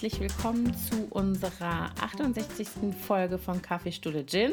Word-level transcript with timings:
herzlich 0.00 0.20
willkommen 0.20 0.72
zu 0.76 1.08
unserer 1.10 1.92
68. 2.00 2.68
Folge 3.04 3.36
von 3.36 3.60
Kaffeestunde 3.60 4.24
Gin. 4.24 4.52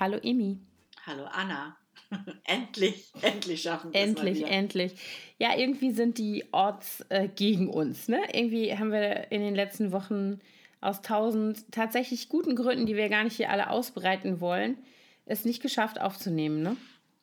Hallo 0.00 0.18
Emi. 0.20 0.58
Hallo 1.06 1.26
Anna. 1.26 1.76
endlich, 2.42 3.12
endlich 3.22 3.62
schaffen 3.62 3.92
wir 3.92 4.00
es 4.00 4.08
Endlich, 4.08 4.44
endlich. 4.44 4.94
Ja, 5.38 5.56
irgendwie 5.56 5.92
sind 5.92 6.18
die 6.18 6.44
Orts 6.50 7.04
äh, 7.08 7.28
gegen 7.28 7.68
uns. 7.68 8.08
Ne? 8.08 8.20
Irgendwie 8.32 8.76
haben 8.76 8.90
wir 8.90 9.30
in 9.30 9.42
den 9.42 9.54
letzten 9.54 9.92
Wochen 9.92 10.40
aus 10.80 11.02
tausend 11.02 11.70
tatsächlich 11.70 12.28
guten 12.28 12.56
Gründen, 12.56 12.86
die 12.86 12.96
wir 12.96 13.08
gar 13.08 13.22
nicht 13.22 13.36
hier 13.36 13.50
alle 13.50 13.70
ausbreiten 13.70 14.40
wollen, 14.40 14.76
es 15.24 15.44
nicht 15.44 15.62
geschafft 15.62 16.00
aufzunehmen. 16.00 16.64
Ne? 16.64 16.76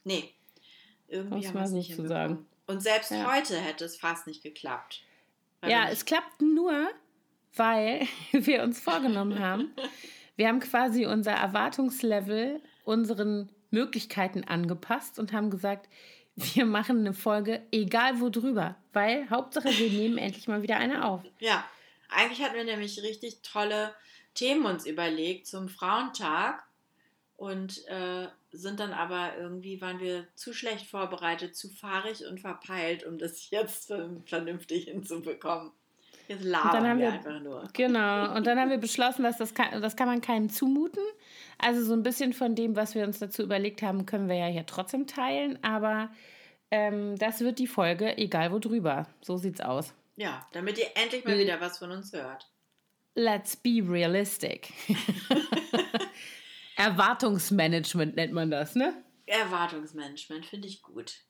Nee. 0.06 0.24
Irgendwie 1.10 1.46
haben 1.46 1.56
wir 1.56 1.64
es 1.64 1.72
nicht 1.72 1.98
so 1.98 2.08
sagen. 2.08 2.46
Und 2.66 2.82
selbst 2.82 3.12
ja. 3.12 3.30
heute 3.36 3.58
hätte 3.58 3.84
es 3.84 3.98
fast 3.98 4.26
nicht 4.26 4.42
geklappt. 4.42 5.02
Ja, 5.68 5.90
es 5.90 6.06
klappt 6.06 6.42
nur, 6.42 6.90
weil 7.56 8.08
wir 8.32 8.64
uns 8.64 8.80
vorgenommen 8.80 9.40
haben. 9.40 9.74
Wir 10.36 10.48
haben 10.48 10.60
quasi 10.60 11.06
unser 11.06 11.32
Erwartungslevel 11.32 12.62
unseren 12.84 13.50
Möglichkeiten 13.72 14.44
angepasst 14.44 15.20
und 15.20 15.34
haben 15.34 15.50
gesagt, 15.50 15.90
wir 16.36 16.66
machen 16.66 17.00
eine 17.00 17.14
Folge, 17.14 17.66
egal 17.72 18.20
wo 18.20 18.30
drüber, 18.30 18.76
weil 18.94 19.30
Hauptsache 19.30 19.70
wir 19.70 19.90
nehmen 19.90 20.18
endlich 20.18 20.48
mal 20.48 20.62
wieder 20.62 20.78
eine 20.78 21.06
auf. 21.06 21.22
Ja, 21.40 21.66
eigentlich 22.10 22.42
hatten 22.44 22.56
wir 22.56 22.66
nämlich 22.66 23.02
richtig 23.02 23.42
tolle 23.42 23.94
Themen 24.34 24.66
uns 24.66 24.86
überlegt 24.86 25.48
zum 25.48 25.70
Frauentag 25.70 26.64
und 27.38 27.88
äh, 27.88 28.28
sind 28.52 28.80
dann 28.80 28.92
aber 28.92 29.38
irgendwie, 29.38 29.82
waren 29.82 30.00
wir 30.00 30.28
zu 30.36 30.54
schlecht 30.54 30.88
vorbereitet, 30.88 31.56
zu 31.56 31.70
fahrig 31.70 32.26
und 32.26 32.42
verpeilt, 32.42 33.06
um 33.06 33.18
das 33.18 33.50
jetzt 33.50 33.94
vernünftig 34.26 34.86
hinzubekommen. 34.86 35.72
Jetzt 36.28 36.44
labern 36.44 36.98
wir, 36.98 37.06
wir, 37.06 37.14
einfach 37.14 37.40
nur. 37.40 37.70
Genau, 37.74 38.36
und 38.36 38.48
dann 38.48 38.60
haben 38.60 38.70
wir 38.70 38.78
beschlossen, 38.78 39.24
dass 39.24 39.38
das 39.38 39.54
kann, 39.54 39.82
das 39.82 39.96
kann 39.96 40.08
man 40.08 40.22
keinem 40.22 40.50
zumuten. 40.50 41.04
Also 41.58 41.84
so 41.84 41.94
ein 41.94 42.04
bisschen 42.04 42.34
von 42.34 42.56
dem, 42.56 42.76
was 42.76 42.96
wir 42.96 43.04
uns 43.04 43.20
dazu 43.20 43.44
überlegt 43.44 43.82
haben, 43.82 44.06
können 44.06 44.28
wir 44.28 44.36
ja 44.36 44.48
hier 44.48 44.66
trotzdem 44.66 45.08
teilen, 45.08 45.60
aber 45.64 46.10
ähm, 46.72 47.18
das 47.18 47.42
wird 47.42 47.60
die 47.60 47.68
Folge, 47.68 48.18
egal 48.18 48.52
wo 48.52 48.60
drüber. 48.60 49.08
So 49.22 49.38
sieht's 49.38 49.62
aus. 49.62 49.94
Ja, 50.16 50.46
damit 50.54 50.78
ihr 50.78 50.88
endlich 50.96 51.26
mal 51.26 51.38
wieder 51.38 51.60
was 51.62 51.78
von 51.78 51.92
uns 51.92 52.14
hört. 52.14 52.50
Let's 53.14 53.56
be 53.56 53.82
realistic. 53.88 54.74
Erwartungsmanagement 56.76 58.16
nennt 58.16 58.34
man 58.34 58.52
das, 58.52 58.76
ne? 58.76 58.94
Erwartungsmanagement 59.26 60.46
finde 60.46 60.68
ich 60.68 60.82
gut. 60.82 61.25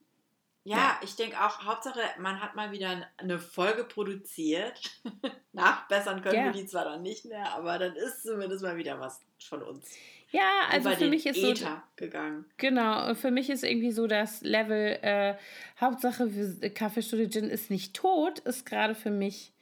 Ja, 0.65 0.77
ja. 0.77 0.99
ich 1.03 1.15
denke 1.15 1.39
auch, 1.39 1.63
Hauptsache, 1.63 1.99
man 2.17 2.41
hat 2.41 2.55
mal 2.55 2.71
wieder 2.71 3.07
eine 3.17 3.37
Folge 3.37 3.83
produziert. 3.83 4.81
Nachbessern 5.53 6.23
können 6.23 6.35
ja. 6.37 6.45
wir 6.45 6.51
die 6.53 6.65
zwar 6.65 6.85
dann 6.85 7.03
nicht 7.03 7.25
mehr, 7.25 7.53
aber 7.53 7.77
dann 7.77 7.95
ist 7.95 8.23
zumindest 8.23 8.63
mal 8.63 8.75
wieder 8.75 8.99
was 8.99 9.21
von 9.47 9.61
uns. 9.61 9.87
Ja, 10.31 10.49
also 10.71 10.89
für 10.89 11.07
mich 11.07 11.27
ist 11.27 11.37
Ether 11.37 11.53
so 11.53 11.81
gegangen. 11.97 12.45
Genau, 12.57 13.13
für 13.13 13.29
mich 13.29 13.51
ist 13.51 13.63
irgendwie 13.63 13.91
so 13.91 14.07
das 14.07 14.41
Level 14.41 14.97
äh, 15.03 15.35
Hauptsache 15.79 16.27
Kaffeestunde 16.73 17.29
Gin 17.29 17.49
ist 17.49 17.69
nicht 17.69 17.93
tot, 17.93 18.39
ist 18.39 18.65
gerade 18.65 18.95
für 18.95 19.11
mich 19.11 19.53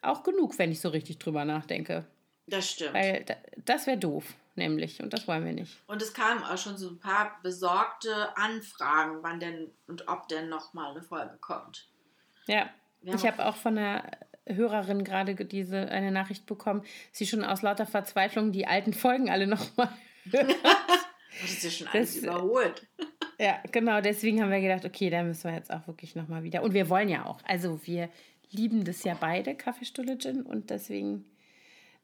auch 0.00 0.22
genug, 0.22 0.58
wenn 0.60 0.70
ich 0.70 0.80
so 0.80 0.90
richtig 0.90 1.18
drüber 1.18 1.44
nachdenke. 1.44 2.06
Das 2.46 2.70
stimmt. 2.70 2.94
Weil 2.94 3.24
das 3.64 3.88
wäre 3.88 3.98
doof 3.98 4.36
nämlich. 4.56 5.02
Und 5.02 5.12
das 5.12 5.26
wollen 5.28 5.44
wir 5.44 5.52
nicht. 5.52 5.76
Und 5.86 6.02
es 6.02 6.14
kamen 6.14 6.42
auch 6.42 6.58
schon 6.58 6.76
so 6.76 6.88
ein 6.88 6.98
paar 6.98 7.38
besorgte 7.42 8.36
Anfragen, 8.36 9.18
wann 9.22 9.40
denn 9.40 9.70
und 9.86 10.08
ob 10.08 10.28
denn 10.28 10.48
nochmal 10.48 10.90
eine 10.90 11.02
Folge 11.02 11.36
kommt. 11.40 11.88
Ja. 12.46 12.68
Ich 13.02 13.24
habe 13.24 13.46
auch 13.46 13.56
von 13.56 13.78
einer 13.78 14.10
Hörerin 14.48 15.04
gerade 15.04 15.34
diese 15.34 15.88
eine 15.88 16.10
Nachricht 16.10 16.46
bekommen, 16.46 16.82
sie 17.12 17.26
schon 17.26 17.44
aus 17.44 17.62
lauter 17.62 17.86
Verzweiflung 17.86 18.52
die 18.52 18.66
alten 18.66 18.94
Folgen 18.94 19.30
alle 19.30 19.46
nochmal 19.46 19.90
das 20.32 21.50
ist 21.52 21.64
ja 21.64 21.70
schon 21.70 21.86
alles 21.88 22.14
das, 22.14 22.22
überholt. 22.22 22.86
Ja, 23.38 23.60
genau, 23.70 24.00
deswegen 24.00 24.42
haben 24.42 24.50
wir 24.50 24.60
gedacht, 24.60 24.84
okay, 24.84 25.10
da 25.10 25.22
müssen 25.22 25.50
wir 25.50 25.56
jetzt 25.56 25.72
auch 25.72 25.86
wirklich 25.86 26.16
nochmal 26.16 26.42
wieder. 26.42 26.62
Und 26.62 26.74
wir 26.74 26.88
wollen 26.88 27.08
ja 27.08 27.26
auch, 27.26 27.38
also 27.44 27.86
wir 27.86 28.08
lieben 28.50 28.84
das 28.84 29.04
ja 29.04 29.14
beide, 29.18 29.54
Kaffeestulle 29.54 30.18
Gin, 30.18 30.42
und 30.42 30.70
deswegen 30.70 31.24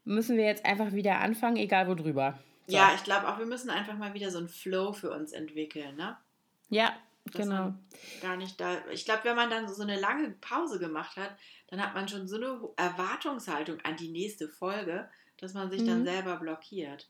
müssen 0.04 0.36
wir 0.36 0.44
jetzt 0.44 0.64
einfach 0.64 0.92
wieder 0.92 1.20
anfangen, 1.20 1.56
egal 1.56 1.88
wo 1.88 1.94
drüber. 1.94 2.38
So. 2.66 2.76
Ja, 2.76 2.92
ich 2.94 3.04
glaube 3.04 3.28
auch, 3.28 3.38
wir 3.38 3.46
müssen 3.46 3.70
einfach 3.70 3.96
mal 3.96 4.14
wieder 4.14 4.30
so 4.30 4.38
einen 4.38 4.48
Flow 4.48 4.92
für 4.92 5.10
uns 5.10 5.32
entwickeln, 5.32 5.96
ne? 5.96 6.16
Ja, 6.68 6.96
Dass 7.26 7.42
genau. 7.42 7.74
Gar 8.20 8.36
nicht 8.36 8.60
da. 8.60 8.78
Ich 8.90 9.04
glaube, 9.04 9.24
wenn 9.24 9.36
man 9.36 9.50
dann 9.50 9.68
so 9.68 9.82
eine 9.82 9.98
lange 9.98 10.30
Pause 10.40 10.78
gemacht 10.78 11.16
hat, 11.16 11.36
dann 11.68 11.82
hat 11.82 11.94
man 11.94 12.08
schon 12.08 12.28
so 12.28 12.36
eine 12.36 12.60
Erwartungshaltung 12.76 13.80
an 13.82 13.96
die 13.96 14.08
nächste 14.08 14.48
Folge, 14.48 15.08
dass 15.38 15.54
man 15.54 15.70
sich 15.70 15.82
mhm. 15.82 15.86
dann 15.86 16.04
selber 16.04 16.36
blockiert. 16.36 17.08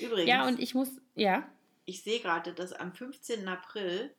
Übrigens. 0.00 0.28
Ja, 0.28 0.46
und 0.46 0.60
ich 0.60 0.74
muss, 0.74 0.90
ja. 1.14 1.48
Ich 1.84 2.02
sehe 2.02 2.20
gerade, 2.20 2.52
dass 2.52 2.72
am 2.72 2.92
15. 2.92 3.46
April 3.46 4.14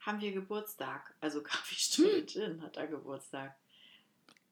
haben 0.00 0.20
wir 0.20 0.32
Geburtstag. 0.32 1.14
Also 1.20 1.42
Kaffeestunde 1.42 2.26
Gin 2.26 2.62
hat 2.62 2.76
da 2.76 2.86
Geburtstag. 2.86 3.56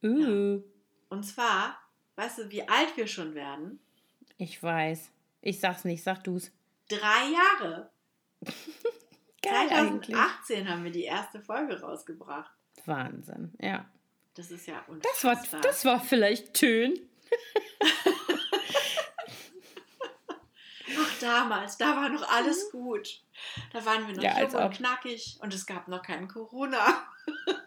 Uh. 0.01 0.19
Ja. 0.19 0.61
Und 1.09 1.23
zwar 1.23 1.77
Weißt 2.15 2.37
du, 2.39 2.51
wie 2.51 2.67
alt 2.67 2.95
wir 2.95 3.07
schon 3.07 3.33
werden? 3.33 3.79
Ich 4.37 4.61
weiß. 4.61 5.09
Ich 5.41 5.59
sag's 5.59 5.83
nicht, 5.83 6.03
sag 6.03 6.23
du's. 6.23 6.51
Drei 6.89 7.31
Jahre. 7.31 7.89
Geil 9.41 9.67
2018 9.67 10.57
eigentlich. 10.57 10.67
haben 10.69 10.83
wir 10.83 10.91
die 10.91 11.03
erste 11.03 11.41
Folge 11.41 11.81
rausgebracht. 11.81 12.51
Wahnsinn, 12.85 13.53
ja. 13.59 13.85
Das 14.35 14.51
ist 14.51 14.67
ja 14.67 14.83
unfassbar. 14.87 15.35
Das 15.35 15.53
war, 15.53 15.61
das 15.61 15.85
war 15.85 15.99
vielleicht 15.99 16.53
Tön. 16.53 16.99
Ach, 20.97 21.19
damals, 21.21 21.77
da 21.77 21.95
war 21.95 22.09
noch 22.09 22.27
alles 22.29 22.71
gut. 22.71 23.21
Da 23.71 23.85
waren 23.85 24.07
wir 24.07 24.15
noch 24.15 24.23
ja, 24.23 24.41
jung 24.41 24.53
und 24.53 24.73
knackig 24.75 25.37
und 25.41 25.53
es 25.53 25.65
gab 25.65 25.87
noch 25.87 26.01
keinen 26.01 26.27
Corona. 26.27 27.05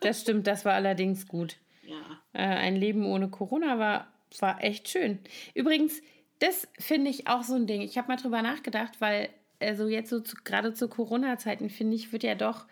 das 0.00 0.22
stimmt, 0.22 0.46
das 0.46 0.64
war 0.64 0.74
allerdings 0.74 1.28
gut. 1.28 1.56
Ja. 1.82 2.00
Äh, 2.32 2.42
ein 2.42 2.76
Leben 2.76 3.04
ohne 3.04 3.28
Corona 3.30 3.78
war 3.78 4.12
war 4.40 4.62
echt 4.62 4.88
schön. 4.88 5.18
Übrigens, 5.54 6.00
das 6.38 6.68
finde 6.78 7.10
ich 7.10 7.28
auch 7.28 7.42
so 7.42 7.54
ein 7.54 7.66
Ding. 7.66 7.80
Ich 7.80 7.96
habe 7.98 8.08
mal 8.08 8.16
drüber 8.16 8.42
nachgedacht, 8.42 9.00
weil 9.00 9.28
also 9.60 9.88
jetzt 9.88 10.10
so 10.10 10.22
gerade 10.44 10.74
zu 10.74 10.88
Corona-Zeiten 10.88 11.70
finde 11.70 11.96
ich, 11.96 12.12
wird 12.12 12.22
ja 12.22 12.34
doch 12.34 12.66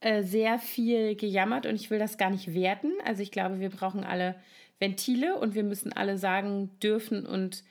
äh, 0.00 0.22
sehr 0.22 0.58
viel 0.58 1.16
gejammert 1.16 1.66
und 1.66 1.74
ich 1.74 1.90
will 1.90 1.98
das 1.98 2.18
gar 2.18 2.30
nicht 2.30 2.54
werten. 2.54 2.92
Also 3.04 3.22
ich 3.22 3.30
glaube, 3.30 3.60
wir 3.60 3.70
brauchen 3.70 4.04
alle 4.04 4.36
Ventile 4.78 5.36
und 5.36 5.54
wir 5.54 5.64
müssen 5.64 5.92
alle 5.92 6.18
sagen 6.18 6.70
dürfen 6.80 7.26
und 7.26 7.64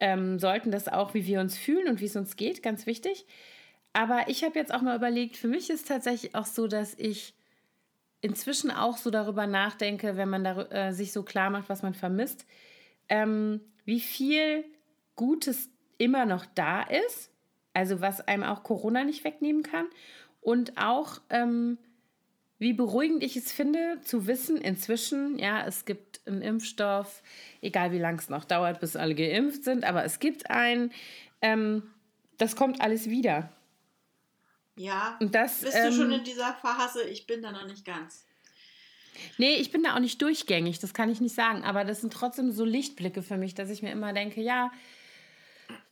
ähm, 0.00 0.38
sollten 0.38 0.70
das 0.70 0.88
auch, 0.88 1.14
wie 1.14 1.26
wir 1.26 1.40
uns 1.40 1.56
fühlen 1.56 1.88
und 1.88 2.00
wie 2.00 2.06
es 2.06 2.16
uns 2.16 2.36
geht, 2.36 2.62
ganz 2.62 2.86
wichtig. 2.86 3.26
Aber 3.92 4.24
ich 4.26 4.42
habe 4.42 4.58
jetzt 4.58 4.74
auch 4.74 4.82
mal 4.82 4.96
überlegt, 4.96 5.36
für 5.36 5.46
mich 5.46 5.70
ist 5.70 5.86
tatsächlich 5.86 6.34
auch 6.34 6.46
so, 6.46 6.66
dass 6.66 6.94
ich 6.94 7.34
inzwischen 8.24 8.70
auch 8.70 8.96
so 8.96 9.10
darüber 9.10 9.46
nachdenke, 9.46 10.16
wenn 10.16 10.30
man 10.30 10.44
da, 10.44 10.62
äh, 10.70 10.92
sich 10.94 11.12
so 11.12 11.22
klar 11.22 11.50
macht, 11.50 11.68
was 11.68 11.82
man 11.82 11.92
vermisst, 11.92 12.46
ähm, 13.10 13.60
wie 13.84 14.00
viel 14.00 14.64
Gutes 15.14 15.68
immer 15.98 16.24
noch 16.24 16.46
da 16.54 16.82
ist, 16.82 17.30
also 17.74 18.00
was 18.00 18.26
einem 18.26 18.42
auch 18.42 18.62
Corona 18.62 19.04
nicht 19.04 19.24
wegnehmen 19.24 19.62
kann 19.62 19.84
und 20.40 20.78
auch 20.78 21.20
ähm, 21.28 21.76
wie 22.58 22.72
beruhigend 22.72 23.22
ich 23.22 23.36
es 23.36 23.52
finde, 23.52 24.00
zu 24.04 24.26
wissen, 24.26 24.56
inzwischen, 24.56 25.38
ja, 25.38 25.66
es 25.66 25.84
gibt 25.84 26.26
einen 26.26 26.40
Impfstoff, 26.40 27.22
egal 27.60 27.92
wie 27.92 27.98
lange 27.98 28.16
es 28.18 28.30
noch 28.30 28.46
dauert, 28.46 28.80
bis 28.80 28.96
alle 28.96 29.14
geimpft 29.14 29.64
sind, 29.64 29.84
aber 29.84 30.02
es 30.02 30.18
gibt 30.18 30.48
einen, 30.50 30.92
ähm, 31.42 31.82
das 32.38 32.56
kommt 32.56 32.80
alles 32.80 33.10
wieder. 33.10 33.50
Ja. 34.76 35.16
Und 35.20 35.34
das, 35.34 35.60
Bist 35.60 35.76
ähm, 35.76 35.90
du 35.90 35.96
schon 35.96 36.12
ähm, 36.12 36.18
in 36.18 36.24
dieser 36.24 36.54
Phase? 36.54 37.04
Ich 37.04 37.26
bin 37.26 37.42
da 37.42 37.52
noch 37.52 37.66
nicht 37.66 37.84
ganz. 37.84 38.26
Nee, 39.38 39.56
ich 39.56 39.70
bin 39.70 39.82
da 39.82 39.94
auch 39.94 40.00
nicht 40.00 40.20
durchgängig, 40.20 40.80
das 40.80 40.92
kann 40.92 41.10
ich 41.10 41.20
nicht 41.20 41.34
sagen. 41.34 41.62
Aber 41.62 41.84
das 41.84 42.00
sind 42.00 42.12
trotzdem 42.12 42.50
so 42.50 42.64
Lichtblicke 42.64 43.22
für 43.22 43.36
mich, 43.36 43.54
dass 43.54 43.70
ich 43.70 43.82
mir 43.82 43.92
immer 43.92 44.12
denke, 44.12 44.40
ja, 44.40 44.72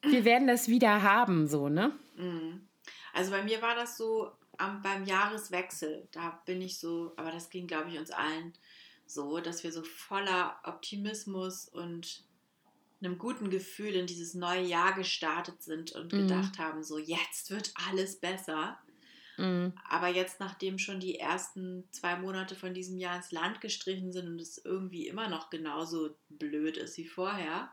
wir 0.03 0.25
werden 0.25 0.49
das 0.49 0.69
wieder 0.69 1.03
haben, 1.03 1.47
so, 1.47 1.69
ne? 1.69 1.93
Mhm. 2.17 2.69
Also 3.13 3.31
bei 3.31 3.43
mir 3.43 3.63
war 3.63 3.75
das 3.75 3.97
so 3.97 4.33
am, 4.59 4.83
beim 4.83 5.05
Jahreswechsel. 5.05 6.09
Da 6.13 6.41
bin 6.45 6.61
ich 6.61 6.79
so, 6.79 7.13
aber 7.17 7.31
das 7.31 7.51
ging, 7.51 7.67
glaube 7.67 7.91
ich, 7.91 7.99
uns 7.99 8.11
allen 8.11 8.53
so, 9.07 9.41
dass 9.41 9.63
wir 9.63 9.73
so 9.73 9.83
voller 9.83 10.59
Optimismus 10.65 11.69
und 11.69 12.25
einem 13.05 13.19
guten 13.19 13.51
Gefühl 13.51 13.95
in 13.95 14.07
dieses 14.07 14.35
neue 14.35 14.63
Jahr 14.63 14.95
gestartet 14.95 15.63
sind 15.63 15.93
und 15.93 16.13
mhm. 16.13 16.29
gedacht 16.29 16.59
haben, 16.59 16.83
so 16.83 16.99
jetzt 16.99 17.51
wird 17.51 17.73
alles 17.89 18.17
besser. 18.17 18.79
Mhm. 19.39 19.73
Aber 19.89 20.09
jetzt, 20.09 20.41
nachdem 20.41 20.79
schon 20.79 21.01
die 21.01 21.19
ersten 21.19 21.85
zwei 21.91 22.17
Monate 22.17 22.55
von 22.55 22.75
diesem 22.75 22.99
Jahr 22.99 23.17
ins 23.17 23.33
Land 23.33 23.61
gestrichen 23.61 24.13
sind 24.13 24.27
und 24.27 24.41
es 24.41 24.59
irgendwie 24.59 25.09
immer 25.09 25.29
noch 25.29 25.51
genauso 25.51 26.15
blöd 26.29 26.77
ist 26.77 26.97
wie 26.99 27.07
vorher, 27.07 27.71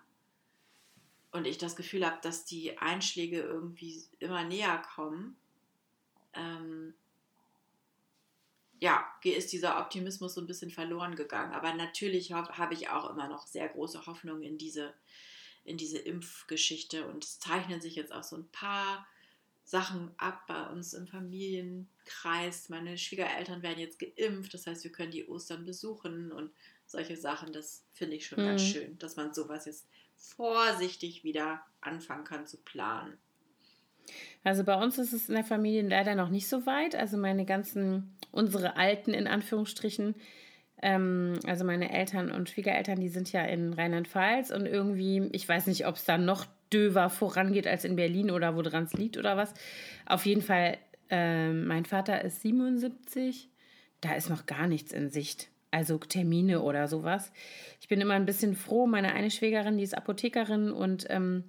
und 1.32 1.46
ich 1.46 1.58
das 1.58 1.76
Gefühl 1.76 2.06
habe, 2.06 2.18
dass 2.22 2.46
die 2.46 2.78
Einschläge 2.80 3.42
irgendwie 3.42 4.04
immer 4.20 4.44
näher 4.44 4.82
kommen, 4.96 5.36
ähm, 6.34 6.94
ja, 8.80 9.06
ist 9.24 9.52
dieser 9.52 9.80
Optimismus 9.80 10.34
so 10.34 10.42
ein 10.42 10.48
bisschen 10.48 10.72
verloren 10.72 11.16
gegangen. 11.16 11.54
Aber 11.54 11.74
natürlich 11.74 12.32
habe 12.32 12.74
ich 12.74 12.90
auch 12.90 13.10
immer 13.10 13.28
noch 13.28 13.46
sehr 13.46 13.68
große 13.68 14.06
Hoffnung 14.06 14.42
in 14.42 14.58
diese, 14.58 14.94
in 15.66 15.78
diese 15.78 15.98
Impfgeschichte. 15.98 17.08
Und 17.08 17.26
es 17.26 17.40
zeichnen 17.40 17.82
sich 17.82 17.96
jetzt 17.96 18.14
auch 18.14 18.24
so 18.24 18.38
ein 18.38 18.48
paar 18.52 19.06
Sachen 19.70 20.12
ab 20.18 20.48
bei 20.48 20.66
uns 20.68 20.94
im 20.94 21.08
Familienkreis. 21.08 22.70
Meine 22.70 22.98
Schwiegereltern 22.98 23.62
werden 23.62 23.80
jetzt 23.80 24.00
geimpft, 24.00 24.54
das 24.54 24.66
heißt, 24.66 24.84
wir 24.84 24.92
können 24.92 25.12
die 25.12 25.28
Ostern 25.28 25.66
besuchen 25.66 26.32
und 26.32 26.52
solche 26.88 27.18
Sachen. 27.18 27.54
Das 27.54 27.86
finde 27.94 28.16
ich 28.16 28.26
schon 28.26 28.42
mhm. 28.42 28.48
ganz 28.48 28.64
schön, 28.64 28.98
dass 28.98 29.16
man 29.16 29.34
sowas 29.34 29.66
jetzt 29.66 29.88
vorsichtig 30.16 31.24
wieder 31.24 31.66
anfangen 31.82 32.24
kann 32.24 32.48
zu 32.48 32.58
planen. 32.58 33.18
Also 34.44 34.64
bei 34.64 34.76
uns 34.82 34.98
ist 34.98 35.14
es 35.14 35.30
in 35.30 35.36
der 35.36 35.44
Familie 35.44 35.82
leider 35.88 36.16
noch 36.16 36.30
nicht 36.30 36.48
so 36.48 36.66
weit. 36.66 36.96
Also 36.96 37.18
meine 37.18 37.46
ganzen, 37.46 38.16
unsere 38.32 38.78
Alten 38.78 39.14
in 39.14 39.28
Anführungsstrichen, 39.28 40.16
ähm, 40.82 41.40
also 41.46 41.66
meine 41.66 41.92
Eltern 41.92 42.32
und 42.32 42.50
Schwiegereltern, 42.50 43.00
die 43.00 43.10
sind 43.10 43.32
ja 43.32 43.44
in 43.44 43.74
Rheinland-Pfalz 43.74 44.52
und 44.52 44.66
irgendwie, 44.66 45.30
ich 45.34 45.48
weiß 45.48 45.68
nicht, 45.68 45.88
ob 45.88 45.96
es 45.96 46.06
da 46.06 46.18
noch 46.18 46.46
döver 46.72 47.10
vorangeht 47.10 47.68
als 47.68 47.84
in 47.84 47.96
Berlin 47.96 48.32
oder 48.32 48.56
woran 48.56 48.84
es 48.84 48.94
liegt 48.94 49.18
oder 49.18 49.36
was. 49.36 49.54
Auf 50.06 50.26
jeden 50.26 50.42
Fall, 50.42 50.78
äh, 51.10 51.52
mein 51.52 51.86
Vater 51.86 52.24
ist 52.24 52.42
77, 52.42 53.50
da 54.02 54.14
ist 54.14 54.30
noch 54.30 54.46
gar 54.46 54.68
nichts 54.68 54.92
in 54.92 55.10
Sicht. 55.10 55.50
Also 55.72 55.98
Termine 55.98 56.62
oder 56.62 56.88
sowas. 56.88 57.32
Ich 57.80 57.88
bin 57.88 58.02
immer 58.02 58.16
ein 58.16 58.26
bisschen 58.26 58.56
froh. 58.56 58.88
Meine 58.88 59.14
eine 59.14 59.30
Schwägerin, 59.30 59.78
die 59.78 59.84
ist 59.84 59.96
Apothekerin 59.96 60.72
und 60.72 61.06
ähm, 61.10 61.44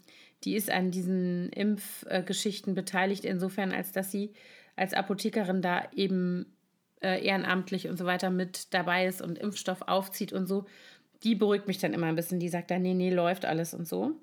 die 0.45 0.57
ist 0.57 0.71
an 0.71 0.91
diesen 0.91 1.51
Impfgeschichten 1.51 2.75
beteiligt, 2.75 3.25
insofern, 3.25 3.73
als 3.73 3.93
dass 3.93 4.11
sie 4.11 4.33
als 4.77 4.95
Apothekerin 4.95 5.61
da 5.61 5.89
eben 5.95 6.47
äh, 7.03 7.25
ehrenamtlich 7.25 7.89
und 7.89 7.97
so 7.97 8.07
weiter 8.07 8.31
mit 8.31 8.73
dabei 8.73 9.07
ist 9.07 9.21
und 9.21 9.39
Impfstoff 9.39 9.83
aufzieht 9.83 10.33
und 10.33 10.47
so. 10.47 10.65
Die 11.23 11.35
beruhigt 11.35 11.67
mich 11.67 11.79
dann 11.79 11.93
immer 11.93 12.07
ein 12.07 12.17
bisschen. 12.17 12.41
Die 12.41 12.49
sagt 12.49 12.71
dann, 12.71 12.83
nee, 12.83 12.95
nee, 12.95 13.13
läuft 13.13 13.45
alles 13.45 13.75
und 13.75 13.87
so. 13.87 14.21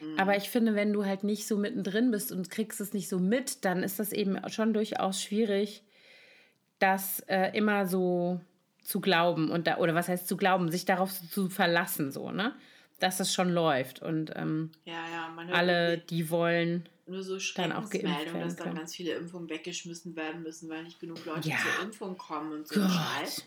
Mhm. 0.00 0.18
Aber 0.18 0.36
ich 0.36 0.48
finde, 0.48 0.74
wenn 0.74 0.92
du 0.92 1.04
halt 1.04 1.24
nicht 1.24 1.46
so 1.46 1.56
mittendrin 1.58 2.10
bist 2.10 2.32
und 2.32 2.50
kriegst 2.50 2.80
es 2.80 2.92
nicht 2.94 3.08
so 3.08 3.18
mit, 3.18 3.64
dann 3.64 3.82
ist 3.82 3.98
das 3.98 4.12
eben 4.12 4.38
schon 4.48 4.72
durchaus 4.72 5.22
schwierig, 5.22 5.82
das 6.78 7.20
äh, 7.28 7.50
immer 7.56 7.86
so 7.86 8.40
zu 8.82 9.00
glauben 9.00 9.50
und 9.50 9.66
da, 9.66 9.78
oder 9.78 9.94
was 9.94 10.08
heißt 10.08 10.26
zu 10.26 10.36
glauben, 10.36 10.70
sich 10.70 10.86
darauf 10.86 11.12
zu 11.12 11.50
verlassen, 11.50 12.10
so, 12.10 12.30
ne? 12.30 12.54
Dass 12.98 13.20
es 13.20 13.32
schon 13.32 13.50
läuft 13.50 14.02
und 14.02 14.32
ähm, 14.34 14.72
ja, 14.84 15.04
ja, 15.10 15.34
alle, 15.52 15.98
die 15.98 16.30
wollen, 16.30 16.88
nur 17.06 17.22
so 17.22 17.38
dann 17.54 17.72
auch 17.72 17.88
geimpft 17.88 18.26
werden 18.26 18.40
dass 18.40 18.56
dann 18.56 18.74
ganz 18.74 18.94
viele 18.94 19.12
Impfungen 19.12 19.48
weggeschmissen 19.48 20.14
werden 20.14 20.42
müssen, 20.42 20.68
weil 20.68 20.84
nicht 20.84 21.00
genug 21.00 21.24
Leute 21.24 21.48
ja. 21.48 21.56
zur 21.56 21.84
Impfung 21.84 22.18
kommen 22.18 22.52
und 22.52 22.68
so 22.68 22.80
Scheiß. 22.80 23.44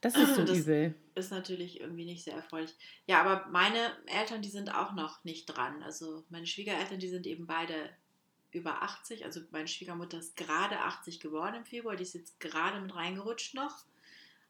Das 0.00 0.16
ist 0.16 0.36
so 0.36 0.44
das 0.44 0.58
übel. 0.58 0.94
Ist 1.16 1.32
natürlich 1.32 1.80
irgendwie 1.80 2.04
nicht 2.04 2.22
sehr 2.22 2.34
erfreulich. 2.34 2.72
Ja, 3.06 3.20
aber 3.20 3.48
meine 3.50 3.78
Eltern, 4.06 4.42
die 4.42 4.48
sind 4.48 4.72
auch 4.72 4.92
noch 4.92 5.24
nicht 5.24 5.46
dran. 5.46 5.82
Also 5.82 6.24
meine 6.30 6.46
Schwiegereltern, 6.46 7.00
die 7.00 7.08
sind 7.08 7.26
eben 7.26 7.46
beide 7.46 7.90
über 8.52 8.82
80. 8.82 9.24
Also 9.24 9.40
meine 9.50 9.66
Schwiegermutter 9.66 10.18
ist 10.18 10.36
gerade 10.36 10.78
80 10.78 11.18
geworden 11.18 11.56
im 11.56 11.64
Februar. 11.64 11.96
Die 11.96 12.04
ist 12.04 12.14
jetzt 12.14 12.38
gerade 12.38 12.80
mit 12.80 12.94
reingerutscht 12.94 13.54
noch. 13.54 13.84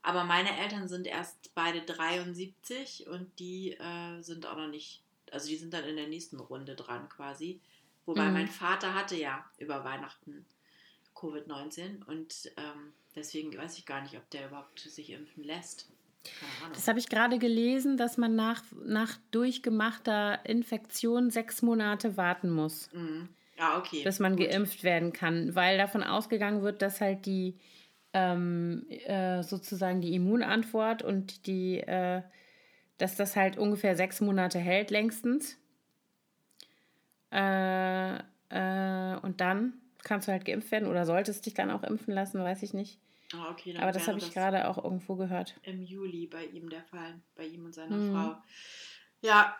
Aber 0.03 0.25
meine 0.25 0.56
Eltern 0.59 0.89
sind 0.89 1.06
erst 1.06 1.55
beide 1.55 1.83
73 1.83 3.06
und 3.09 3.27
die 3.39 3.73
äh, 3.73 4.21
sind 4.23 4.47
auch 4.47 4.56
noch 4.56 4.69
nicht, 4.69 5.03
also 5.31 5.49
die 5.49 5.56
sind 5.56 5.75
dann 5.75 5.85
in 5.85 5.97
der 5.97 6.09
nächsten 6.09 6.41
Runde 6.41 6.77
dran 6.77 7.09
quasi. 7.09 7.61
Wobei 8.06 8.27
mhm. 8.27 8.33
mein 8.33 8.49
Vater 8.49 8.95
hatte 8.95 9.17
ja 9.17 9.45
über 9.59 9.85
Weihnachten 9.85 10.47
Covid-19 11.15 12.05
und 12.06 12.50
ähm, 12.56 12.93
deswegen 13.15 13.56
weiß 13.56 13.77
ich 13.77 13.87
gar 13.87 14.03
nicht, 14.03 14.17
ob 14.17 14.29
der 14.31 14.47
überhaupt 14.47 14.81
sich 14.81 15.11
impfen 15.11 15.45
lässt. 15.45 15.89
Das 16.73 16.89
habe 16.89 16.99
ich 16.99 17.09
gerade 17.09 17.39
gelesen, 17.39 17.97
dass 17.97 18.17
man 18.17 18.35
nach, 18.35 18.62
nach 18.85 19.19
durchgemachter 19.31 20.41
Infektion 20.45 21.31
sechs 21.31 21.62
Monate 21.62 22.17
warten 22.17 22.50
muss. 22.50 22.91
Mhm. 22.93 23.29
Ah, 23.59 23.79
okay. 23.79 24.05
Bis 24.05 24.21
man 24.21 24.37
Gut. 24.37 24.49
geimpft 24.49 24.85
werden 24.85 25.12
kann, 25.12 25.55
weil 25.55 25.79
davon 25.79 26.03
ausgegangen 26.03 26.62
wird, 26.62 26.81
dass 26.81 27.00
halt 27.00 27.27
die 27.27 27.55
ähm, 28.12 28.87
äh, 28.88 29.43
sozusagen 29.43 30.00
die 30.00 30.14
Immunantwort 30.14 31.02
und 31.02 31.46
die, 31.46 31.81
äh, 31.81 32.22
dass 32.99 33.16
das 33.16 33.37
halt 33.37 33.58
ungefähr 33.58 33.96
sechs 33.96 34.20
Monate 34.20 34.58
hält, 34.58 34.90
längstens. 34.90 35.58
Äh, 37.31 38.16
äh, 38.50 39.16
und 39.22 39.40
dann 39.40 39.75
kannst 40.02 40.28
du 40.28 40.32
halt 40.32 40.44
geimpft 40.44 40.70
werden 40.70 40.88
oder 40.88 41.05
solltest 41.05 41.44
dich 41.46 41.55
dann 41.55 41.70
auch 41.70 41.82
impfen 41.82 42.14
lassen, 42.14 42.43
weiß 42.43 42.62
ich 42.62 42.72
nicht. 42.72 42.99
Ah, 43.34 43.50
okay, 43.50 43.76
Aber 43.76 43.93
das 43.93 44.08
habe 44.08 44.19
ich 44.19 44.32
gerade 44.32 44.69
auch 44.69 44.82
irgendwo 44.82 45.16
gehört. 45.16 45.54
Im 45.62 45.82
Juli 45.82 46.26
bei 46.26 46.46
ihm 46.46 46.70
der 46.70 46.82
Fall, 46.84 47.20
bei 47.34 47.44
ihm 47.44 47.66
und 47.66 47.75
seiner 47.75 47.96
mhm. 47.96 48.12
Frau. 48.12 48.43
Ja, 49.20 49.56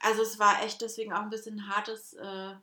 also 0.00 0.22
es 0.22 0.38
war 0.38 0.62
echt 0.62 0.80
deswegen 0.82 1.12
auch 1.12 1.22
ein 1.22 1.30
bisschen 1.30 1.68
hartes 1.68 2.14
äh, 2.14 2.54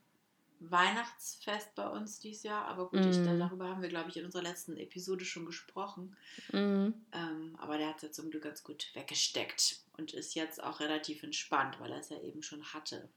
Weihnachtsfest 0.60 1.76
bei 1.76 1.88
uns 1.88 2.20
dieses 2.20 2.44
Jahr, 2.44 2.66
aber 2.66 2.90
gut, 2.90 3.06
mm. 3.06 3.10
ich, 3.10 3.18
mhm. 3.18 3.40
darüber 3.40 3.70
haben 3.70 3.82
wir, 3.82 3.90
glaube 3.90 4.10
ich, 4.10 4.18
in 4.18 4.26
unserer 4.26 4.44
letzten 4.44 4.78
Episode 4.78 5.26
schon 5.26 5.46
gesprochen. 5.46 6.16
Mm. 6.52 6.90
Ähm, 7.12 7.56
aber 7.58 7.78
der 7.78 7.90
hat 7.90 7.98
es 7.98 8.04
ja 8.04 8.12
zum 8.12 8.30
Glück 8.30 8.44
ganz 8.44 8.64
gut 8.64 8.90
weggesteckt 8.94 9.80
und 9.98 10.14
ist 10.14 10.36
jetzt 10.36 10.64
auch 10.64 10.80
relativ 10.80 11.24
entspannt, 11.24 11.80
weil 11.80 11.92
er 11.92 12.00
es 12.00 12.10
ja 12.10 12.20
eben 12.22 12.42
schon 12.42 12.64
hatte. 12.74 13.10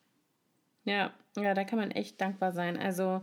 Ja, 0.85 1.12
ja, 1.37 1.55
da 1.55 1.64
kann 1.64 1.79
man 1.79 1.90
echt 1.90 2.20
dankbar 2.20 2.52
sein. 2.52 2.76
Also, 2.76 3.23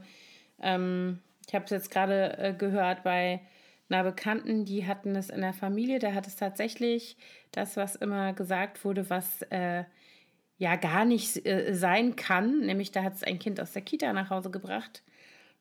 ähm, 0.60 1.20
ich 1.48 1.54
habe 1.54 1.66
es 1.66 1.72
jetzt 1.72 1.92
gerade 1.92 2.38
äh, 2.38 2.54
gehört 2.54 3.04
bei 3.04 3.42
einer 3.90 4.04
Bekannten, 4.04 4.66
die 4.66 4.86
hatten 4.88 5.16
es 5.16 5.30
in 5.30 5.42
der 5.42 5.54
Familie, 5.54 6.00
da 6.00 6.14
hat 6.14 6.28
es 6.28 6.36
tatsächlich 6.36 7.18
das, 7.52 7.78
was 7.78 7.96
immer 7.96 8.34
gesagt 8.34 8.84
wurde, 8.84 9.10
was 9.10 9.44
äh, 9.44 9.84
ja 10.58 10.76
gar 10.76 11.06
nicht 11.06 11.46
äh, 11.46 11.74
sein 11.74 12.16
kann. 12.16 12.62
Nämlich 12.62 12.92
da 12.92 13.04
hat 13.04 13.16
es 13.16 13.24
ein 13.24 13.40
Kind 13.40 13.60
aus 13.60 13.74
der 13.74 13.82
Kita 13.82 14.14
nach 14.14 14.30
Hause 14.30 14.50
gebracht 14.50 15.04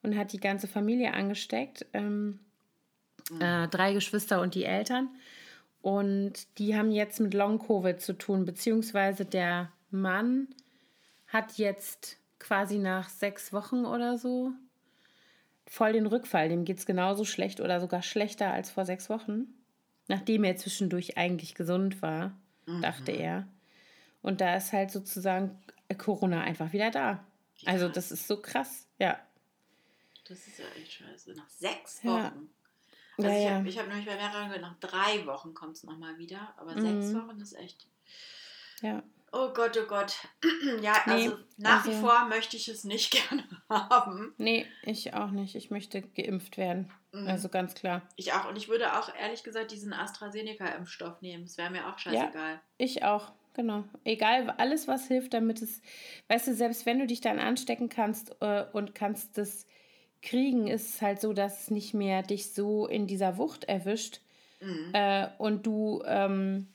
und 0.03 0.17
hat 0.17 0.33
die 0.33 0.41
ganze 0.41 0.69
Familie 0.69 1.15
angesteckt. 1.15 1.87
Ähm, 1.93 2.41
mhm. 3.31 3.41
äh, 3.41 3.69
drei 3.69 3.93
Geschwister 3.93 4.41
und 4.41 4.55
die 4.55 4.65
Eltern. 4.65 5.09
Und 5.83 6.59
die 6.59 6.77
haben 6.77 6.91
jetzt 6.91 7.21
mit 7.21 7.35
Long-Covid 7.35 8.01
zu 8.01 8.15
tun, 8.15 8.47
beziehungsweise 8.47 9.27
der 9.27 9.71
Mann 9.91 10.49
hat 11.27 11.59
jetzt 11.59 12.17
quasi 12.39 12.79
nach 12.79 13.09
sechs 13.09 13.53
Wochen 13.53 13.85
oder 13.85 14.17
so 14.17 14.53
voll 15.67 15.93
den 15.93 16.07
Rückfall. 16.07 16.49
Dem 16.49 16.65
geht 16.65 16.79
es 16.79 16.87
genauso 16.87 17.25
schlecht 17.25 17.61
oder 17.61 17.81
sogar 17.81 18.03
schlechter 18.03 18.53
als 18.53 18.71
vor 18.71 18.85
sechs 18.85 19.09
Wochen. 19.11 19.47
Nachdem 20.09 20.45
er 20.45 20.57
zwischendurch 20.57 21.17
eigentlich 21.17 21.55
gesund 21.55 22.03
war, 22.03 22.33
mhm. 22.67 22.83
dachte 22.83 23.13
er. 23.13 23.47
Und 24.25 24.41
da 24.41 24.57
ist 24.57 24.73
halt 24.73 24.91
sozusagen 24.91 25.63
Corona 25.99 26.41
einfach 26.41 26.73
wieder 26.73 26.91
da. 26.91 27.23
Ja. 27.59 27.73
Also 27.73 27.91
das 27.91 28.11
ist 28.11 28.27
so 28.27 28.41
krass, 28.41 28.89
ja. 28.99 29.19
Das 30.27 30.39
ist 30.47 30.59
ja 30.59 30.65
echt 30.81 30.93
scheiße. 30.93 31.35
Nach 31.35 31.51
sechs 31.51 32.03
Wochen. 32.05 32.49
Ja. 33.19 33.27
Also 33.27 33.31
ja, 33.31 33.37
ich 33.37 33.51
habe 33.51 33.69
ja. 33.69 33.81
hab 33.83 33.89
nämlich 33.89 34.07
bei 34.07 34.17
mehreren 34.17 34.47
gehört, 34.47 34.63
nach 34.63 34.81
drei 34.81 35.27
Wochen 35.27 35.53
kommt 35.53 35.77
es 35.77 35.85
nochmal 35.85 36.17
wieder. 36.17 36.55
Aber 36.57 36.75
mhm. 36.75 37.03
sechs 37.03 37.15
Wochen 37.15 37.39
ist 37.39 37.53
echt. 37.53 37.87
Ja. 38.81 39.03
Oh 39.31 39.53
Gott, 39.53 39.77
oh 39.77 39.87
Gott. 39.87 40.17
ja, 40.81 40.95
nee, 41.05 41.13
also 41.13 41.37
nach 41.59 41.85
also, 41.85 41.91
wie 41.91 42.01
vor 42.01 42.25
möchte 42.27 42.57
ich 42.57 42.69
es 42.69 42.85
nicht 42.85 43.11
gerne 43.29 43.45
haben. 43.69 44.33
Nee, 44.39 44.65
ich 44.85 45.13
auch 45.13 45.33
nicht. 45.33 45.55
Ich 45.55 45.71
möchte 45.71 46.01
geimpft 46.01 46.57
werden. 46.57 46.91
Mhm. 47.13 47.29
Also 47.29 47.51
ganz 47.51 47.75
klar. 47.75 48.01
Ich 48.17 48.33
auch. 48.33 48.49
Und 48.49 48.57
ich 48.57 48.69
würde 48.71 48.99
auch 48.99 49.15
ehrlich 49.15 49.45
gesagt 49.45 49.71
diesen 49.71 49.93
AstraZeneca-Impfstoff 49.93 51.21
nehmen. 51.21 51.45
Es 51.45 51.59
wäre 51.59 51.71
mir 51.71 51.87
auch 51.89 51.99
scheißegal. 51.99 52.55
Ja, 52.55 52.61
ich 52.79 53.05
auch. 53.05 53.31
Genau. 53.55 53.85
Egal, 54.05 54.51
alles, 54.59 54.89
was 54.89 55.07
hilft, 55.07 55.33
damit 55.33 55.63
es, 55.63 55.81
weißt 56.29 56.49
du, 56.49 56.55
selbst 56.55 56.87
wenn 56.87 56.99
du 56.99 57.07
dich 57.07 57.21
dann 57.21 57.39
anstecken 57.39 57.89
kannst 57.89 58.37
äh, 58.41 58.65
und 58.73 58.95
kannst 58.95 59.39
das 59.39 59.67
kriegen, 60.23 60.67
ist 60.67 60.95
es 60.95 61.03
halt 61.03 61.21
so, 61.21 61.33
dass 61.33 61.63
es 61.63 61.71
nicht 61.71 61.95
mehr 61.95 62.23
dich 62.23 62.53
so 62.53 62.87
in 62.87 63.07
dieser 63.07 63.37
Wucht 63.39 63.65
erwischt 63.65 64.21
mhm. 64.61 64.91
äh, 64.93 65.29
und 65.39 65.67
du 65.67 66.03
ähm, 66.07 66.69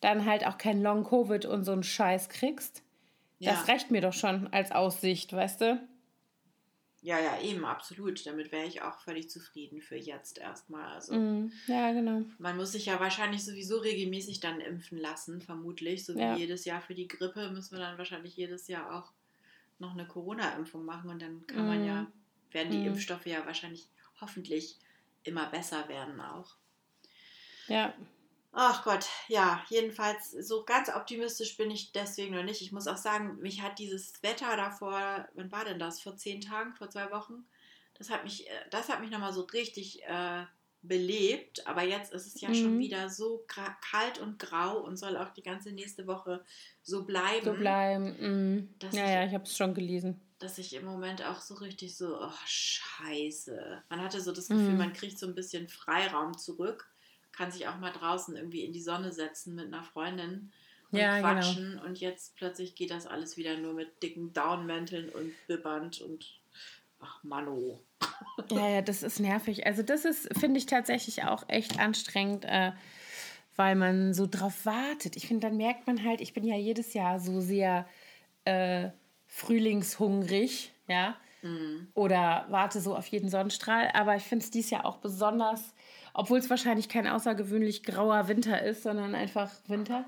dann 0.00 0.24
halt 0.24 0.46
auch 0.46 0.56
kein 0.56 0.82
Long-Covid 0.82 1.44
und 1.44 1.64
so 1.64 1.72
einen 1.72 1.82
Scheiß 1.82 2.30
kriegst. 2.30 2.82
Ja. 3.38 3.52
Das 3.52 3.68
reicht 3.68 3.90
mir 3.90 4.00
doch 4.00 4.12
schon 4.12 4.48
als 4.52 4.72
Aussicht, 4.72 5.32
weißt 5.32 5.60
du? 5.60 5.88
Ja, 7.04 7.20
ja, 7.20 7.38
eben, 7.42 7.66
absolut. 7.66 8.24
Damit 8.24 8.50
wäre 8.50 8.66
ich 8.66 8.80
auch 8.80 8.98
völlig 8.98 9.28
zufrieden 9.28 9.82
für 9.82 9.94
jetzt 9.94 10.38
erstmal. 10.38 10.86
Also, 10.94 11.14
mm, 11.14 11.52
ja, 11.66 11.92
genau. 11.92 12.22
Man 12.38 12.56
muss 12.56 12.72
sich 12.72 12.86
ja 12.86 12.98
wahrscheinlich 12.98 13.44
sowieso 13.44 13.76
regelmäßig 13.76 14.40
dann 14.40 14.58
impfen 14.62 14.96
lassen, 14.96 15.42
vermutlich. 15.42 16.06
So 16.06 16.14
wie 16.14 16.20
ja. 16.20 16.34
jedes 16.34 16.64
Jahr 16.64 16.80
für 16.80 16.94
die 16.94 17.06
Grippe 17.06 17.50
müssen 17.50 17.76
wir 17.76 17.80
dann 17.80 17.98
wahrscheinlich 17.98 18.34
jedes 18.38 18.68
Jahr 18.68 18.90
auch 18.96 19.12
noch 19.78 19.92
eine 19.92 20.06
Corona-Impfung 20.06 20.86
machen 20.86 21.10
und 21.10 21.20
dann 21.20 21.46
kann 21.46 21.66
mm. 21.66 21.68
man 21.68 21.84
ja, 21.84 22.02
mhm. 22.02 22.12
werden 22.52 22.72
die 22.72 22.78
mm. 22.78 22.86
Impfstoffe 22.86 23.26
ja 23.26 23.44
wahrscheinlich 23.44 23.86
hoffentlich 24.22 24.78
immer 25.24 25.50
besser 25.50 25.86
werden 25.90 26.18
auch. 26.22 26.56
Ja. 27.68 27.92
Ach 28.56 28.84
Gott, 28.84 29.06
ja, 29.26 29.64
jedenfalls 29.68 30.30
so 30.30 30.64
ganz 30.64 30.88
optimistisch 30.88 31.56
bin 31.56 31.72
ich 31.72 31.90
deswegen 31.90 32.36
noch 32.36 32.44
nicht. 32.44 32.62
Ich 32.62 32.70
muss 32.70 32.86
auch 32.86 32.96
sagen, 32.96 33.36
mich 33.40 33.62
hat 33.62 33.80
dieses 33.80 34.22
Wetter 34.22 34.56
davor, 34.56 35.26
wann 35.34 35.50
war 35.50 35.64
denn 35.64 35.80
das? 35.80 36.00
Vor 36.00 36.16
zehn 36.16 36.40
Tagen, 36.40 36.72
vor 36.74 36.88
zwei 36.88 37.10
Wochen? 37.10 37.44
Das 37.98 38.10
hat 38.10 38.22
mich, 38.22 38.48
äh, 38.48 38.52
das 38.70 38.88
hat 38.88 39.00
mich 39.00 39.10
nochmal 39.10 39.32
so 39.32 39.42
richtig 39.42 40.04
äh, 40.04 40.44
belebt, 40.82 41.66
aber 41.66 41.82
jetzt 41.82 42.12
ist 42.12 42.26
es 42.26 42.40
ja 42.40 42.48
mhm. 42.50 42.54
schon 42.54 42.78
wieder 42.78 43.08
so 43.08 43.44
kalt 43.48 44.20
und 44.20 44.38
grau 44.38 44.78
und 44.78 44.98
soll 44.98 45.16
auch 45.16 45.30
die 45.30 45.42
ganze 45.42 45.72
nächste 45.72 46.06
Woche 46.06 46.44
so 46.82 47.04
bleiben. 47.04 47.44
So 47.44 47.54
bleiben. 47.54 48.16
Mhm. 48.20 48.74
Ja, 48.82 48.88
ich, 48.88 48.94
ja, 48.94 49.26
ich 49.26 49.34
habe 49.34 49.44
es 49.44 49.56
schon 49.56 49.74
gelesen. 49.74 50.20
Dass 50.38 50.58
ich 50.58 50.74
im 50.74 50.84
Moment 50.84 51.24
auch 51.24 51.40
so 51.40 51.54
richtig 51.54 51.96
so, 51.96 52.20
oh 52.20 52.32
Scheiße. 52.44 53.82
Man 53.88 54.00
hatte 54.00 54.20
so 54.20 54.30
das 54.30 54.46
Gefühl, 54.46 54.70
mhm. 54.70 54.78
man 54.78 54.92
kriegt 54.92 55.18
so 55.18 55.26
ein 55.26 55.34
bisschen 55.34 55.68
Freiraum 55.68 56.38
zurück, 56.38 56.93
kann 57.36 57.50
sich 57.50 57.68
auch 57.68 57.78
mal 57.78 57.92
draußen 57.92 58.36
irgendwie 58.36 58.64
in 58.64 58.72
die 58.72 58.80
Sonne 58.80 59.12
setzen 59.12 59.54
mit 59.54 59.66
einer 59.66 59.82
Freundin 59.82 60.52
und 60.90 60.98
ja, 60.98 61.16
genau. 61.16 61.32
quatschen 61.32 61.70
genau. 61.72 61.84
und 61.84 62.00
jetzt 62.00 62.36
plötzlich 62.36 62.74
geht 62.74 62.90
das 62.90 63.06
alles 63.06 63.36
wieder 63.36 63.56
nur 63.56 63.74
mit 63.74 64.02
dicken 64.02 64.32
Downmänteln 64.32 65.08
und 65.08 65.32
Biband 65.46 66.00
und 66.00 66.40
ach 67.00 67.22
Mano. 67.22 67.80
Ja, 68.50 68.68
ja, 68.68 68.82
das 68.82 69.02
ist 69.02 69.20
nervig. 69.20 69.66
Also 69.66 69.82
das 69.82 70.04
ist, 70.04 70.28
finde 70.38 70.58
ich 70.58 70.66
tatsächlich 70.66 71.24
auch 71.24 71.44
echt 71.48 71.78
anstrengend, 71.78 72.44
äh, 72.44 72.72
weil 73.56 73.76
man 73.76 74.14
so 74.14 74.26
drauf 74.26 74.66
wartet. 74.66 75.16
Ich 75.16 75.28
finde, 75.28 75.48
dann 75.48 75.56
merkt 75.56 75.86
man 75.86 76.04
halt, 76.04 76.20
ich 76.20 76.34
bin 76.34 76.44
ja 76.44 76.56
jedes 76.56 76.94
Jahr 76.94 77.20
so 77.20 77.40
sehr 77.40 77.86
äh, 78.44 78.90
frühlingshungrig, 79.26 80.72
ja, 80.88 81.16
mhm. 81.42 81.88
oder 81.94 82.46
warte 82.50 82.80
so 82.80 82.96
auf 82.96 83.06
jeden 83.06 83.28
Sonnenstrahl. 83.28 83.90
Aber 83.94 84.16
ich 84.16 84.24
finde 84.24 84.44
es 84.44 84.50
dieses 84.50 84.70
Jahr 84.70 84.84
auch 84.84 84.98
besonders, 84.98 85.73
obwohl 86.14 86.38
es 86.38 86.48
wahrscheinlich 86.48 86.88
kein 86.88 87.06
außergewöhnlich 87.06 87.82
grauer 87.82 88.28
Winter 88.28 88.62
ist, 88.62 88.84
sondern 88.84 89.14
einfach 89.14 89.50
Winter. 89.66 90.06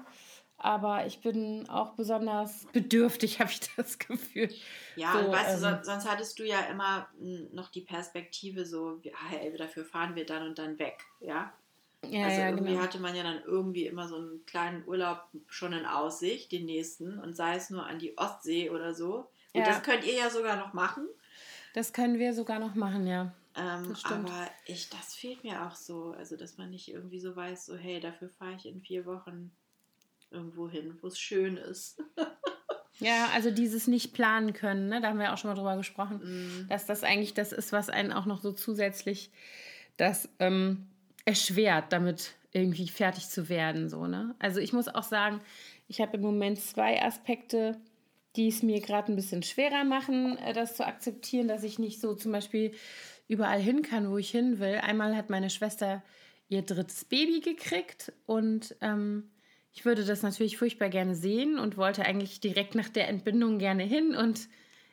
Aber 0.59 1.05
ich 1.05 1.21
bin 1.21 1.69
auch 1.69 1.91
besonders 1.95 2.67
bedürftig, 2.73 3.41
habe 3.41 3.51
ich 3.51 3.61
das 3.77 3.99
Gefühl. 3.99 4.49
Ja, 4.95 5.13
so, 5.13 5.31
weißt 5.31 5.63
ähm, 5.63 5.79
du, 5.79 5.85
sonst 5.85 6.11
hattest 6.11 6.39
du 6.39 6.45
ja 6.45 6.61
immer 6.71 7.09
noch 7.53 7.71
die 7.71 7.83
Perspektive 7.83 8.65
so, 8.65 9.03
hey, 9.29 9.55
dafür 9.59 9.85
fahren 9.85 10.15
wir 10.15 10.25
dann 10.25 10.47
und 10.47 10.59
dann 10.59 10.79
weg, 10.79 11.05
ja? 11.21 11.53
Ja, 12.09 12.27
also 12.27 12.41
ja, 12.41 12.49
irgendwie 12.51 12.73
genau. 12.73 12.83
hatte 12.83 13.01
man 13.01 13.17
ja 13.17 13.25
dann 13.25 13.43
irgendwie 13.45 13.87
immer 13.87 14.07
so 14.07 14.17
einen 14.17 14.47
kleinen 14.47 14.87
Urlaub 14.87 15.25
schon 15.49 15.73
in 15.73 15.87
Aussicht, 15.87 16.53
den 16.53 16.67
nächsten, 16.67 17.19
und 17.19 17.35
sei 17.35 17.57
es 17.57 17.69
nur 17.69 17.85
an 17.85 17.99
die 17.99 18.17
Ostsee 18.17 18.71
oder 18.71 18.95
so. 18.95 19.29
Und 19.53 19.61
ja. 19.61 19.67
das 19.67 19.83
könnt 19.83 20.05
ihr 20.05 20.15
ja 20.15 20.31
sogar 20.31 20.57
noch 20.57 20.73
machen. 20.73 21.09
Das 21.75 21.93
können 21.93 22.19
wir 22.19 22.33
sogar 22.33 22.59
noch 22.59 22.75
machen, 22.75 23.07
ja. 23.07 23.33
Ähm, 23.57 23.97
aber 24.05 24.51
ich, 24.67 24.91
das 24.91 25.15
fehlt 25.15 25.43
mir 25.43 25.67
auch 25.67 25.75
so, 25.75 26.13
also 26.13 26.37
dass 26.37 26.59
man 26.59 26.71
nicht 26.71 26.89
irgendwie 26.89 27.21
so 27.21 27.35
weiß, 27.35 27.67
so 27.67 27.77
hey, 27.77 28.01
dafür 28.01 28.29
fahre 28.29 28.55
ich 28.57 28.67
in 28.67 28.83
vier 28.83 29.07
Wochen 29.07 29.51
irgendwo 30.31 30.69
hin, 30.69 30.99
wo 31.01 31.07
es 31.07 31.19
schön 31.19 31.57
ist. 31.57 32.03
Ja, 32.99 33.29
also 33.35 33.51
dieses 33.51 33.89
nicht 33.89 34.15
planen 34.15 34.55
können, 34.55 34.89
ne? 34.89 35.03
da 35.03 35.09
haben 35.09 35.19
wir 35.19 35.33
auch 35.33 35.37
schon 35.37 35.51
mal 35.51 35.55
drüber 35.55 35.77
gesprochen, 35.77 36.17
mm. 36.17 36.69
dass 36.69 36.87
das 36.87 37.05
eigentlich 37.05 37.35
das 37.35 37.53
ist, 37.53 37.71
was 37.71 37.91
einen 37.91 38.11
auch 38.11 38.25
noch 38.25 38.41
so 38.41 38.53
zusätzlich 38.53 39.31
das 39.99 40.31
ähm, 40.39 40.87
erschwert, 41.27 41.93
damit 41.93 42.35
irgendwie 42.53 42.89
fertig 42.89 43.29
zu 43.29 43.51
werden. 43.51 43.91
So, 43.91 44.07
ne? 44.07 44.35
Also 44.39 44.61
ich 44.61 44.73
muss 44.73 44.89
auch 44.89 45.03
sagen, 45.03 45.43
ich 45.89 46.01
habe 46.01 46.17
im 46.17 46.23
Moment 46.23 46.59
zwei 46.59 47.03
Aspekte, 47.03 47.77
die 48.35 48.49
es 48.49 48.63
mir 48.63 48.81
gerade 48.81 49.13
ein 49.13 49.17
bisschen 49.17 49.43
schwerer 49.43 49.85
machen, 49.85 50.39
äh, 50.39 50.55
das 50.55 50.77
zu 50.77 50.87
akzeptieren, 50.87 51.49
dass 51.49 51.65
ich 51.65 51.79
nicht 51.79 52.01
so 52.01 52.15
zum 52.15 52.33
Beispiel 52.33 52.73
überall 53.29 53.61
hin 53.61 53.83
kann, 53.83 54.11
wo 54.11 54.19
ich 54.19 54.31
hin 54.31 54.59
will. 54.59 54.77
Einmal 54.83 55.17
hat 55.17 55.31
meine 55.31 55.51
Schwester 55.51 56.03
ihr 56.49 56.63
drittes 56.63 57.05
Baby 57.05 57.41
gekriegt 57.41 58.13
und 58.27 58.77
ähm, 58.81 59.31
ich 59.73 59.85
würde 59.85 60.05
das 60.05 60.23
natürlich 60.23 60.57
furchtbar 60.57 60.89
gerne 60.89 61.15
sehen 61.15 61.59
und 61.59 61.77
wollte 61.77 62.05
eigentlich 62.07 62.41
direkt 62.41 62.75
nach 62.75 62.89
der 62.89 63.09
Entbindung 63.09 63.59
gerne 63.59 63.83
hin 63.83 64.15
und 64.15 64.49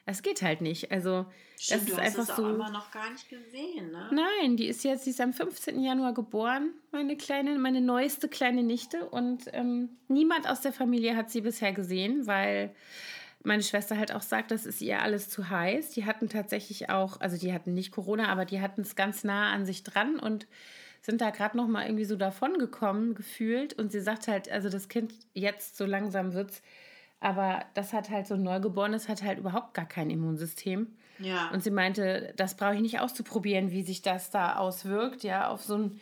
es 0.06 0.22
geht 0.22 0.42
halt 0.42 0.60
nicht. 0.62 0.92
Also 0.92 1.26
Stimmt, 1.58 1.84
das 1.84 1.88
ist 1.88 1.90
du 1.90 2.02
hast 2.02 2.06
einfach 2.06 2.30
es 2.30 2.36
so. 2.36 2.50
immer 2.50 2.70
noch 2.72 2.92
gar 2.92 3.10
nicht 3.12 3.30
gesehen, 3.30 3.92
ne? 3.92 4.10
Nein, 4.12 4.58
die 4.58 4.68
ist 4.68 4.84
jetzt, 4.84 5.06
die 5.06 5.12
ist 5.12 5.22
am 5.22 5.32
15. 5.32 5.80
Januar 5.82 6.14
geboren, 6.14 6.72
meine 6.92 7.16
kleine, 7.16 7.58
meine 7.58 7.80
neueste 7.80 8.28
kleine 8.28 8.64
Nichte 8.64 9.06
und 9.06 9.46
ähm, 9.54 9.98
niemand 10.10 10.50
aus 10.50 10.60
der 10.60 10.74
Familie 10.74 11.16
hat 11.16 11.30
sie 11.32 11.42
bisher 11.42 11.72
gesehen, 11.72 12.28
weil 12.28 12.76
meine 13.44 13.64
Schwester 13.64 13.98
halt 13.98 14.14
auch 14.14 14.22
sagt, 14.22 14.52
das 14.52 14.66
ist 14.66 14.82
ihr 14.82 15.02
alles 15.02 15.30
zu 15.30 15.50
heiß. 15.50 15.92
Die 15.92 16.06
hatten 16.06 16.30
tatsächlich 16.30 16.90
auch, 16.90 17.20
also 17.20 17.38
die 17.38 17.54
hatten 17.54 17.74
nicht 17.74 17.92
Corona, 17.92 18.30
aber 18.30 18.46
die 18.46 18.62
hatten 18.62 18.82
es 18.82 18.96
ganz 18.96 19.24
nah 19.24 19.52
an 19.52 19.66
sich 19.66 19.84
dran 19.84 20.20
und 20.20 20.48
sind 21.02 21.20
da 21.20 21.32
gerade 21.32 21.58
noch 21.58 21.68
mal 21.68 21.86
irgendwie 21.86 22.06
so 22.06 22.16
davon 22.16 22.58
gekommen 22.58 23.14
gefühlt 23.14 23.74
und 23.74 23.92
sie 23.92 24.00
sagt 24.00 24.30
halt, 24.30 24.50
also 24.50 24.70
das 24.70 24.88
Kind 24.88 25.14
jetzt 25.34 25.76
so 25.76 25.86
langsam 25.86 26.34
wird's, 26.34 26.62
aber 27.20 27.66
das 27.74 27.92
hat 27.92 28.10
halt 28.10 28.26
so 28.26 28.36
ein 28.36 28.44
Neugeborenes 28.44 29.10
hat 29.10 29.22
halt 29.22 29.40
überhaupt 29.40 29.74
gar 29.74 29.86
kein 29.86 30.10
Immunsystem. 30.10 30.88
Ja. 31.20 31.50
Und 31.52 31.64
sie 31.64 31.72
meinte, 31.72 32.34
das 32.38 32.56
brauche 32.56 32.76
ich 32.76 32.82
nicht 32.82 33.00
auszuprobieren, 33.00 33.72
wie 33.72 33.84
sich 33.84 34.02
das 34.02 34.30
da 34.30 34.56
auswirkt, 34.56 35.24
ja, 35.24 35.48
auf 35.50 35.62
so 35.62 35.78
ein 35.78 36.00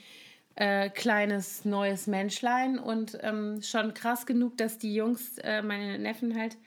äh, 0.55 0.89
kleines 0.89 1.65
neues 1.65 2.07
Menschlein 2.07 2.77
und 2.77 3.17
ähm, 3.21 3.61
schon 3.63 3.93
krass 3.93 4.25
genug, 4.25 4.57
dass 4.57 4.77
die 4.77 4.93
Jungs, 4.93 5.37
äh, 5.39 5.63
meine 5.63 5.97
Neffen 5.97 6.37
halt 6.37 6.57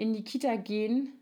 in 0.00 0.14
die 0.14 0.24
Kita 0.24 0.56
gehen, 0.56 1.12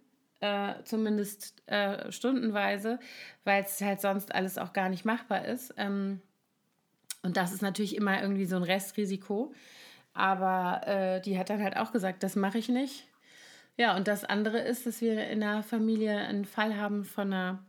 äh, 0.40 0.75
zumindest 0.85 1.68
äh, 1.68 2.11
stundenweise, 2.12 3.00
weil 3.44 3.64
es 3.64 3.80
halt 3.80 4.00
sonst 4.00 4.35
alles 4.35 4.56
auch 4.56 4.73
gar 4.73 4.88
nicht 4.88 5.04
machbar 5.04 5.44
ist. 5.44 5.75
Ähm, 5.76 6.23
und 7.23 7.37
das 7.37 7.52
ist 7.52 7.62
natürlich 7.62 7.97
immer 7.97 8.23
irgendwie 8.23 8.47
so 8.47 8.56
ein 8.56 8.62
Restrisiko. 8.62 9.52
Aber 10.14 10.87
äh, 10.87 11.20
die 11.20 11.38
hat 11.38 11.50
dann 11.50 11.62
halt 11.62 11.76
auch 11.76 11.92
gesagt, 11.92 12.23
das 12.23 12.37
mache 12.37 12.58
ich 12.58 12.68
nicht. 12.68 13.08
Ja, 13.76 13.97
und 13.97 14.08
das 14.08 14.25
andere 14.25 14.58
ist, 14.58 14.87
dass 14.87 15.00
wir 15.00 15.28
in 15.28 15.40
der 15.40 15.62
Familie 15.62 16.16
einen 16.16 16.44
Fall 16.44 16.76
haben 16.76 17.04
von 17.04 17.32
einer, 17.32 17.64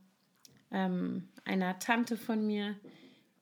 ähm, 0.72 1.28
einer 1.46 1.78
Tante 1.80 2.18
von 2.18 2.46
mir, 2.46 2.76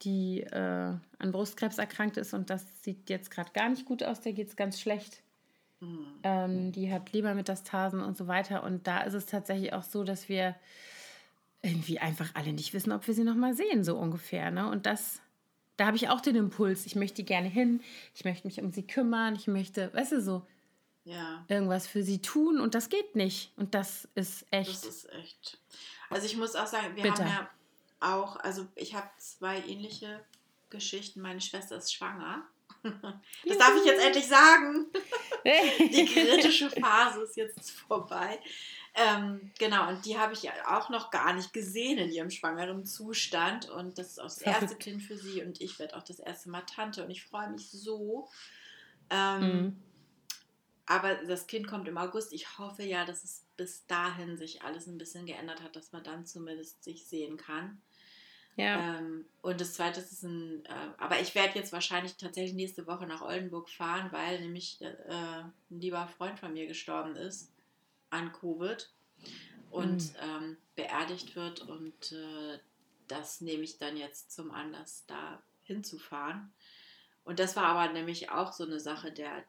die 0.01 0.41
äh, 0.41 0.93
an 1.19 1.31
Brustkrebs 1.31 1.77
erkrankt 1.77 2.17
ist 2.17 2.33
und 2.33 2.49
das 2.49 2.65
sieht 2.83 3.09
jetzt 3.09 3.31
gerade 3.31 3.51
gar 3.51 3.69
nicht 3.69 3.85
gut 3.85 4.03
aus, 4.03 4.21
der 4.21 4.33
geht 4.33 4.49
es 4.49 4.55
ganz 4.55 4.79
schlecht. 4.79 5.21
Mhm. 5.79 6.07
Ähm, 6.23 6.71
die 6.71 6.91
hat 6.91 7.13
Lebermetastasen 7.13 8.01
und 8.01 8.17
so 8.17 8.27
weiter. 8.27 8.63
Und 8.63 8.87
da 8.87 9.01
ist 9.01 9.13
es 9.13 9.25
tatsächlich 9.25 9.73
auch 9.73 9.83
so, 9.83 10.03
dass 10.03 10.29
wir 10.29 10.55
irgendwie 11.61 11.99
einfach 11.99 12.29
alle 12.35 12.53
nicht 12.53 12.73
wissen, 12.73 12.91
ob 12.91 13.07
wir 13.07 13.13
sie 13.13 13.23
nochmal 13.23 13.53
sehen, 13.53 13.83
so 13.83 13.97
ungefähr. 13.97 14.51
Ne? 14.51 14.69
Und 14.69 14.85
das 14.85 15.21
da 15.77 15.85
habe 15.85 15.95
ich 15.95 16.09
auch 16.09 16.21
den 16.21 16.35
Impuls, 16.35 16.85
ich 16.87 16.95
möchte 16.95 17.23
gerne 17.23 17.47
hin, 17.47 17.81
ich 18.15 18.25
möchte 18.25 18.47
mich 18.47 18.59
um 18.59 18.71
sie 18.71 18.85
kümmern, 18.85 19.35
ich 19.35 19.47
möchte, 19.47 19.93
weißt 19.93 20.13
du, 20.13 20.21
so 20.21 20.45
ja. 21.05 21.45
irgendwas 21.47 21.87
für 21.87 22.03
sie 22.03 22.19
tun 22.19 22.59
und 22.59 22.73
das 22.75 22.89
geht 22.89 23.15
nicht. 23.15 23.53
Und 23.57 23.75
das 23.75 24.07
ist 24.15 24.45
echt. 24.51 24.69
Das 24.69 24.83
ist 24.83 25.09
echt. 25.13 25.59
Also 26.09 26.25
ich 26.25 26.35
muss 26.35 26.55
auch 26.55 26.67
sagen, 26.67 26.95
wir 26.95 27.03
bitter. 27.03 27.25
haben 27.25 27.29
ja 27.29 27.49
auch, 27.99 28.37
also 28.37 28.67
ich 28.75 28.95
habe 28.95 29.07
zwei 29.19 29.59
ähnliche 29.61 30.19
Geschichten. 30.69 31.21
Meine 31.21 31.41
Schwester 31.41 31.77
ist 31.77 31.93
schwanger. 31.93 32.43
Das 33.45 33.57
darf 33.57 33.75
ich 33.77 33.85
jetzt 33.85 34.03
endlich 34.03 34.27
sagen. 34.27 34.87
Die 35.45 36.05
kritische 36.05 36.69
Phase 36.69 37.21
ist 37.21 37.37
jetzt 37.37 37.71
vorbei. 37.71 38.39
Ähm, 38.99 39.51
genau, 39.59 39.89
und 39.89 40.05
die 40.05 40.17
habe 40.17 40.33
ich 40.33 40.49
auch 40.65 40.89
noch 40.89 41.11
gar 41.11 41.33
nicht 41.33 41.53
gesehen 41.53 41.99
in 41.99 42.09
ihrem 42.09 42.31
schwangeren 42.31 42.83
Zustand. 42.83 43.69
Und 43.69 43.99
das 43.99 44.07
ist 44.07 44.19
auch 44.19 44.25
das 44.25 44.41
erste 44.41 44.75
Kind 44.75 45.03
für 45.03 45.15
sie. 45.15 45.43
Und 45.43 45.61
ich 45.61 45.77
werde 45.77 45.95
auch 45.95 46.03
das 46.03 46.19
erste 46.19 46.49
Mal 46.49 46.61
Tante. 46.61 47.03
Und 47.03 47.11
ich 47.11 47.23
freue 47.23 47.49
mich 47.51 47.69
so. 47.69 48.27
Ähm, 49.11 49.41
mhm. 49.41 49.83
Aber 50.87 51.15
das 51.15 51.45
Kind 51.45 51.67
kommt 51.67 51.87
im 51.87 51.97
August. 51.97 52.33
Ich 52.33 52.57
hoffe 52.57 52.83
ja, 52.83 53.05
dass 53.05 53.23
es 53.23 53.45
bis 53.55 53.85
dahin 53.85 54.37
sich 54.37 54.63
alles 54.63 54.87
ein 54.87 54.97
bisschen 54.97 55.25
geändert 55.25 55.61
hat, 55.61 55.75
dass 55.75 55.91
man 55.91 56.03
dann 56.03 56.25
zumindest 56.25 56.83
sich 56.83 57.05
sehen 57.05 57.37
kann. 57.37 57.81
Ja. 58.57 58.97
Ähm, 58.97 59.25
und 59.43 59.61
das 59.61 59.75
zweite 59.75 60.01
ist 60.01 60.23
ein, 60.23 60.65
äh, 60.65 60.89
aber 60.97 61.21
ich 61.21 61.35
werde 61.35 61.57
jetzt 61.57 61.71
wahrscheinlich 61.71 62.17
tatsächlich 62.17 62.55
nächste 62.55 62.87
Woche 62.87 63.05
nach 63.05 63.21
Oldenburg 63.21 63.69
fahren, 63.69 64.11
weil 64.11 64.41
nämlich 64.41 64.81
äh, 64.81 64.93
ein 65.07 65.53
lieber 65.79 66.07
Freund 66.07 66.39
von 66.39 66.53
mir 66.53 66.67
gestorben 66.67 67.15
ist 67.15 67.51
an 68.09 68.33
Covid 68.33 68.89
und 69.69 70.01
mhm. 70.01 70.19
ähm, 70.21 70.57
beerdigt 70.75 71.35
wird. 71.35 71.61
Und 71.61 72.11
äh, 72.11 72.59
das 73.07 73.41
nehme 73.41 73.63
ich 73.63 73.77
dann 73.77 73.95
jetzt 73.95 74.31
zum 74.31 74.51
Anlass, 74.51 75.05
da 75.05 75.41
hinzufahren. 75.63 76.51
Und 77.25 77.39
das 77.39 77.55
war 77.55 77.65
aber 77.65 77.93
nämlich 77.93 78.31
auch 78.31 78.53
so 78.53 78.63
eine 78.63 78.79
Sache, 78.79 79.11
der, 79.11 79.43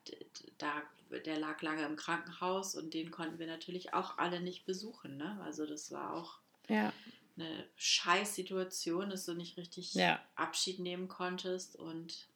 der, 0.61 1.21
der 1.21 1.39
lag 1.39 1.63
lange 1.63 1.87
im 1.87 1.97
Krankenhaus 1.97 2.75
und 2.75 2.93
den 2.93 3.11
konnten 3.11 3.39
wir 3.39 3.47
natürlich 3.47 3.95
auch 3.95 4.19
alle 4.19 4.41
nicht 4.41 4.67
besuchen. 4.67 5.17
Ne? 5.17 5.41
Also 5.45 5.65
das 5.65 5.93
war 5.93 6.13
auch 6.13 6.41
ja. 6.69 6.93
Eine 7.39 7.65
Scheißsituation, 7.77 9.11
dass 9.11 9.27
du 9.27 9.35
nicht 9.35 9.57
richtig 9.57 9.95
ja. 9.95 10.21
Abschied 10.35 10.81
nehmen 10.81 11.09
konntest 11.09 11.77
und 11.77 12.27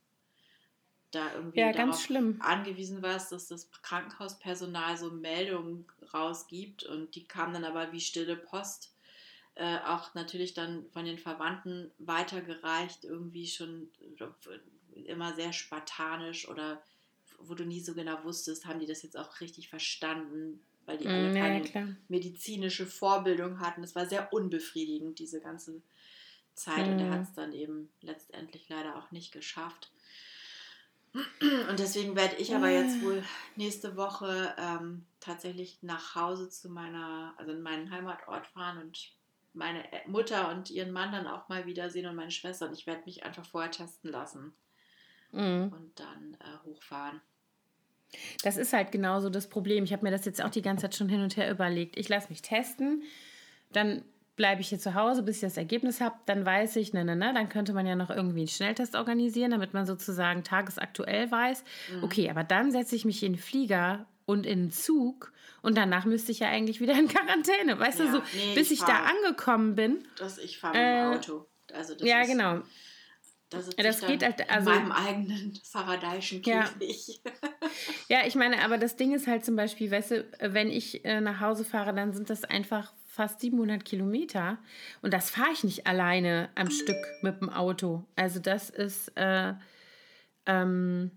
da 1.10 1.34
irgendwie 1.34 1.60
ja, 1.60 1.72
darauf 1.72 2.08
angewiesen 2.40 3.02
warst, 3.02 3.32
dass 3.32 3.48
das 3.48 3.70
Krankenhauspersonal 3.82 4.96
so 4.96 5.10
Meldungen 5.10 5.84
rausgibt 6.14 6.84
und 6.84 7.14
die 7.14 7.24
kamen 7.24 7.52
dann 7.52 7.64
aber 7.64 7.92
wie 7.92 8.00
stille 8.00 8.36
Post 8.36 8.92
äh, 9.54 9.78
auch 9.86 10.14
natürlich 10.14 10.54
dann 10.54 10.86
von 10.92 11.04
den 11.04 11.18
Verwandten 11.18 11.90
weitergereicht, 11.98 13.04
irgendwie 13.04 13.46
schon 13.46 13.90
immer 15.04 15.34
sehr 15.34 15.52
spartanisch 15.52 16.48
oder 16.48 16.82
wo 17.38 17.54
du 17.54 17.64
nie 17.64 17.80
so 17.80 17.94
genau 17.94 18.24
wusstest, 18.24 18.66
haben 18.66 18.80
die 18.80 18.86
das 18.86 19.02
jetzt 19.02 19.18
auch 19.18 19.40
richtig 19.40 19.68
verstanden, 19.68 20.64
weil 20.86 20.98
die 20.98 21.06
alle 21.06 21.30
mm, 21.30 21.34
keine 21.34 21.66
ja, 21.66 21.88
medizinische 22.08 22.86
Vorbildung 22.86 23.60
hatten. 23.60 23.82
Es 23.82 23.94
war 23.94 24.06
sehr 24.06 24.32
unbefriedigend, 24.32 25.18
diese 25.18 25.40
ganze 25.40 25.82
Zeit 26.54 26.86
mhm. 26.86 26.92
und 26.92 26.98
er 27.00 27.10
hat 27.10 27.22
es 27.22 27.32
dann 27.34 27.52
eben 27.52 27.88
letztendlich 28.00 28.68
leider 28.68 28.96
auch 28.96 29.10
nicht 29.10 29.32
geschafft. 29.32 29.90
Und 31.14 31.78
deswegen 31.78 32.16
werde 32.16 32.36
ich 32.36 32.54
aber 32.54 32.70
jetzt 32.70 33.02
wohl 33.02 33.22
nächste 33.56 33.96
Woche 33.96 34.54
ähm, 34.58 35.04
tatsächlich 35.20 35.78
nach 35.82 36.14
Hause 36.14 36.48
zu 36.48 36.70
meiner, 36.70 37.34
also 37.36 37.52
in 37.52 37.60
meinen 37.60 37.90
Heimatort 37.90 38.46
fahren 38.46 38.78
und 38.78 39.12
meine 39.52 39.84
Mutter 40.06 40.50
und 40.50 40.70
ihren 40.70 40.90
Mann 40.90 41.12
dann 41.12 41.26
auch 41.26 41.50
mal 41.50 41.66
wiedersehen 41.66 42.06
und 42.06 42.16
meine 42.16 42.30
Schwester. 42.30 42.66
Und 42.66 42.72
ich 42.72 42.86
werde 42.86 43.02
mich 43.04 43.24
einfach 43.24 43.44
vorher 43.44 43.70
testen 43.70 44.10
lassen 44.10 44.54
mhm. 45.32 45.70
und 45.74 46.00
dann 46.00 46.36
äh, 46.40 46.64
hochfahren. 46.64 47.20
Das 48.42 48.56
ist 48.56 48.72
halt 48.72 48.92
genauso 48.92 49.30
das 49.30 49.48
Problem. 49.48 49.84
Ich 49.84 49.92
habe 49.92 50.04
mir 50.04 50.10
das 50.10 50.24
jetzt 50.24 50.42
auch 50.42 50.50
die 50.50 50.62
ganze 50.62 50.82
Zeit 50.82 50.94
schon 50.94 51.08
hin 51.08 51.22
und 51.22 51.36
her 51.36 51.50
überlegt. 51.50 51.98
Ich 51.98 52.08
lasse 52.08 52.28
mich 52.28 52.42
testen, 52.42 53.02
dann 53.72 54.02
bleibe 54.36 54.60
ich 54.60 54.68
hier 54.68 54.78
zu 54.78 54.94
Hause, 54.94 55.22
bis 55.22 55.36
ich 55.36 55.42
das 55.42 55.56
Ergebnis 55.56 56.00
habe, 56.00 56.16
dann 56.26 56.44
weiß 56.44 56.76
ich, 56.76 56.92
na, 56.92 57.04
na, 57.04 57.14
na, 57.14 57.32
dann 57.32 57.48
könnte 57.48 57.72
man 57.72 57.86
ja 57.86 57.94
noch 57.94 58.10
irgendwie 58.10 58.40
einen 58.40 58.48
Schnelltest 58.48 58.94
organisieren, 58.94 59.50
damit 59.50 59.74
man 59.74 59.86
sozusagen 59.86 60.42
tagesaktuell 60.42 61.30
weiß. 61.30 61.64
Mhm. 61.94 62.04
Okay, 62.04 62.30
aber 62.30 62.42
dann 62.42 62.72
setze 62.72 62.96
ich 62.96 63.04
mich 63.04 63.22
in 63.22 63.34
den 63.34 63.38
Flieger 63.38 64.06
und 64.24 64.46
in 64.46 64.64
den 64.64 64.70
Zug 64.70 65.32
und 65.60 65.76
danach 65.76 66.06
müsste 66.06 66.32
ich 66.32 66.40
ja 66.40 66.48
eigentlich 66.48 66.80
wieder 66.80 66.98
in 66.98 67.08
Quarantäne, 67.08 67.78
weißt 67.78 68.00
ja, 68.00 68.06
du, 68.06 68.12
so, 68.12 68.18
nee, 68.18 68.54
bis 68.54 68.70
ich, 68.70 68.80
ich 68.80 68.84
da 68.84 69.04
angekommen 69.04 69.74
bin. 69.74 70.04
Das, 70.16 70.38
ich 70.38 70.58
fahre 70.58 70.76
mit 70.76 70.82
dem 70.82 71.12
äh, 71.12 71.16
Auto. 71.16 71.46
Also 71.72 71.94
ja, 72.04 72.24
genau. 72.24 72.62
Da 73.52 73.82
das 73.82 74.00
geht 74.00 74.22
halt, 74.22 74.50
also, 74.50 74.70
in 74.70 74.76
meinem 74.76 74.92
eigenen 74.92 75.60
Faradayschen 75.64 76.42
Käfig. 76.42 77.20
Ja. 77.24 77.32
ja, 78.20 78.26
ich 78.26 78.34
meine, 78.34 78.62
aber 78.62 78.78
das 78.78 78.96
Ding 78.96 79.14
ist 79.14 79.26
halt 79.26 79.44
zum 79.44 79.56
Beispiel, 79.56 79.90
weißt 79.90 80.10
du, 80.12 80.28
wenn 80.40 80.70
ich 80.70 81.04
äh, 81.04 81.20
nach 81.20 81.40
Hause 81.40 81.64
fahre, 81.64 81.94
dann 81.94 82.12
sind 82.12 82.30
das 82.30 82.44
einfach 82.44 82.92
fast 83.06 83.40
700 83.40 83.84
Kilometer. 83.84 84.58
Und 85.02 85.12
das 85.12 85.30
fahre 85.30 85.52
ich 85.52 85.64
nicht 85.64 85.86
alleine 85.86 86.48
am 86.54 86.70
Stück 86.70 86.96
mit 87.20 87.40
dem 87.40 87.50
Auto. 87.50 88.04
Also 88.16 88.40
das 88.40 88.70
ist, 88.70 89.08
äh, 89.16 89.52
ähm, 90.46 91.10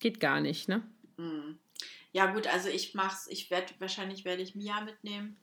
geht 0.00 0.18
gar 0.18 0.40
nicht, 0.40 0.68
ne? 0.68 0.82
Hm. 1.16 1.58
Ja 2.12 2.32
gut, 2.32 2.46
also 2.48 2.68
ich 2.68 2.94
mach's, 2.94 3.28
ich 3.28 3.50
werde, 3.50 3.72
wahrscheinlich 3.78 4.24
werde 4.24 4.42
ich 4.42 4.54
Mia 4.54 4.80
mitnehmen. 4.80 5.36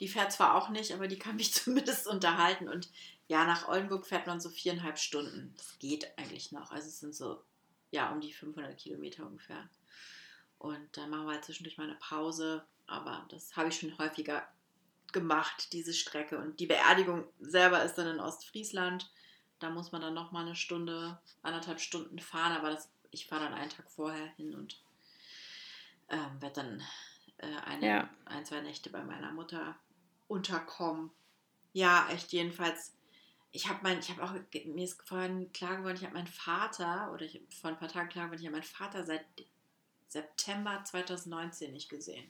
Die 0.00 0.08
fährt 0.08 0.32
zwar 0.32 0.54
auch 0.54 0.68
nicht, 0.68 0.92
aber 0.92 1.08
die 1.08 1.18
kann 1.18 1.36
mich 1.36 1.52
zumindest 1.54 2.06
unterhalten. 2.06 2.68
Und 2.68 2.90
ja, 3.28 3.44
nach 3.44 3.68
Oldenburg 3.68 4.06
fährt 4.06 4.26
man 4.26 4.40
so 4.40 4.48
viereinhalb 4.48 4.98
Stunden. 4.98 5.54
Das 5.56 5.78
geht 5.78 6.18
eigentlich 6.18 6.50
noch. 6.50 6.70
Also 6.70 6.88
es 6.88 6.98
sind 6.98 7.14
so, 7.14 7.42
ja, 7.90 8.10
um 8.10 8.20
die 8.20 8.32
500 8.32 8.76
Kilometer 8.76 9.26
ungefähr. 9.26 9.68
Und 10.58 10.96
dann 10.96 11.10
machen 11.10 11.26
wir 11.26 11.34
halt 11.34 11.44
zwischendurch 11.44 11.78
mal 11.78 11.84
eine 11.84 11.98
Pause. 11.98 12.64
Aber 12.86 13.26
das 13.30 13.54
habe 13.54 13.68
ich 13.68 13.78
schon 13.78 13.96
häufiger 13.98 14.48
gemacht, 15.12 15.72
diese 15.72 15.92
Strecke. 15.92 16.38
Und 16.38 16.58
die 16.58 16.66
Beerdigung 16.66 17.26
selber 17.38 17.82
ist 17.84 17.96
dann 17.96 18.06
in 18.06 18.20
Ostfriesland. 18.20 19.10
Da 19.58 19.70
muss 19.70 19.92
man 19.92 20.00
dann 20.00 20.14
nochmal 20.14 20.46
eine 20.46 20.56
Stunde, 20.56 21.20
anderthalb 21.42 21.80
Stunden 21.80 22.18
fahren, 22.20 22.52
aber 22.52 22.70
das, 22.70 22.88
ich 23.10 23.26
fahre 23.26 23.44
dann 23.44 23.54
einen 23.54 23.70
Tag 23.70 23.90
vorher 23.90 24.28
hin 24.36 24.54
und 24.54 24.80
ähm, 26.10 26.40
werde 26.40 26.62
dann 26.62 26.82
äh, 27.38 27.56
eine, 27.64 27.86
ja. 27.86 28.10
ein, 28.26 28.46
zwei 28.46 28.60
Nächte 28.60 28.88
bei 28.90 29.02
meiner 29.02 29.32
Mutter 29.32 29.76
unterkommen. 30.28 31.10
Ja, 31.72 32.08
echt 32.10 32.32
jedenfalls. 32.32 32.94
Ich 33.50 33.68
habe 33.68 33.80
mein, 33.82 33.98
ich 33.98 34.10
habe 34.10 34.22
auch, 34.22 34.32
mir 34.66 34.84
ist 34.84 35.00
vorhin 35.06 35.52
klar 35.52 35.78
geworden, 35.78 35.96
ich 35.96 36.04
habe 36.04 36.14
meinen 36.14 36.26
Vater, 36.26 37.10
oder 37.12 37.24
ich 37.24 37.40
vor 37.60 37.70
ein 37.70 37.78
paar 37.78 37.88
Tagen 37.88 38.08
klar 38.08 38.26
geworden, 38.26 38.40
ich 38.40 38.46
habe 38.46 38.56
meinen 38.56 38.64
Vater 38.64 39.04
seit 39.04 39.24
September 40.08 40.82
2019 40.84 41.72
nicht 41.72 41.88
gesehen. 41.88 42.28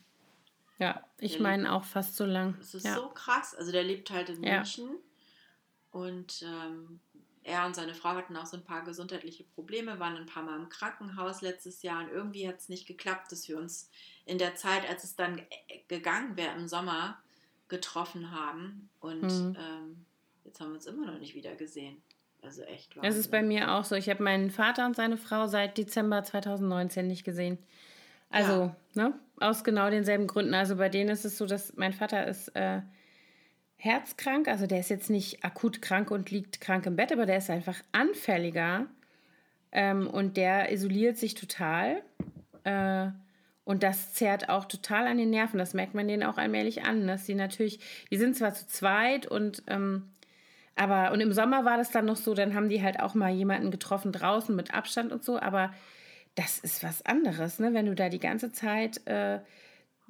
Ja, 0.78 1.02
ich 1.18 1.40
meine 1.40 1.72
auch 1.72 1.84
fast 1.84 2.14
so 2.14 2.24
lang. 2.24 2.54
Das 2.58 2.74
ist 2.74 2.84
ja. 2.84 2.94
so 2.94 3.08
krass. 3.08 3.54
Also 3.54 3.72
der 3.72 3.82
lebt 3.82 4.10
halt 4.10 4.28
in 4.28 4.40
München 4.40 4.86
ja. 4.86 6.00
und 6.00 6.42
ähm, 6.42 7.00
er 7.42 7.66
und 7.66 7.74
seine 7.74 7.94
Frau 7.94 8.10
hatten 8.10 8.36
auch 8.36 8.46
so 8.46 8.56
ein 8.56 8.64
paar 8.64 8.84
gesundheitliche 8.84 9.42
Probleme, 9.42 9.98
waren 9.98 10.16
ein 10.16 10.26
paar 10.26 10.42
Mal 10.42 10.56
im 10.56 10.68
Krankenhaus 10.68 11.40
letztes 11.40 11.82
Jahr 11.82 12.04
und 12.04 12.10
irgendwie 12.10 12.46
hat 12.46 12.58
es 12.58 12.68
nicht 12.68 12.86
geklappt, 12.86 13.32
dass 13.32 13.48
wir 13.48 13.58
uns 13.58 13.90
in 14.24 14.38
der 14.38 14.54
Zeit, 14.54 14.88
als 14.88 15.02
es 15.02 15.16
dann 15.16 15.40
gegangen 15.88 16.36
wäre 16.36 16.54
im 16.54 16.68
Sommer, 16.68 17.18
getroffen 17.68 18.30
haben. 18.30 18.90
Und 19.00 19.22
mhm. 19.22 19.56
ähm, 19.58 20.06
jetzt 20.48 20.60
haben 20.60 20.70
wir 20.70 20.76
uns 20.76 20.86
immer 20.86 21.06
noch 21.06 21.18
nicht 21.18 21.34
wieder 21.34 21.54
gesehen. 21.54 21.98
Also 22.42 22.62
echt. 22.62 22.96
Wahnsinn. 22.96 23.10
Es 23.10 23.16
ist 23.16 23.30
bei 23.30 23.42
mir 23.42 23.72
auch 23.72 23.84
so. 23.84 23.94
Ich 23.94 24.08
habe 24.08 24.22
meinen 24.22 24.50
Vater 24.50 24.86
und 24.86 24.96
seine 24.96 25.16
Frau 25.16 25.46
seit 25.46 25.76
Dezember 25.76 26.24
2019 26.24 27.06
nicht 27.06 27.24
gesehen. 27.24 27.58
Also, 28.30 28.52
ja. 28.52 28.76
ne? 28.94 29.14
Aus 29.40 29.64
genau 29.64 29.90
denselben 29.90 30.26
Gründen. 30.26 30.54
Also 30.54 30.76
bei 30.76 30.88
denen 30.88 31.10
ist 31.10 31.24
es 31.24 31.38
so, 31.38 31.46
dass 31.46 31.76
mein 31.76 31.92
Vater 31.92 32.26
ist 32.26 32.48
äh, 32.56 32.80
herzkrank. 33.76 34.48
Also 34.48 34.66
der 34.66 34.80
ist 34.80 34.90
jetzt 34.90 35.10
nicht 35.10 35.44
akut 35.44 35.82
krank 35.82 36.10
und 36.10 36.30
liegt 36.30 36.60
krank 36.60 36.86
im 36.86 36.96
Bett, 36.96 37.12
aber 37.12 37.26
der 37.26 37.38
ist 37.38 37.50
einfach 37.50 37.80
anfälliger. 37.92 38.86
Ähm, 39.70 40.08
und 40.08 40.36
der 40.36 40.72
isoliert 40.72 41.18
sich 41.18 41.34
total. 41.34 42.02
Äh, 42.64 43.08
und 43.64 43.82
das 43.82 44.14
zerrt 44.14 44.48
auch 44.48 44.64
total 44.64 45.06
an 45.06 45.18
den 45.18 45.30
Nerven. 45.30 45.58
Das 45.58 45.74
merkt 45.74 45.94
man 45.94 46.08
denen 46.08 46.22
auch 46.22 46.38
allmählich 46.38 46.84
an, 46.84 47.06
dass 47.06 47.26
sie 47.26 47.34
natürlich, 47.34 47.80
die 48.10 48.16
sind 48.16 48.34
zwar 48.34 48.54
zu 48.54 48.66
zweit 48.66 49.26
und 49.26 49.62
ähm, 49.66 50.08
aber 50.78 51.12
und 51.12 51.20
im 51.20 51.32
Sommer 51.32 51.64
war 51.64 51.76
das 51.76 51.90
dann 51.90 52.04
noch 52.04 52.16
so, 52.16 52.34
dann 52.34 52.54
haben 52.54 52.68
die 52.68 52.82
halt 52.82 53.00
auch 53.00 53.14
mal 53.14 53.32
jemanden 53.32 53.70
getroffen 53.70 54.12
draußen 54.12 54.54
mit 54.54 54.72
Abstand 54.72 55.12
und 55.12 55.24
so, 55.24 55.38
aber 55.38 55.74
das 56.34 56.58
ist 56.58 56.84
was 56.84 57.04
anderes, 57.04 57.58
ne? 57.58 57.74
wenn 57.74 57.86
du 57.86 57.94
da 57.94 58.08
die 58.08 58.20
ganze 58.20 58.52
Zeit 58.52 59.04
äh, 59.06 59.40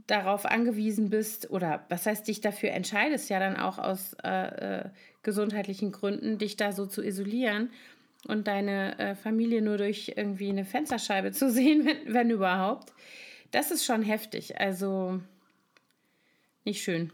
darauf 0.07 0.45
angewiesen 0.45 1.09
bist 1.09 1.51
oder 1.51 1.85
was 1.89 2.07
heißt 2.07 2.29
dich 2.29 2.41
dafür 2.41 2.71
entscheidest, 2.71 3.31
ja 3.31 3.39
dann 3.39 3.57
auch 3.57 3.79
aus 3.79 4.15
äh, 4.23 4.81
äh, 4.81 4.91
gesundheitlichen 5.23 5.91
Gründen, 5.91 6.39
dich 6.39 6.57
da 6.57 6.73
so 6.73 6.87
zu 6.87 7.03
isolieren 7.03 7.71
und 8.27 8.47
deine 8.47 8.99
äh, 8.99 9.15
Familie 9.15 9.63
nur 9.63 9.79
durch 9.79 10.13
irgendwie 10.17 10.51
eine 10.51 10.65
Fensterscheibe 10.65 11.33
zu 11.33 11.51
sehen, 11.51 11.87
wenn, 11.87 12.13
wenn 12.13 12.31
überhaupt. 12.31 12.93
Das 13.51 13.71
ist 13.71 13.87
schon 13.87 14.03
heftig. 14.03 14.61
Also 14.61 15.21
nicht 16.65 16.83
schön. 16.83 17.11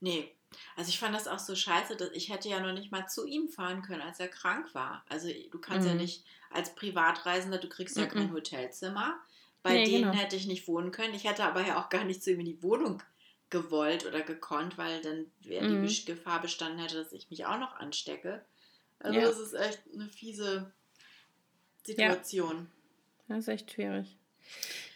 Nee, 0.00 0.30
also 0.76 0.88
ich 0.88 0.98
fand 0.98 1.14
das 1.14 1.28
auch 1.28 1.38
so 1.38 1.54
scheiße, 1.54 1.96
dass 1.96 2.10
ich 2.12 2.30
hätte 2.30 2.48
ja 2.48 2.60
noch 2.60 2.72
nicht 2.72 2.90
mal 2.90 3.06
zu 3.06 3.26
ihm 3.26 3.48
fahren 3.48 3.82
können, 3.82 4.02
als 4.02 4.20
er 4.20 4.28
krank 4.28 4.74
war. 4.74 5.04
Also 5.08 5.28
du 5.50 5.58
kannst 5.58 5.86
mhm. 5.86 5.94
ja 5.94 5.94
nicht 5.94 6.24
als 6.50 6.74
Privatreisender, 6.74 7.58
du 7.58 7.68
kriegst 7.68 7.96
ja 7.96 8.04
mhm. 8.04 8.10
kein 8.10 8.32
Hotelzimmer. 8.32 9.20
Bei 9.62 9.74
nee, 9.74 9.84
denen 9.84 10.10
genau. 10.10 10.14
hätte 10.14 10.36
ich 10.36 10.46
nicht 10.46 10.66
wohnen 10.66 10.90
können. 10.90 11.14
Ich 11.14 11.24
hätte 11.24 11.44
aber 11.44 11.66
ja 11.66 11.80
auch 11.80 11.90
gar 11.90 12.04
nicht 12.04 12.22
zu 12.22 12.32
ihm 12.32 12.40
in 12.40 12.46
die 12.46 12.62
Wohnung 12.62 13.02
gewollt 13.50 14.06
oder 14.06 14.22
gekonnt, 14.22 14.78
weil 14.78 15.02
dann 15.02 15.26
wäre 15.42 15.68
mhm. 15.68 15.86
die 15.86 16.04
Gefahr 16.04 16.40
bestanden 16.40 16.78
hätte, 16.78 16.96
dass 16.96 17.12
ich 17.12 17.28
mich 17.30 17.44
auch 17.46 17.58
noch 17.58 17.76
anstecke. 17.76 18.44
Also 19.00 19.18
ja. 19.18 19.26
das 19.26 19.38
ist 19.38 19.54
echt 19.54 19.82
eine 19.92 20.08
fiese 20.08 20.72
Situation. 21.84 22.68
Ja. 23.28 23.36
Das 23.36 23.38
ist 23.38 23.48
echt 23.48 23.72
schwierig. 23.72 24.16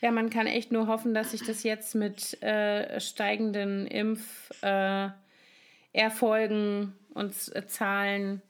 Ja, 0.00 0.10
man 0.10 0.30
kann 0.30 0.46
echt 0.46 0.72
nur 0.72 0.86
hoffen, 0.86 1.14
dass 1.14 1.30
sich 1.30 1.42
das 1.44 1.62
jetzt 1.62 1.94
mit 1.94 2.42
äh, 2.42 3.00
steigenden 3.00 3.86
Impferfolgen 3.86 5.12
äh, 5.12 5.23
und 7.14 7.34
äh, 7.54 7.66
Zahlen 7.66 8.42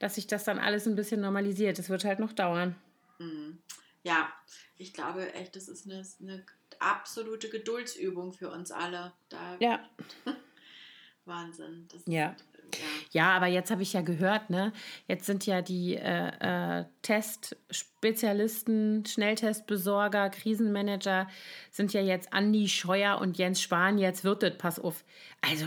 dass 0.00 0.16
sich 0.16 0.26
das 0.26 0.42
dann 0.44 0.58
alles 0.58 0.88
ein 0.88 0.96
bisschen 0.96 1.20
normalisiert. 1.20 1.78
Das 1.78 1.88
wird 1.88 2.04
halt 2.04 2.18
noch 2.18 2.32
dauern. 2.32 2.74
Mhm. 3.18 3.58
Ja, 4.02 4.32
ich 4.76 4.92
glaube 4.92 5.32
echt, 5.34 5.54
das 5.54 5.68
ist 5.68 5.86
eine, 5.86 6.02
eine 6.20 6.44
absolute 6.80 7.48
Geduldsübung 7.50 8.32
für 8.32 8.50
uns 8.50 8.72
alle. 8.72 9.12
Da 9.28 9.56
ja. 9.60 9.78
Wahnsinn. 11.26 11.86
Das 11.92 12.02
ja. 12.06 12.30
Ist, 12.30 12.44
ja. 12.72 12.78
ja. 13.10 13.36
aber 13.36 13.46
jetzt 13.46 13.70
habe 13.70 13.82
ich 13.82 13.92
ja 13.92 14.00
gehört, 14.00 14.48
ne? 14.48 14.72
Jetzt 15.06 15.26
sind 15.26 15.44
ja 15.44 15.60
die 15.60 15.96
äh, 15.96 16.80
äh, 16.80 16.86
Testspezialisten, 17.02 19.04
Schnelltestbesorger, 19.04 20.30
Krisenmanager 20.30 21.28
sind 21.70 21.92
ja 21.92 22.00
jetzt 22.00 22.32
Andi 22.32 22.68
Scheuer 22.68 23.20
und 23.20 23.36
Jens 23.36 23.60
Spahn. 23.60 23.98
Jetzt 23.98 24.24
wird 24.24 24.42
das, 24.42 24.56
pass 24.56 24.78
auf. 24.78 25.04
Also, 25.42 25.66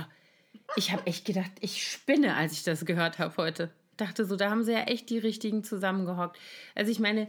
ich 0.75 0.91
habe 0.91 1.05
echt 1.07 1.25
gedacht, 1.25 1.51
ich 1.62 1.86
spinne, 1.86 2.36
als 2.36 2.53
ich 2.53 2.63
das 2.63 2.86
gehört 2.86 3.19
habe 3.19 3.38
heute 3.38 3.71
dachte 3.97 4.25
so, 4.25 4.36
da 4.36 4.49
haben 4.49 4.63
sie 4.63 4.73
ja 4.73 4.83
echt 4.83 5.09
die 5.09 5.17
richtigen 5.17 5.63
zusammengehockt. 5.63 6.39
Also 6.75 6.91
ich 6.91 6.99
meine, 6.99 7.27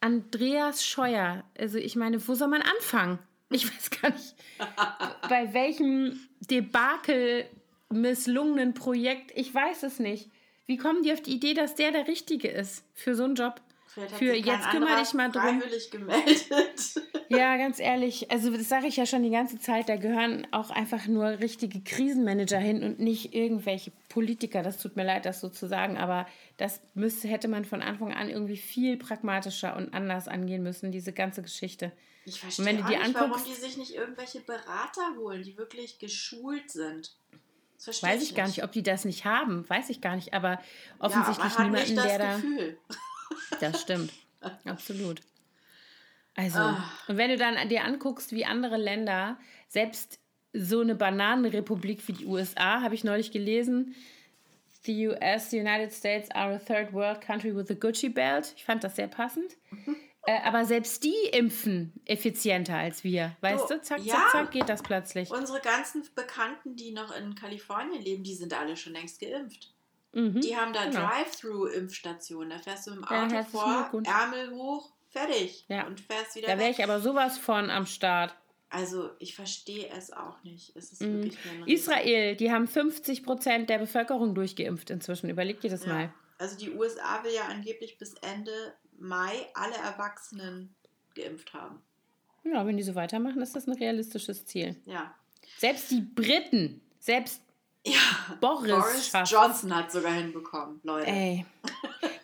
Andreas 0.00 0.84
Scheuer, 0.84 1.44
also 1.58 1.78
ich 1.78 1.96
meine, 1.96 2.26
wo 2.26 2.34
soll 2.34 2.48
man 2.48 2.62
anfangen? 2.62 3.18
Ich 3.50 3.66
weiß 3.66 3.90
gar 3.90 4.10
nicht, 4.10 4.34
bei 5.28 5.52
welchem 5.52 6.18
Debakel 6.40 7.44
misslungenen 7.90 8.74
Projekt, 8.74 9.30
ich 9.34 9.54
weiß 9.54 9.82
es 9.82 9.98
nicht. 9.98 10.30
Wie 10.66 10.78
kommen 10.78 11.02
die 11.02 11.12
auf 11.12 11.20
die 11.20 11.34
Idee, 11.34 11.52
dass 11.52 11.74
der 11.74 11.92
der 11.92 12.08
Richtige 12.08 12.48
ist 12.48 12.84
für 12.94 13.14
so 13.14 13.24
einen 13.24 13.34
Job? 13.34 13.60
Für 13.94 14.34
jetzt 14.34 14.70
kümmere 14.70 15.00
dich 15.00 15.12
mal 15.12 15.30
drum. 15.30 15.62
gemeldet. 15.90 16.94
Ja, 17.28 17.56
ganz 17.56 17.78
ehrlich, 17.78 18.30
also 18.30 18.50
das 18.50 18.68
sage 18.68 18.88
ich 18.88 18.96
ja 18.98 19.06
schon 19.06 19.22
die 19.22 19.30
ganze 19.30 19.58
Zeit, 19.58 19.88
da 19.88 19.96
gehören 19.96 20.46
auch 20.50 20.68
einfach 20.68 21.06
nur 21.06 21.40
richtige 21.40 21.80
Krisenmanager 21.80 22.58
hin 22.58 22.82
und 22.82 23.00
nicht 23.00 23.34
irgendwelche 23.34 23.90
Politiker. 24.10 24.62
Das 24.62 24.76
tut 24.76 24.96
mir 24.96 25.04
leid, 25.04 25.24
das 25.24 25.40
so 25.40 25.48
zu 25.48 25.66
sagen, 25.66 25.96
aber 25.96 26.26
das 26.58 26.82
müsste, 26.92 27.28
hätte 27.28 27.48
man 27.48 27.64
von 27.64 27.80
Anfang 27.80 28.12
an 28.12 28.28
irgendwie 28.28 28.58
viel 28.58 28.98
pragmatischer 28.98 29.76
und 29.76 29.94
anders 29.94 30.28
angehen 30.28 30.62
müssen, 30.62 30.92
diese 30.92 31.14
ganze 31.14 31.40
Geschichte. 31.40 31.92
Ich 32.26 32.38
verstehe 32.38 32.66
und 32.66 32.70
wenn 32.70 32.76
du 32.76 32.82
die 32.82 32.98
nicht, 32.98 33.16
anguckst, 33.16 33.30
warum 33.30 33.44
die 33.44 33.58
sich 33.58 33.78
nicht 33.78 33.94
irgendwelche 33.94 34.40
Berater 34.40 35.16
holen, 35.16 35.42
die 35.42 35.56
wirklich 35.56 35.98
geschult 35.98 36.70
sind. 36.70 37.16
Weiß 38.02 38.22
ich 38.22 38.34
gar 38.34 38.46
nicht, 38.46 38.62
ob 38.62 38.70
die 38.72 38.82
das 38.82 39.04
nicht 39.04 39.24
haben, 39.24 39.68
weiß 39.68 39.88
ich 39.88 40.00
gar 40.00 40.14
nicht, 40.14 40.34
aber 40.34 40.60
offensichtlich 40.98 41.52
ja, 41.54 41.64
niemanden, 41.64 41.96
der 41.96 42.18
da. 42.18 42.40
Das 43.60 43.80
stimmt. 43.80 44.12
Absolut. 44.64 45.20
Also, 46.34 46.58
ah. 46.58 46.90
und 47.08 47.16
wenn 47.16 47.30
du 47.30 47.36
dann 47.36 47.68
dir 47.68 47.84
anguckst, 47.84 48.32
wie 48.32 48.44
andere 48.44 48.76
Länder, 48.76 49.38
selbst 49.68 50.18
so 50.52 50.80
eine 50.80 50.94
Bananenrepublik 50.94 52.06
wie 52.08 52.12
die 52.12 52.26
USA, 52.26 52.80
habe 52.80 52.94
ich 52.94 53.04
neulich 53.04 53.30
gelesen, 53.30 53.94
the 54.84 55.08
US, 55.08 55.50
the 55.50 55.60
United 55.60 55.92
States 55.92 56.30
are 56.30 56.54
a 56.54 56.58
third 56.58 56.92
world 56.92 57.20
country 57.20 57.54
with 57.54 57.70
a 57.70 57.74
Gucci 57.74 58.08
belt. 58.08 58.52
Ich 58.56 58.64
fand 58.64 58.82
das 58.82 58.96
sehr 58.96 59.08
passend. 59.08 59.56
Mhm. 59.70 59.96
Äh, 60.24 60.40
aber 60.44 60.64
selbst 60.64 61.02
die 61.02 61.16
impfen 61.32 61.92
effizienter 62.04 62.76
als 62.76 63.02
wir. 63.02 63.36
Weißt 63.40 63.68
du, 63.68 63.74
du? 63.74 63.82
zack, 63.82 64.00
ja, 64.04 64.14
zack, 64.14 64.30
zack, 64.30 64.50
geht 64.52 64.68
das 64.68 64.82
plötzlich. 64.82 65.30
Unsere 65.30 65.60
ganzen 65.60 66.04
Bekannten, 66.14 66.76
die 66.76 66.92
noch 66.92 67.14
in 67.16 67.34
Kalifornien 67.34 68.00
leben, 68.00 68.22
die 68.22 68.34
sind 68.34 68.54
alle 68.54 68.76
schon 68.76 68.92
längst 68.92 69.20
geimpft. 69.20 69.71
Mhm, 70.12 70.40
die 70.40 70.56
haben 70.56 70.72
da 70.72 70.84
genau. 70.84 71.00
Drive-Thru-Impfstationen. 71.00 72.50
Da 72.50 72.58
fährst 72.58 72.86
du 72.86 72.92
im 72.92 73.04
Auto 73.04 73.34
ja, 73.34 73.44
vor, 73.44 73.90
Ärmel 74.04 74.52
hoch, 74.52 74.92
fertig. 75.08 75.64
Ja. 75.68 75.86
Und 75.86 76.00
fährst 76.00 76.36
wieder 76.36 76.48
Da 76.48 76.58
wäre 76.58 76.70
ich 76.70 76.82
aber 76.82 77.00
sowas 77.00 77.38
von 77.38 77.70
am 77.70 77.86
Start. 77.86 78.34
Also 78.68 79.10
ich 79.18 79.34
verstehe 79.34 79.88
es 79.90 80.12
auch 80.12 80.42
nicht. 80.44 80.74
Es 80.76 80.92
ist 80.92 81.00
wirklich 81.02 81.36
Israel, 81.66 82.36
die 82.36 82.50
haben 82.50 82.66
50 82.66 83.22
Prozent 83.22 83.68
der 83.68 83.78
Bevölkerung 83.78 84.34
durchgeimpft 84.34 84.88
inzwischen. 84.88 85.28
Überleg 85.28 85.60
dir 85.60 85.70
das 85.70 85.84
ja. 85.84 85.92
mal. 85.92 86.14
Also 86.38 86.56
die 86.56 86.70
USA 86.70 87.22
will 87.22 87.34
ja 87.34 87.42
angeblich 87.48 87.98
bis 87.98 88.14
Ende 88.14 88.52
Mai 88.98 89.46
alle 89.54 89.76
Erwachsenen 89.76 90.74
geimpft 91.14 91.52
haben. 91.52 91.82
Ja, 92.44 92.66
wenn 92.66 92.76
die 92.76 92.82
so 92.82 92.94
weitermachen, 92.94 93.42
ist 93.42 93.54
das 93.54 93.66
ein 93.66 93.74
realistisches 93.74 94.46
Ziel. 94.46 94.76
Ja. 94.86 95.14
Selbst 95.58 95.90
die 95.90 96.00
Briten, 96.00 96.80
selbst 96.98 97.42
ja, 97.86 98.36
Boris, 98.40 98.70
Boris 98.70 99.30
Johnson 99.30 99.74
hat 99.74 99.90
sogar 99.90 100.12
hinbekommen, 100.12 100.80
Leute. 100.82 101.06
Ey. 101.06 101.46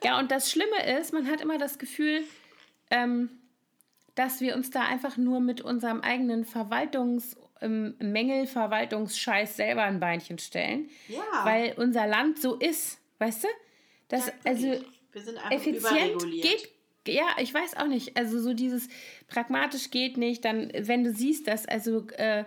Ja, 0.04 0.18
und 0.18 0.30
das 0.30 0.50
Schlimme 0.50 0.98
ist, 0.98 1.12
man 1.12 1.26
hat 1.28 1.40
immer 1.40 1.58
das 1.58 1.78
Gefühl, 1.78 2.22
ähm, 2.90 3.30
dass 4.14 4.40
wir 4.40 4.54
uns 4.54 4.70
da 4.70 4.82
einfach 4.82 5.16
nur 5.16 5.40
mit 5.40 5.60
unserem 5.60 6.00
eigenen 6.00 6.44
Verwaltungs- 6.44 7.36
ähm, 7.60 7.96
Mängelverwaltungsscheiß 7.98 9.56
selber 9.56 9.82
ein 9.82 9.98
Beinchen 9.98 10.38
stellen. 10.38 10.88
Ja. 11.08 11.22
Weil 11.42 11.74
unser 11.76 12.06
Land 12.06 12.40
so 12.40 12.54
ist, 12.54 13.00
weißt 13.18 13.44
du? 13.44 13.48
Das, 14.06 14.26
ja, 14.26 14.32
also 14.44 14.66
wir 15.12 15.22
sind 15.22 15.38
einfach 15.38 15.50
effizient 15.50 16.22
geht 16.42 16.72
ja, 17.06 17.24
ich 17.40 17.52
weiß 17.52 17.76
auch 17.76 17.86
nicht. 17.86 18.16
Also 18.16 18.40
so 18.40 18.52
dieses 18.52 18.88
pragmatisch 19.28 19.90
geht 19.90 20.16
nicht. 20.16 20.44
Dann, 20.44 20.70
wenn 20.74 21.04
du 21.04 21.12
siehst, 21.12 21.48
dass 21.48 21.66
also 21.66 22.06
äh, 22.16 22.44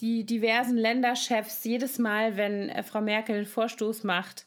die 0.00 0.24
diversen 0.24 0.76
Länderchefs 0.76 1.64
jedes 1.64 1.98
Mal, 1.98 2.36
wenn 2.36 2.68
äh, 2.68 2.82
Frau 2.82 3.00
Merkel 3.00 3.36
einen 3.36 3.46
Vorstoß 3.46 4.04
macht 4.04 4.46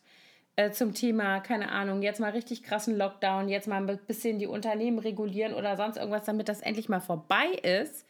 äh, 0.55 0.71
zum 0.71 0.93
Thema, 0.93 1.39
keine 1.39 1.71
Ahnung, 1.71 2.01
jetzt 2.01 2.19
mal 2.19 2.31
richtig 2.31 2.63
krassen 2.63 2.97
Lockdown, 2.97 3.47
jetzt 3.47 3.67
mal 3.67 3.87
ein 3.87 3.99
bisschen 4.07 4.39
die 4.39 4.47
Unternehmen 4.47 4.99
regulieren 4.99 5.53
oder 5.53 5.77
sonst 5.77 5.97
irgendwas, 5.97 6.25
damit 6.25 6.49
das 6.49 6.61
endlich 6.61 6.89
mal 6.89 6.99
vorbei 6.99 7.47
ist, 7.63 8.05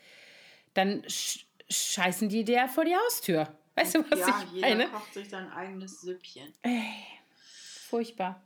dann 0.74 1.04
sch 1.08 1.46
scheißen 1.70 2.30
die 2.30 2.46
der 2.46 2.70
vor 2.70 2.86
die 2.86 2.96
Haustür. 2.96 3.50
Weißt 3.76 3.96
du, 3.96 4.10
was 4.10 4.20
ja, 4.22 4.44
ich 4.56 4.62
meine? 4.62 4.84
jeder 4.84 4.88
kocht 4.88 5.14
sich 5.14 5.30
sein 5.30 5.52
eigenes 5.52 6.00
Süppchen. 6.00 6.54
Ey, 6.62 6.82
furchtbar. 7.90 8.42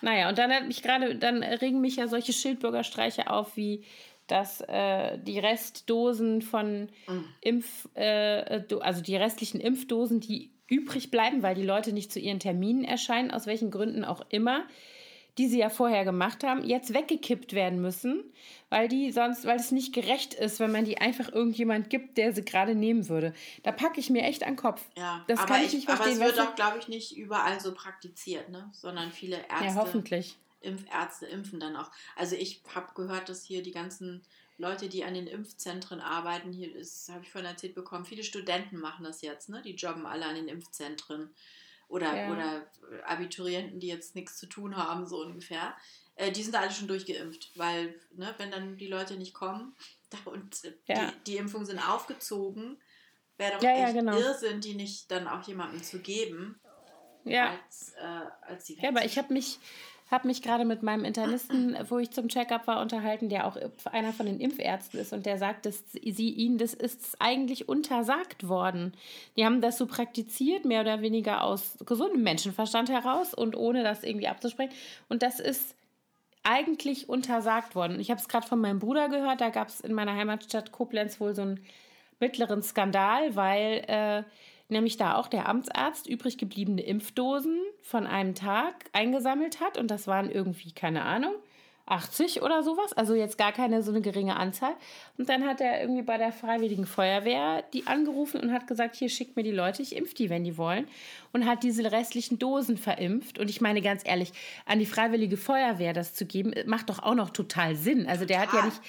Naja, 0.00 0.28
und 0.28 0.38
dann 0.38 0.52
hat 0.52 0.66
mich 0.66 0.82
gerade, 0.82 1.14
dann 1.16 1.42
regen 1.42 1.80
mich 1.80 1.96
ja 1.96 2.08
solche 2.08 2.32
Schildbürgerstreiche 2.32 3.30
auf, 3.30 3.56
wie 3.56 3.84
dass 4.30 4.60
äh, 4.62 5.18
die 5.18 5.38
Restdosen 5.38 6.42
von 6.42 6.88
mhm. 7.08 7.24
Impf, 7.40 7.88
äh, 7.94 8.62
also 8.80 9.02
die 9.02 9.16
restlichen 9.16 9.60
Impfdosen, 9.60 10.20
die 10.20 10.50
übrig 10.68 11.10
bleiben, 11.10 11.42
weil 11.42 11.54
die 11.54 11.64
Leute 11.64 11.92
nicht 11.92 12.12
zu 12.12 12.20
ihren 12.20 12.38
Terminen 12.38 12.84
erscheinen, 12.84 13.30
aus 13.30 13.46
welchen 13.46 13.70
Gründen 13.70 14.04
auch 14.04 14.24
immer, 14.28 14.64
die 15.38 15.48
sie 15.48 15.58
ja 15.58 15.68
vorher 15.68 16.04
gemacht 16.04 16.44
haben, 16.44 16.64
jetzt 16.64 16.94
weggekippt 16.94 17.54
werden 17.54 17.80
müssen, 17.80 18.24
weil 18.68 18.88
die 18.88 19.10
sonst, 19.10 19.44
weil 19.46 19.56
es 19.56 19.70
nicht 19.72 19.94
gerecht 19.94 20.34
ist, 20.34 20.60
wenn 20.60 20.70
man 20.70 20.84
die 20.84 20.98
einfach 20.98 21.32
irgendjemand 21.32 21.90
gibt, 21.90 22.18
der 22.18 22.32
sie 22.32 22.44
gerade 22.44 22.74
nehmen 22.74 23.08
würde. 23.08 23.32
Da 23.62 23.72
packe 23.72 24.00
ich 24.00 24.10
mir 24.10 24.22
echt 24.22 24.42
an 24.42 24.50
den 24.50 24.56
Kopf. 24.56 24.84
Ja, 24.96 25.24
das 25.28 25.40
aber 25.40 25.54
kann 25.54 25.60
ich, 25.62 25.68
ich 25.68 25.74
nicht 25.74 25.86
verstehen. 25.86 26.20
Aber 26.20 26.30
es 26.30 26.36
wird 26.36 26.46
auch, 26.46 26.54
glaube 26.54 26.78
ich, 26.78 26.88
nicht 26.88 27.16
überall 27.16 27.60
so 27.60 27.74
praktiziert, 27.74 28.48
ne? 28.50 28.68
Sondern 28.72 29.10
viele 29.10 29.36
Ärzte. 29.36 29.64
Ja, 29.64 29.74
hoffentlich. 29.76 30.36
Impfärzte 30.60 31.26
impfen 31.26 31.60
dann 31.60 31.76
auch. 31.76 31.90
Also 32.16 32.36
ich 32.36 32.62
habe 32.74 32.94
gehört, 32.94 33.28
dass 33.28 33.44
hier 33.44 33.62
die 33.62 33.72
ganzen 33.72 34.22
Leute, 34.58 34.88
die 34.88 35.04
an 35.04 35.14
den 35.14 35.26
Impfzentren 35.26 36.00
arbeiten, 36.00 36.52
hier 36.52 36.74
ist, 36.74 37.08
habe 37.08 37.22
ich 37.22 37.30
vorhin 37.30 37.50
erzählt 37.50 37.74
bekommen, 37.74 38.04
viele 38.04 38.22
Studenten 38.22 38.78
machen 38.78 39.04
das 39.04 39.22
jetzt, 39.22 39.48
ne? 39.48 39.62
Die 39.62 39.74
jobben 39.74 40.06
alle 40.06 40.26
an 40.26 40.34
den 40.34 40.48
Impfzentren. 40.48 41.34
Oder, 41.88 42.14
ja. 42.14 42.30
oder 42.30 42.66
Abiturienten, 43.04 43.80
die 43.80 43.88
jetzt 43.88 44.14
nichts 44.14 44.36
zu 44.36 44.46
tun 44.46 44.76
haben, 44.76 45.06
so 45.06 45.22
ungefähr. 45.22 45.74
Äh, 46.14 46.30
die 46.30 46.42
sind 46.42 46.54
alle 46.54 46.70
schon 46.70 46.86
durchgeimpft, 46.86 47.50
weil, 47.56 47.98
ne, 48.14 48.32
wenn 48.36 48.52
dann 48.52 48.76
die 48.76 48.86
Leute 48.86 49.16
nicht 49.16 49.34
kommen 49.34 49.74
und 50.26 50.62
ja. 50.86 51.10
die, 51.10 51.32
die 51.32 51.36
Impfungen 51.38 51.66
sind 51.66 51.80
aufgezogen, 51.80 52.78
wäre 53.38 53.54
doch 53.54 53.62
ja, 53.62 53.86
echt 53.86 53.94
genau. 53.94 54.16
Irrsinn, 54.16 54.60
die 54.60 54.74
nicht 54.74 55.10
dann 55.10 55.26
auch 55.26 55.42
jemandem 55.48 55.82
zu 55.82 55.98
geben. 55.98 56.60
Ja. 57.24 57.58
Als, 57.64 57.94
äh, 57.94 58.26
als 58.42 58.64
die 58.66 58.76
ja, 58.76 58.90
aber 58.90 59.04
ich 59.04 59.18
habe 59.18 59.32
mich 59.32 59.58
habe 60.10 60.26
mich 60.26 60.42
gerade 60.42 60.64
mit 60.64 60.82
meinem 60.82 61.04
Internisten, 61.04 61.76
wo 61.88 61.98
ich 61.98 62.10
zum 62.10 62.28
Checkup 62.28 62.66
war, 62.66 62.80
unterhalten, 62.80 63.28
der 63.28 63.46
auch 63.46 63.56
einer 63.84 64.12
von 64.12 64.26
den 64.26 64.40
Impfärzten 64.40 64.98
ist 64.98 65.12
und 65.12 65.24
der 65.24 65.38
sagt, 65.38 65.66
dass 65.66 65.84
sie 65.92 66.30
ihnen 66.30 66.58
das 66.58 66.74
ist 66.74 67.16
eigentlich 67.20 67.68
untersagt 67.68 68.48
worden. 68.48 68.92
Die 69.36 69.44
haben 69.44 69.60
das 69.60 69.78
so 69.78 69.86
praktiziert, 69.86 70.64
mehr 70.64 70.80
oder 70.80 71.00
weniger 71.00 71.44
aus 71.44 71.76
gesundem 71.86 72.22
Menschenverstand 72.22 72.90
heraus 72.90 73.34
und 73.34 73.56
ohne 73.56 73.84
das 73.84 74.02
irgendwie 74.02 74.28
abzusprechen. 74.28 74.72
Und 75.08 75.22
das 75.22 75.38
ist 75.38 75.76
eigentlich 76.42 77.08
untersagt 77.08 77.74
worden. 77.74 78.00
Ich 78.00 78.10
habe 78.10 78.20
es 78.20 78.28
gerade 78.28 78.46
von 78.46 78.60
meinem 78.60 78.78
Bruder 78.78 79.08
gehört, 79.08 79.40
da 79.40 79.50
gab 79.50 79.68
es 79.68 79.80
in 79.80 79.92
meiner 79.92 80.14
Heimatstadt 80.14 80.72
Koblenz 80.72 81.20
wohl 81.20 81.34
so 81.34 81.42
einen 81.42 81.60
mittleren 82.18 82.62
Skandal, 82.62 83.36
weil 83.36 83.84
äh, 83.86 84.22
nämlich 84.70 84.96
da 84.96 85.16
auch 85.16 85.28
der 85.28 85.48
Amtsarzt 85.48 86.06
übrig 86.06 86.38
gebliebene 86.38 86.82
Impfdosen 86.82 87.60
von 87.82 88.06
einem 88.06 88.34
Tag 88.34 88.74
eingesammelt 88.92 89.60
hat 89.60 89.78
und 89.78 89.90
das 89.90 90.06
waren 90.06 90.30
irgendwie, 90.30 90.72
keine 90.72 91.02
Ahnung, 91.02 91.34
80 91.90 92.42
oder 92.42 92.62
sowas, 92.62 92.92
also 92.92 93.14
jetzt 93.14 93.36
gar 93.36 93.52
keine 93.52 93.82
so 93.82 93.90
eine 93.90 94.00
geringe 94.00 94.36
Anzahl. 94.36 94.74
Und 95.18 95.28
dann 95.28 95.44
hat 95.44 95.60
er 95.60 95.80
irgendwie 95.80 96.02
bei 96.02 96.18
der 96.18 96.32
Freiwilligen 96.32 96.86
Feuerwehr 96.86 97.64
die 97.72 97.86
angerufen 97.86 98.40
und 98.40 98.52
hat 98.52 98.66
gesagt, 98.66 98.94
hier 98.94 99.08
schickt 99.08 99.36
mir 99.36 99.42
die 99.42 99.50
Leute, 99.50 99.82
ich 99.82 99.96
impf 99.96 100.14
die, 100.14 100.30
wenn 100.30 100.44
die 100.44 100.56
wollen. 100.56 100.86
Und 101.32 101.46
hat 101.46 101.64
diese 101.64 101.90
restlichen 101.90 102.38
Dosen 102.38 102.78
verimpft. 102.78 103.38
Und 103.38 103.50
ich 103.50 103.60
meine 103.60 103.82
ganz 103.82 104.02
ehrlich, 104.04 104.32
an 104.66 104.78
die 104.78 104.86
Freiwillige 104.86 105.36
Feuerwehr 105.36 105.92
das 105.92 106.14
zu 106.14 106.26
geben, 106.26 106.54
macht 106.66 106.88
doch 106.90 107.00
auch 107.00 107.16
noch 107.16 107.30
total 107.30 107.74
Sinn. 107.74 108.06
Also 108.06 108.24
der 108.24 108.40
hat 108.40 108.52
ja 108.52 108.64
nicht 108.64 108.80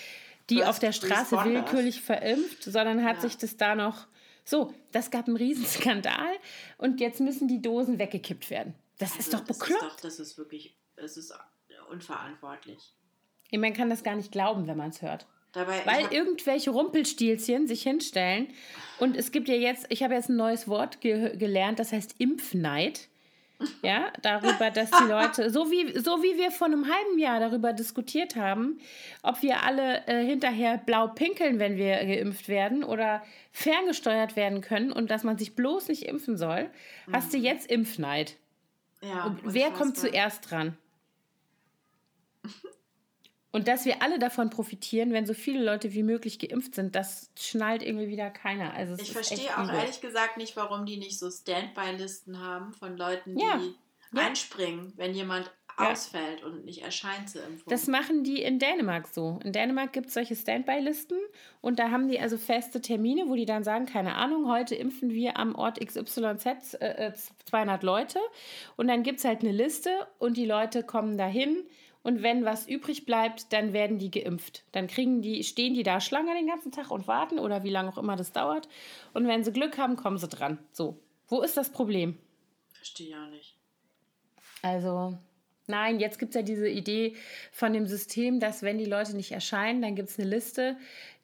die 0.49 0.63
auf 0.63 0.79
der 0.79 0.91
Straße 0.91 1.43
willkürlich 1.43 2.01
verimpft, 2.01 2.63
sondern 2.63 3.03
hat 3.03 3.15
ja. 3.15 3.21
sich 3.21 3.37
das 3.37 3.57
da 3.57 3.73
noch 3.73 4.05
so, 4.43 4.73
das 4.91 5.11
gab 5.11 5.27
einen 5.27 5.37
Riesenskandal 5.37 6.33
und 6.77 6.99
jetzt 6.99 7.19
müssen 7.19 7.47
die 7.47 7.61
Dosen 7.61 7.99
weggekippt 7.99 8.49
werden. 8.49 8.73
Das 8.97 9.11
also, 9.11 9.19
ist 9.21 9.33
doch 9.33 9.41
bekloppt. 9.41 9.81
Das 9.81 9.91
ist, 9.91 9.93
doch, 9.93 10.01
das 10.01 10.19
ist 10.19 10.37
wirklich, 10.37 10.75
es 10.95 11.17
ist 11.17 11.33
unverantwortlich. 11.89 12.79
Man 13.51 13.73
kann 13.73 13.89
das 13.89 14.03
gar 14.03 14.15
nicht 14.15 14.31
glauben, 14.31 14.67
wenn 14.67 14.77
man 14.77 14.91
es 14.91 15.01
hört. 15.01 15.27
Dabei, 15.51 15.85
Weil 15.85 16.13
irgendwelche 16.13 16.69
Rumpelstilzchen 16.69 17.67
sich 17.67 17.83
hinstellen. 17.83 18.47
Und 18.99 19.17
es 19.17 19.33
gibt 19.33 19.49
ja 19.49 19.55
jetzt, 19.55 19.85
ich 19.89 20.01
habe 20.01 20.13
jetzt 20.13 20.29
ein 20.29 20.37
neues 20.37 20.67
Wort 20.69 21.01
ge 21.01 21.35
gelernt, 21.35 21.79
das 21.79 21.91
heißt 21.91 22.15
Impfneid. 22.19 23.09
Ja, 23.81 24.11
darüber, 24.21 24.69
dass 24.69 24.91
die 24.91 25.07
Leute, 25.07 25.49
so 25.49 25.71
wie, 25.71 25.97
so 25.99 26.23
wie 26.23 26.37
wir 26.37 26.51
vor 26.51 26.67
einem 26.67 26.85
halben 26.85 27.19
Jahr 27.19 27.39
darüber 27.39 27.73
diskutiert 27.73 28.35
haben, 28.35 28.79
ob 29.23 29.41
wir 29.41 29.63
alle 29.63 30.05
äh, 30.07 30.25
hinterher 30.25 30.77
blau 30.77 31.07
pinkeln, 31.07 31.59
wenn 31.59 31.77
wir 31.77 31.95
geimpft 31.97 32.47
werden 32.47 32.83
oder 32.83 33.23
ferngesteuert 33.51 34.35
werden 34.35 34.61
können 34.61 34.91
und 34.91 35.11
dass 35.11 35.23
man 35.23 35.37
sich 35.37 35.55
bloß 35.55 35.87
nicht 35.89 36.03
impfen 36.03 36.37
soll, 36.37 36.69
mhm. 37.07 37.13
hast 37.13 37.33
du 37.33 37.37
mhm. 37.37 37.43
jetzt 37.43 37.69
Impfneid. 37.69 38.37
Ja, 39.01 39.25
und 39.25 39.39
wer 39.43 39.71
kommt 39.71 39.97
zuerst 39.97 40.51
dran? 40.51 40.77
Und 43.51 43.67
dass 43.67 43.85
wir 43.85 44.01
alle 44.01 44.17
davon 44.17 44.49
profitieren, 44.49 45.11
wenn 45.11 45.25
so 45.25 45.33
viele 45.33 45.63
Leute 45.63 45.93
wie 45.93 46.03
möglich 46.03 46.39
geimpft 46.39 46.75
sind, 46.75 46.95
das 46.95 47.29
schnallt 47.37 47.83
irgendwie 47.83 48.07
wieder 48.07 48.29
keiner. 48.29 48.73
Also 48.73 48.95
ich 48.97 49.11
verstehe 49.11 49.57
auch 49.57 49.65
übel. 49.65 49.75
ehrlich 49.75 49.99
gesagt 49.99 50.37
nicht, 50.37 50.55
warum 50.55 50.85
die 50.85 50.97
nicht 50.97 51.19
so 51.19 51.29
Standby-Listen 51.29 52.39
haben 52.39 52.73
von 52.73 52.95
Leuten, 52.95 53.35
die 53.35 53.43
ja. 53.43 53.59
Ja. 54.13 54.27
einspringen, 54.27 54.93
wenn 54.95 55.13
jemand 55.13 55.51
ja. 55.77 55.91
ausfällt 55.91 56.43
und 56.43 56.63
nicht 56.63 56.81
erscheint 56.81 57.29
zur 57.29 57.43
Impfung. 57.43 57.69
Das 57.69 57.87
machen 57.87 58.23
die 58.23 58.41
in 58.41 58.57
Dänemark 58.59 59.07
so. 59.07 59.39
In 59.43 59.51
Dänemark 59.51 59.91
gibt 59.91 60.07
es 60.07 60.13
solche 60.13 60.35
Standby-Listen 60.35 61.17
und 61.59 61.79
da 61.79 61.91
haben 61.91 62.07
die 62.07 62.19
also 62.19 62.37
feste 62.37 62.81
Termine, 62.81 63.27
wo 63.27 63.35
die 63.35 63.45
dann 63.45 63.63
sagen, 63.63 63.85
keine 63.85 64.15
Ahnung, 64.15 64.49
heute 64.49 64.75
impfen 64.75 65.11
wir 65.11 65.37
am 65.37 65.55
Ort 65.55 65.85
XYZ 65.85 66.75
äh, 66.79 67.11
200 67.45 67.83
äh, 67.83 67.85
Leute 67.85 68.19
und 68.77 68.87
dann 68.87 69.03
gibt 69.03 69.19
es 69.19 69.25
halt 69.25 69.41
eine 69.41 69.51
Liste 69.51 70.07
und 70.19 70.37
die 70.37 70.45
Leute 70.45 70.83
kommen 70.83 71.17
dahin 71.17 71.65
und 72.03 72.23
wenn 72.23 72.45
was 72.45 72.67
übrig 72.67 73.05
bleibt, 73.05 73.53
dann 73.53 73.73
werden 73.73 73.99
die 73.99 74.09
geimpft. 74.09 74.63
Dann 74.71 74.87
kriegen 74.87 75.21
die, 75.21 75.43
stehen 75.43 75.73
die 75.73 75.83
da 75.83 76.01
Schlange 76.01 76.33
den 76.33 76.47
ganzen 76.47 76.71
Tag 76.71 76.89
und 76.89 77.07
warten 77.07 77.37
oder 77.37 77.63
wie 77.63 77.69
lange 77.69 77.89
auch 77.89 77.97
immer 77.97 78.15
das 78.15 78.31
dauert. 78.31 78.67
Und 79.13 79.27
wenn 79.27 79.43
sie 79.43 79.51
Glück 79.51 79.77
haben, 79.77 79.95
kommen 79.95 80.17
sie 80.17 80.27
dran. 80.27 80.57
So 80.71 80.99
Wo 81.27 81.41
ist 81.41 81.57
das 81.57 81.71
Problem? 81.71 82.17
Verstehe 82.73 83.09
ja 83.09 83.27
nicht. 83.27 83.55
Also, 84.63 85.17
nein, 85.67 85.99
jetzt 85.99 86.17
gibt 86.17 86.31
es 86.31 86.35
ja 86.35 86.41
diese 86.41 86.67
Idee 86.67 87.15
von 87.51 87.73
dem 87.73 87.85
System, 87.85 88.39
dass 88.39 88.63
wenn 88.63 88.79
die 88.79 88.85
Leute 88.85 89.15
nicht 89.15 89.31
erscheinen, 89.31 89.81
dann 89.81 89.95
gibt 89.95 90.09
es 90.09 90.19
eine 90.19 90.27
Liste, 90.27 90.77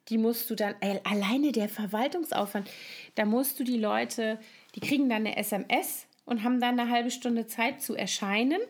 die 0.09 0.17
musst 0.17 0.49
du 0.49 0.55
dann, 0.55 0.75
äh, 0.81 0.99
alleine 1.03 1.51
der 1.51 1.69
Verwaltungsaufwand, 1.69 2.69
da 3.15 3.25
musst 3.25 3.59
du 3.59 3.63
die 3.63 3.77
Leute, 3.77 4.39
die 4.75 4.79
kriegen 4.79 5.09
dann 5.09 5.25
eine 5.25 5.37
SMS 5.37 6.07
und 6.25 6.43
haben 6.43 6.61
dann 6.61 6.79
eine 6.79 6.89
halbe 6.89 7.11
Stunde 7.11 7.47
Zeit 7.47 7.81
zu 7.81 7.95
erscheinen 7.95 8.61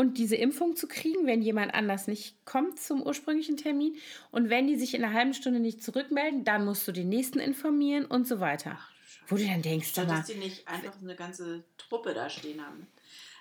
und 0.00 0.16
diese 0.16 0.34
Impfung 0.34 0.76
zu 0.76 0.88
kriegen, 0.88 1.26
wenn 1.26 1.42
jemand 1.42 1.74
anders 1.74 2.06
nicht 2.06 2.34
kommt 2.46 2.80
zum 2.80 3.02
ursprünglichen 3.02 3.58
Termin. 3.58 3.98
Und 4.30 4.48
wenn 4.48 4.66
die 4.66 4.76
sich 4.76 4.94
in 4.94 5.04
einer 5.04 5.12
halben 5.12 5.34
Stunde 5.34 5.60
nicht 5.60 5.82
zurückmelden, 5.82 6.42
dann 6.42 6.64
musst 6.64 6.88
du 6.88 6.92
den 6.92 7.10
nächsten 7.10 7.38
informieren 7.38 8.06
und 8.06 8.26
so 8.26 8.40
weiter. 8.40 8.78
Ach, 8.80 8.90
Wo 9.28 9.36
du 9.36 9.44
dann 9.44 9.60
denkst, 9.60 9.90
Statt, 9.90 10.08
dass 10.08 10.24
die 10.24 10.36
nicht 10.36 10.66
einfach 10.66 10.98
eine 11.02 11.14
ganze 11.14 11.64
Truppe 11.76 12.14
da 12.14 12.30
stehen 12.30 12.64
haben. 12.64 12.86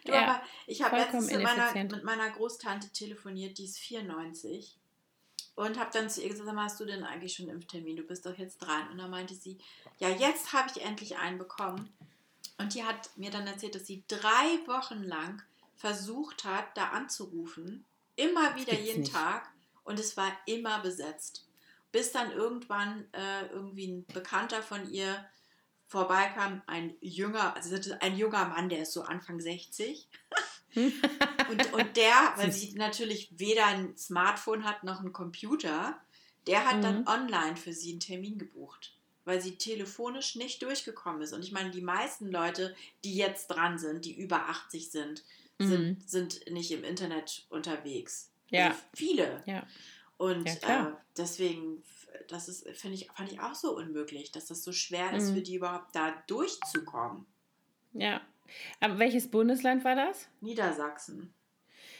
Du, 0.04 0.12
ja, 0.12 0.22
aber 0.22 0.42
ich 0.68 0.82
habe 0.82 0.98
letztens 0.98 1.32
mit 1.32 1.44
meiner, 1.44 1.74
mit 1.74 2.04
meiner 2.04 2.30
Großtante 2.30 2.90
telefoniert, 2.90 3.58
die 3.58 3.64
ist 3.64 3.80
94. 3.80 4.76
Und 5.56 5.80
habe 5.80 5.92
dann 5.94 6.10
zu 6.10 6.22
ihr 6.22 6.28
gesagt, 6.28 6.50
hast 6.54 6.80
du 6.82 6.84
denn 6.84 7.06
eigentlich 7.06 7.36
schon 7.36 7.46
einen 7.46 7.56
Impftermin? 7.56 7.96
Du 7.96 8.04
bist 8.04 8.26
doch 8.26 8.38
jetzt 8.38 8.58
dran. 8.58 8.90
Und 8.92 8.98
dann 8.98 9.10
meinte 9.10 9.34
sie, 9.34 9.60
ja, 9.98 10.10
jetzt 10.10 10.52
habe 10.52 10.70
ich 10.76 10.84
endlich 10.84 11.18
einen 11.18 11.38
bekommen. 11.38 11.90
Und 12.58 12.74
die 12.74 12.84
hat 12.84 13.16
mir 13.16 13.32
dann 13.32 13.48
erzählt, 13.48 13.76
dass 13.76 13.88
sie 13.88 14.04
drei 14.10 14.60
Wochen 14.68 15.04
lang 15.04 15.42
versucht 15.80 16.44
hat, 16.44 16.66
da 16.76 16.90
anzurufen. 16.90 17.86
Immer 18.18 18.56
wieder 18.56 18.74
jeden 18.74 19.02
nicht. 19.02 19.14
Tag. 19.14 19.50
Und 19.84 19.98
es 19.98 20.18
war 20.18 20.32
immer 20.46 20.82
besetzt. 20.82 21.48
Bis 21.92 22.12
dann 22.12 22.32
irgendwann 22.32 23.08
äh, 23.14 23.48
irgendwie 23.48 23.88
ein 23.88 24.06
Bekannter 24.08 24.62
von 24.62 24.92
ihr 24.92 25.26
vorbeikam, 25.88 26.62
ein 26.68 26.94
jünger, 27.02 27.56
also 27.56 27.76
ein 28.02 28.16
junger 28.16 28.46
Mann, 28.50 28.70
der 28.70 28.84
ist 28.84 28.94
so 28.94 29.02
Anfang 29.02 29.40
60. 29.40 30.08
und, 30.76 31.74
und 31.74 31.98
der, 31.98 32.34
weil 32.36 32.52
sie 32.52 32.74
natürlich 32.74 33.32
weder 33.40 33.66
ein 33.66 33.98
Smartphone 33.98 34.66
hat 34.66 34.84
noch 34.84 35.00
einen 35.00 35.14
Computer, 35.14 36.00
der 36.46 36.68
hat 36.68 36.78
mhm. 36.78 36.82
dann 36.82 37.08
online 37.08 37.56
für 37.56 37.74
sie 37.74 37.92
einen 37.92 38.02
Termin 38.02 38.38
gebucht, 38.38 38.98
weil 39.24 39.42
sie 39.42 39.58
telefonisch 39.58 40.36
nicht 40.36 40.62
durchgekommen 40.62 41.22
ist. 41.22 41.34
Und 41.34 41.44
ich 41.44 41.54
meine, 41.54 41.72
die 41.72 41.82
meisten 41.82 42.30
Leute, 42.30 42.76
die 43.04 43.16
jetzt 43.16 43.48
dran 43.48 43.80
sind, 43.80 44.04
die 44.06 44.16
über 44.16 44.50
80 44.50 44.92
sind, 44.92 45.24
mhm. 45.60 45.68
sind, 45.68 46.10
sind 46.10 46.52
nicht 46.52 46.72
im 46.72 46.84
Internet 46.84 47.46
unterwegs. 47.50 48.32
Ja. 48.50 48.70
Also 48.70 48.80
viele. 48.94 49.44
Ja. 49.46 49.66
Und 50.18 50.50
ja, 50.64 50.90
äh, 50.90 50.92
deswegen 51.18 51.84
das 52.28 52.48
ist, 52.48 52.68
finde 52.70 52.96
ich, 52.96 53.10
fand 53.12 53.32
ich 53.32 53.40
auch 53.40 53.56
so 53.56 53.76
unmöglich, 53.76 54.32
dass 54.32 54.48
das 54.48 54.64
so 54.64 54.72
schwer 54.72 55.14
ist, 55.14 55.30
mhm. 55.30 55.36
für 55.36 55.42
die 55.42 55.56
überhaupt 55.56 55.96
da 55.96 56.14
durchzukommen. 56.28 57.26
Ja. 57.94 58.22
Aber 58.80 59.00
welches 59.00 59.30
Bundesland 59.30 59.84
war 59.84 59.96
das? 59.96 60.28
Niedersachsen. 60.42 61.34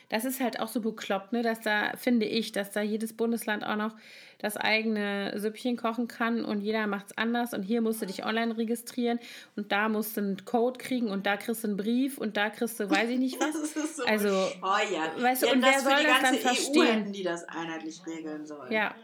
Das 0.10 0.26
ist 0.26 0.40
halt 0.40 0.60
auch 0.60 0.68
so 0.68 0.82
bekloppt, 0.82 1.34
ne, 1.34 1.44
dass 1.44 1.62
da, 1.62 1.94
finde 1.96 2.26
ich, 2.26 2.52
dass 2.52 2.72
da 2.72 2.82
jedes 2.82 3.14
Bundesland 3.14 3.64
auch 3.64 3.76
noch 3.76 3.96
das 4.40 4.58
eigene 4.58 5.34
Süppchen 5.38 5.78
kochen 5.78 6.08
kann 6.08 6.44
und 6.46 6.62
jeder 6.62 6.88
macht 6.88 7.08
es 7.08 7.18
anders 7.18 7.54
und 7.54 7.64
hier 7.64 7.82
musst 7.82 8.02
du 8.02 8.06
dich 8.06 8.26
online 8.26 8.58
registrieren 8.58 9.20
und 9.56 9.72
da 9.72 9.90
musst 9.90 10.18
du 10.18 10.22
einen 10.22 10.46
Code 10.46 10.80
kriegen 10.80 11.10
und 11.10 11.26
da 11.26 11.38
kriegst 11.38 11.64
du 11.64 11.68
einen 11.68 11.78
Brief 11.78 12.18
und 12.18 12.38
da 12.38 12.50
kriegst 12.50 12.80
du, 12.80 12.90
weiß 12.90 13.10
ich 13.10 13.20
nicht 13.20 13.38
was. 13.40 13.52
das 13.52 13.76
ist 13.76 13.98
so 13.98 14.06
also, 14.06 14.30
bescheuert. 14.30 15.22
Weißt 15.22 15.44
du, 15.44 15.48
ja, 15.48 15.54
und 15.54 15.62
wer 15.62 15.80
soll 15.80 16.04
das 16.04 16.22
dann 16.22 16.36
verstehen? 16.36 16.82
EU 16.82 16.86
hätten 16.86 17.14
die 17.14 17.24
das 17.24 17.44
einheitlich 17.48 18.02
regeln 18.08 18.46
sollen. 18.46 18.72
Ja, 18.72 18.96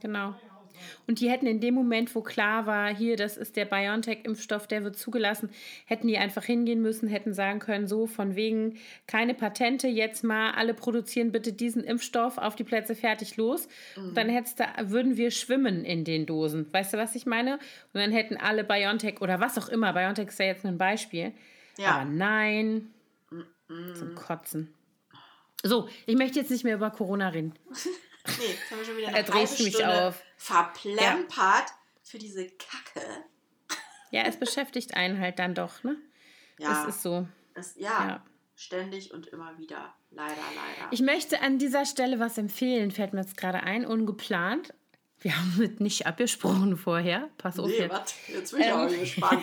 genau. 0.00 0.34
Und 1.06 1.20
die 1.20 1.30
hätten 1.30 1.46
in 1.46 1.60
dem 1.60 1.74
Moment, 1.74 2.14
wo 2.14 2.22
klar 2.22 2.66
war, 2.66 2.94
hier, 2.94 3.16
das 3.16 3.36
ist 3.36 3.56
der 3.56 3.64
BioNTech-Impfstoff, 3.64 4.66
der 4.66 4.84
wird 4.84 4.96
zugelassen, 4.96 5.50
hätten 5.86 6.08
die 6.08 6.18
einfach 6.18 6.44
hingehen 6.44 6.82
müssen, 6.82 7.08
hätten 7.08 7.32
sagen 7.32 7.58
können, 7.58 7.86
so 7.86 8.06
von 8.06 8.36
wegen 8.36 8.78
keine 9.06 9.34
Patente, 9.34 9.88
jetzt 9.88 10.24
mal 10.24 10.52
alle 10.52 10.74
produzieren 10.74 11.32
bitte 11.32 11.52
diesen 11.52 11.84
Impfstoff 11.84 12.38
auf 12.38 12.56
die 12.56 12.64
Plätze 12.64 12.94
fertig 12.94 13.36
los. 13.36 13.68
Mhm. 13.96 14.08
Und 14.08 14.16
dann 14.16 14.28
hättest 14.28 14.60
du, 14.60 14.64
würden 14.82 15.16
wir 15.16 15.30
schwimmen 15.30 15.84
in 15.84 16.04
den 16.04 16.26
Dosen. 16.26 16.72
Weißt 16.72 16.94
du, 16.94 16.98
was 16.98 17.14
ich 17.14 17.26
meine? 17.26 17.54
Und 17.92 18.00
dann 18.00 18.12
hätten 18.12 18.36
alle 18.36 18.64
BioNTech 18.64 19.20
oder 19.20 19.40
was 19.40 19.58
auch 19.58 19.68
immer, 19.68 19.92
BioNTech 19.92 20.28
ist 20.28 20.38
ja 20.38 20.46
jetzt 20.46 20.64
nur 20.64 20.72
ein 20.72 20.78
Beispiel. 20.78 21.32
Ja. 21.78 21.96
Aber 21.96 22.04
nein, 22.04 22.90
mhm. 23.30 23.94
zum 23.94 24.14
Kotzen. 24.14 24.74
So, 25.62 25.88
ich 26.06 26.16
möchte 26.16 26.38
jetzt 26.38 26.50
nicht 26.50 26.64
mehr 26.64 26.76
über 26.76 26.90
Corona 26.90 27.28
reden. 27.28 27.54
Nee, 28.38 28.44
jetzt 28.44 28.70
haben 28.70 28.78
wir 28.78 28.84
schon 28.84 28.96
wieder 28.98 29.08
eine 29.14 29.26
halbe 29.26 29.46
Stunde 29.46 30.06
auf. 30.06 30.22
Verplempert 30.38 31.36
ja. 31.36 31.66
für 32.02 32.18
diese 32.18 32.46
Kacke. 32.46 33.06
Ja, 34.10 34.22
es 34.22 34.38
beschäftigt 34.38 34.94
einen 34.94 35.20
halt 35.20 35.38
dann 35.38 35.54
doch, 35.54 35.82
ne? 35.84 35.96
Ja. 36.58 36.82
Es 36.82 36.94
ist 36.94 37.02
so. 37.02 37.28
Es, 37.54 37.74
ja, 37.76 38.08
ja, 38.08 38.24
ständig 38.56 39.12
und 39.12 39.26
immer 39.26 39.58
wieder. 39.58 39.92
Leider, 40.10 40.34
leider. 40.34 40.90
Ich 40.90 41.02
möchte 41.02 41.42
an 41.42 41.58
dieser 41.58 41.84
Stelle 41.84 42.18
was 42.18 42.38
empfehlen, 42.38 42.90
fällt 42.90 43.12
mir 43.12 43.20
jetzt 43.20 43.36
gerade 43.36 43.62
ein, 43.62 43.84
ungeplant. 43.84 44.72
Wir 45.20 45.36
haben 45.36 45.56
mit 45.58 45.80
nicht 45.80 46.06
abgesprochen 46.06 46.76
vorher. 46.76 47.28
Pass 47.38 47.58
auf. 47.58 47.66
Nee, 47.66 47.78
jetzt. 47.78 47.92
Was? 47.92 48.14
Jetzt 48.28 48.50
bin 48.52 48.60
ich 48.60 48.66
ähm, 48.66 48.74
auch 48.74 48.88
gespannt. 48.88 49.42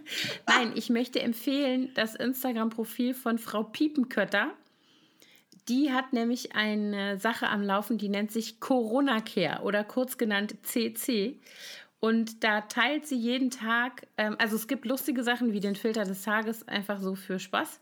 Nein, 0.46 0.72
ich 0.76 0.88
möchte 0.88 1.20
empfehlen 1.20 1.92
das 1.94 2.14
Instagram-Profil 2.14 3.12
von 3.12 3.38
Frau 3.38 3.64
Piepenkötter. 3.64 4.52
Die 5.68 5.92
hat 5.92 6.12
nämlich 6.12 6.54
eine 6.54 7.18
Sache 7.18 7.48
am 7.48 7.62
Laufen, 7.62 7.98
die 7.98 8.08
nennt 8.08 8.30
sich 8.30 8.60
Corona 8.60 9.20
Care 9.20 9.62
oder 9.62 9.82
kurz 9.82 10.16
genannt 10.16 10.56
CC. 10.62 11.40
Und 11.98 12.44
da 12.44 12.60
teilt 12.62 13.06
sie 13.06 13.16
jeden 13.16 13.50
Tag, 13.50 14.06
ähm, 14.16 14.36
also 14.38 14.54
es 14.54 14.68
gibt 14.68 14.84
lustige 14.84 15.24
Sachen 15.24 15.52
wie 15.52 15.60
den 15.60 15.74
Filter 15.74 16.04
des 16.04 16.22
Tages, 16.22 16.66
einfach 16.68 17.00
so 17.00 17.14
für 17.14 17.38
Spaß. 17.38 17.80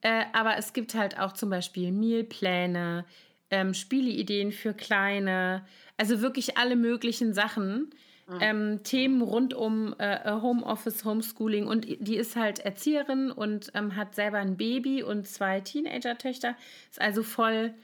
Äh, 0.00 0.24
aber 0.32 0.56
es 0.56 0.72
gibt 0.72 0.94
halt 0.94 1.18
auch 1.18 1.32
zum 1.32 1.50
Beispiel 1.50 1.92
Mealpläne, 1.92 3.04
ähm, 3.50 3.74
Spieleideen 3.74 4.50
für 4.50 4.74
Kleine, 4.74 5.64
also 5.96 6.20
wirklich 6.22 6.58
alle 6.58 6.74
möglichen 6.74 7.34
Sachen. 7.34 7.90
Mhm. 8.28 8.38
Ähm, 8.40 8.82
Themen 8.84 9.22
rund 9.22 9.54
um 9.54 9.94
äh, 9.98 10.30
Homeoffice, 10.30 11.04
Homeschooling 11.04 11.66
und 11.66 11.86
die 11.86 12.16
ist 12.16 12.36
halt 12.36 12.60
Erzieherin 12.60 13.30
und 13.30 13.70
ähm, 13.74 13.96
hat 13.96 14.14
selber 14.14 14.38
ein 14.38 14.56
Baby 14.56 15.02
und 15.02 15.26
zwei 15.26 15.60
Teenager-Töchter, 15.60 16.56
ist 16.90 17.00
also 17.00 17.22
voll 17.22 17.74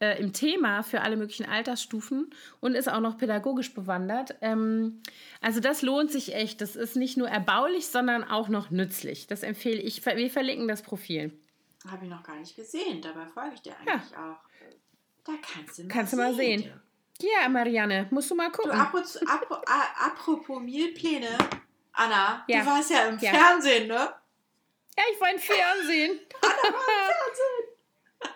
äh, 0.00 0.20
im 0.20 0.32
Thema 0.32 0.82
für 0.82 1.00
alle 1.00 1.16
möglichen 1.16 1.46
Altersstufen 1.46 2.30
und 2.60 2.74
ist 2.74 2.88
auch 2.88 3.00
noch 3.00 3.18
pädagogisch 3.18 3.74
bewandert. 3.74 4.36
Ähm, 4.40 5.02
also 5.40 5.60
das 5.60 5.82
lohnt 5.82 6.12
sich 6.12 6.34
echt. 6.34 6.60
Das 6.60 6.76
ist 6.76 6.96
nicht 6.96 7.16
nur 7.16 7.28
erbaulich, 7.28 7.88
sondern 7.88 8.24
auch 8.24 8.48
noch 8.48 8.70
nützlich. 8.70 9.26
Das 9.26 9.42
empfehle 9.42 9.80
ich. 9.80 10.04
Wir 10.04 10.30
verlinken 10.30 10.68
das 10.68 10.82
Profil. 10.82 11.32
Habe 11.86 12.04
ich 12.04 12.10
noch 12.10 12.22
gar 12.22 12.38
nicht 12.38 12.54
gesehen. 12.56 13.00
Dabei 13.02 13.26
folge 13.26 13.54
ich 13.54 13.62
dir 13.62 13.76
eigentlich 13.78 14.10
ja. 14.12 14.32
auch. 14.32 14.48
Da 15.24 15.32
kannst 15.42 15.78
du 15.78 15.82
mal 15.82 15.88
kannst 15.88 16.10
sehen. 16.10 16.18
Du 16.18 16.24
mal 16.24 16.34
sehen. 16.34 16.72
Ja, 17.20 17.48
Marianne, 17.48 18.06
musst 18.10 18.30
du 18.30 18.34
mal 18.34 18.50
gucken. 18.50 18.70
Du, 18.70 18.76
apropos, 18.76 19.18
apropos 19.66 20.60
Mealpläne, 20.60 21.36
Anna, 21.92 22.44
ja. 22.46 22.60
du 22.60 22.66
warst 22.66 22.90
ja 22.90 23.08
im 23.08 23.18
ja. 23.18 23.32
Fernsehen, 23.32 23.88
ne? 23.88 23.94
Ja, 24.96 25.04
ich 25.12 25.20
war 25.20 25.30
im 25.30 25.38
Fernsehen. 25.38 26.20
Anna 26.42 26.62
war 26.62 26.68
im 26.68 26.74
Fernsehen. 27.24 27.68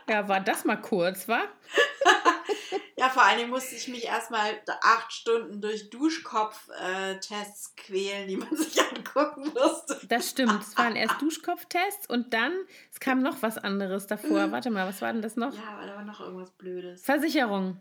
Ja, 0.09 0.29
war 0.29 0.41
das 0.41 0.65
mal 0.65 0.81
kurz, 0.81 1.29
wa? 1.29 1.43
ja, 2.97 3.09
vor 3.09 3.23
allen 3.23 3.39
Dingen 3.39 3.51
musste 3.51 3.75
ich 3.75 3.89
mich 3.89 4.05
erstmal 4.05 4.61
acht 4.81 5.13
Stunden 5.13 5.61
durch 5.61 5.91
Duschkopf-Tests 5.91 7.77
quälen, 7.77 8.29
die 8.29 8.37
man 8.37 8.57
sich 8.57 8.81
angucken 8.81 9.53
musste. 9.55 10.01
Das 10.09 10.31
stimmt. 10.31 10.61
Es 10.61 10.77
waren 10.77 10.97
erst 10.97 11.21
Duschkopftests 11.21 12.09
und 12.09 12.35
dann, 12.35 12.53
es 12.93 13.01
kam 13.01 13.23
noch 13.23 13.43
was 13.43 13.59
anderes 13.59 14.07
davor. 14.07 14.51
Warte 14.51 14.71
mal, 14.71 14.89
was 14.89 15.03
war 15.03 15.13
denn 15.13 15.23
das 15.23 15.37
noch? 15.37 15.55
Ja, 15.55 15.71
aber 15.77 15.87
da 15.87 15.97
war 15.97 16.05
noch 16.05 16.21
irgendwas 16.21 16.51
Blödes. 16.53 17.05
Versicherung. 17.05 17.81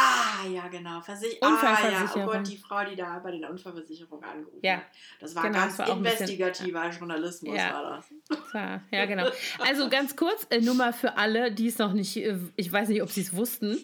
Ah, 0.00 0.46
ja, 0.48 0.68
genau. 0.68 1.00
Versich 1.00 1.40
Unfallversicherung. 1.42 2.10
Ah, 2.10 2.18
ja. 2.18 2.24
Oh 2.24 2.32
Gott, 2.32 2.48
die 2.48 2.56
Frau, 2.56 2.84
die 2.84 2.96
da 2.96 3.18
bei 3.18 3.36
der 3.36 3.50
Unfallversicherung 3.50 4.22
angerufen 4.22 4.60
ja. 4.62 4.76
hat. 4.76 4.82
Das 5.20 5.34
war 5.34 5.42
genau, 5.42 5.58
ganz 5.58 5.76
das 5.76 5.88
war 5.88 5.96
investigativer 5.96 6.82
bisschen, 6.84 6.98
Journalismus, 6.98 7.56
ja. 7.56 7.74
war 7.74 8.02
das. 8.28 8.54
War, 8.54 8.82
ja, 8.90 9.04
genau. 9.06 9.28
Also 9.58 9.88
ganz 9.90 10.16
kurz, 10.16 10.46
äh, 10.50 10.60
nur 10.60 10.74
mal 10.74 10.92
für 10.92 11.16
alle, 11.16 11.52
die 11.52 11.66
es 11.66 11.78
noch 11.78 11.92
nicht, 11.92 12.16
äh, 12.16 12.38
ich 12.56 12.72
weiß 12.72 12.88
nicht, 12.88 13.02
ob 13.02 13.10
sie 13.10 13.20
es 13.20 13.36
wussten. 13.36 13.78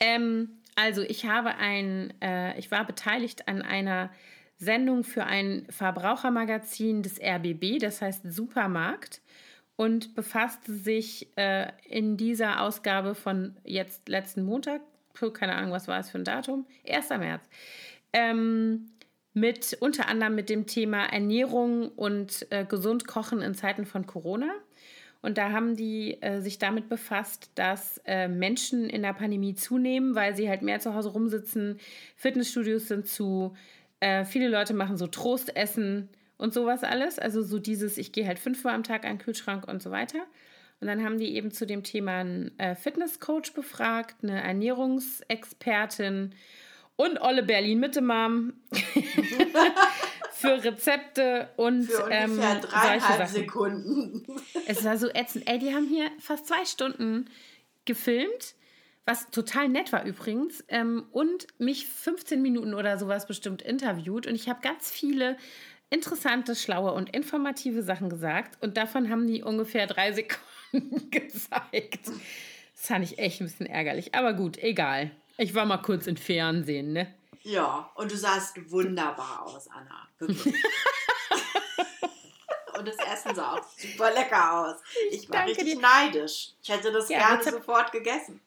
Ähm, 0.00 0.60
also 0.74 1.02
ich 1.02 1.26
habe 1.26 1.56
ein, 1.56 2.12
äh, 2.20 2.58
ich 2.58 2.70
war 2.70 2.84
beteiligt 2.84 3.48
an 3.48 3.62
einer 3.62 4.10
Sendung 4.58 5.04
für 5.04 5.24
ein 5.24 5.66
Verbrauchermagazin 5.70 7.02
des 7.02 7.20
RBB, 7.20 7.78
das 7.80 8.00
heißt 8.00 8.22
Supermarkt 8.32 9.20
und 9.76 10.14
befasste 10.14 10.72
sich 10.72 11.36
äh, 11.36 11.72
in 11.84 12.16
dieser 12.16 12.60
Ausgabe 12.60 13.14
von 13.14 13.56
jetzt 13.64 14.08
letzten 14.08 14.44
Montag, 14.44 14.80
keine 15.32 15.54
Ahnung, 15.54 15.72
was 15.72 15.88
war 15.88 16.00
es 16.00 16.10
für 16.10 16.18
ein 16.18 16.24
Datum, 16.24 16.66
1. 16.88 17.10
März, 17.10 17.48
ähm, 18.12 18.86
mit 19.34 19.76
unter 19.80 20.08
anderem 20.08 20.34
mit 20.34 20.50
dem 20.50 20.66
Thema 20.66 21.04
Ernährung 21.04 21.88
und 21.90 22.46
äh, 22.50 22.64
gesund 22.64 23.06
kochen 23.06 23.40
in 23.40 23.54
Zeiten 23.54 23.86
von 23.86 24.06
Corona. 24.06 24.50
Und 25.22 25.38
da 25.38 25.52
haben 25.52 25.76
die 25.76 26.20
äh, 26.20 26.40
sich 26.40 26.58
damit 26.58 26.88
befasst, 26.88 27.50
dass 27.54 27.98
äh, 28.04 28.26
Menschen 28.26 28.90
in 28.90 29.02
der 29.02 29.12
Pandemie 29.12 29.54
zunehmen, 29.54 30.16
weil 30.16 30.34
sie 30.34 30.48
halt 30.48 30.62
mehr 30.62 30.80
zu 30.80 30.94
Hause 30.94 31.10
rumsitzen. 31.10 31.78
Fitnessstudios 32.16 32.88
sind 32.88 33.06
zu. 33.06 33.54
Äh, 34.00 34.24
viele 34.24 34.48
Leute 34.48 34.74
machen 34.74 34.96
so 34.96 35.06
Trostessen 35.06 36.08
und 36.38 36.52
sowas 36.52 36.82
alles. 36.82 37.20
Also 37.20 37.40
so 37.40 37.60
dieses, 37.60 37.98
ich 37.98 38.10
gehe 38.10 38.26
halt 38.26 38.40
fünfmal 38.40 38.74
am 38.74 38.82
Tag 38.82 39.04
an 39.04 39.12
den 39.12 39.18
Kühlschrank 39.18 39.68
und 39.68 39.80
so 39.80 39.92
weiter. 39.92 40.18
Und 40.82 40.88
dann 40.88 41.04
haben 41.04 41.16
die 41.16 41.36
eben 41.36 41.52
zu 41.52 41.64
dem 41.64 41.84
Thema 41.84 42.18
einen 42.18 42.58
äh, 42.58 42.74
Fitnesscoach 42.74 43.52
befragt, 43.54 44.16
eine 44.24 44.42
Ernährungsexpertin 44.42 46.34
und 46.96 47.20
Olle 47.20 47.44
Berlin 47.44 47.78
Mitte 47.78 48.02
Mom 48.02 48.54
für 50.32 50.64
Rezepte 50.64 51.50
und 51.56 51.84
für 51.84 52.10
ähm, 52.10 52.36
dreieinhalb 52.36 53.28
Sekunden. 53.28 54.26
Es 54.66 54.84
war 54.84 54.98
so 54.98 55.08
ätzend. 55.14 55.48
Ey, 55.48 55.60
die 55.60 55.72
haben 55.72 55.86
hier 55.86 56.10
fast 56.18 56.48
zwei 56.48 56.64
Stunden 56.64 57.26
gefilmt, 57.84 58.56
was 59.06 59.30
total 59.30 59.68
nett 59.68 59.92
war 59.92 60.04
übrigens, 60.04 60.64
ähm, 60.66 61.06
und 61.12 61.46
mich 61.58 61.86
15 61.86 62.42
Minuten 62.42 62.74
oder 62.74 62.98
sowas 62.98 63.28
bestimmt 63.28 63.62
interviewt. 63.62 64.26
Und 64.26 64.34
ich 64.34 64.48
habe 64.48 64.60
ganz 64.62 64.90
viele 64.90 65.36
interessante, 65.90 66.56
schlaue 66.56 66.90
und 66.90 67.14
informative 67.14 67.84
Sachen 67.84 68.10
gesagt. 68.10 68.60
Und 68.60 68.76
davon 68.76 69.10
haben 69.10 69.28
die 69.28 69.44
ungefähr 69.44 69.86
drei 69.86 70.10
Sekunden 70.10 70.42
gezeigt. 71.10 72.06
Das 72.06 72.86
fand 72.88 73.04
ich 73.04 73.18
echt 73.18 73.40
ein 73.40 73.46
bisschen 73.46 73.66
ärgerlich. 73.66 74.14
Aber 74.14 74.34
gut, 74.34 74.58
egal. 74.58 75.10
Ich 75.38 75.54
war 75.54 75.64
mal 75.64 75.78
kurz 75.78 76.06
im 76.06 76.16
Fernsehen, 76.16 76.92
ne? 76.92 77.14
Ja, 77.42 77.90
und 77.96 78.12
du 78.12 78.16
sahst 78.16 78.70
wunderbar 78.70 79.42
aus, 79.46 79.68
Anna. 79.68 80.08
Und 82.78 82.88
das 82.88 82.96
Essen 82.96 83.34
sah 83.36 83.52
auch 83.52 83.64
super 83.76 84.12
lecker 84.12 84.60
aus. 84.60 84.76
Ich 85.10 85.28
war 85.30 85.44
Danke 85.44 85.52
richtig 85.52 85.74
dir. 85.74 85.80
neidisch. 85.80 86.52
Ich 86.62 86.68
hätte 86.68 86.90
das 86.90 87.08
ja, 87.08 87.18
gerne 87.18 87.38
Rezept 87.38 87.56
sofort 87.56 87.92
gegessen. 87.92 88.40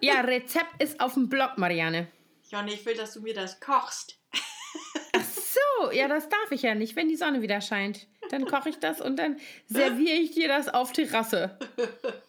ja, 0.00 0.20
Rezept 0.20 0.80
ist 0.80 1.00
auf 1.00 1.14
dem 1.14 1.28
Blog, 1.28 1.56
Marianne. 1.56 2.08
Jonny, 2.48 2.74
ich 2.74 2.86
will, 2.86 2.94
dass 2.94 3.14
du 3.14 3.20
mir 3.20 3.34
das 3.34 3.58
kochst. 3.58 4.18
Ach 5.16 5.24
so, 5.24 5.90
ja, 5.90 6.06
das 6.06 6.28
darf 6.28 6.50
ich 6.50 6.62
ja 6.62 6.76
nicht, 6.76 6.94
wenn 6.94 7.08
die 7.08 7.16
Sonne 7.16 7.42
wieder 7.42 7.60
scheint. 7.60 8.06
Dann 8.30 8.46
koche 8.46 8.70
ich 8.70 8.78
das 8.78 9.00
und 9.00 9.16
dann 9.16 9.36
serviere 9.66 10.16
ich 10.16 10.32
dir 10.32 10.48
das 10.48 10.68
auf 10.68 10.92
Terrasse. 10.92 11.58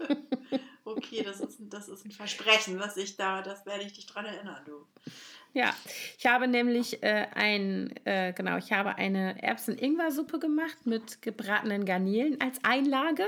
okay, 0.84 1.24
das 1.24 1.40
ist, 1.40 1.58
das 1.62 1.88
ist 1.90 2.06
ein 2.06 2.12
Versprechen, 2.12 2.80
was 2.80 2.98
ich 2.98 3.16
da, 3.18 3.42
das 3.42 3.66
werde 3.66 3.84
ich 3.84 3.94
dich 3.94 4.08
dran 4.08 4.26
erinnern, 4.26 4.62
du. 4.66 4.86
Ja, 5.54 5.76
ich 6.18 6.26
habe 6.26 6.48
nämlich 6.48 7.04
äh, 7.04 7.28
ein, 7.34 7.94
äh, 8.06 8.34
genau, 8.34 8.58
ich 8.58 8.72
habe 8.72 8.96
eine 8.96 9.42
Erbsen-Ingwer-Suppe 9.44 10.40
gemacht 10.40 10.86
mit 10.86 11.22
gebratenen 11.22 11.86
Garnelen 11.86 12.40
als 12.40 12.64
Einlage. 12.64 13.26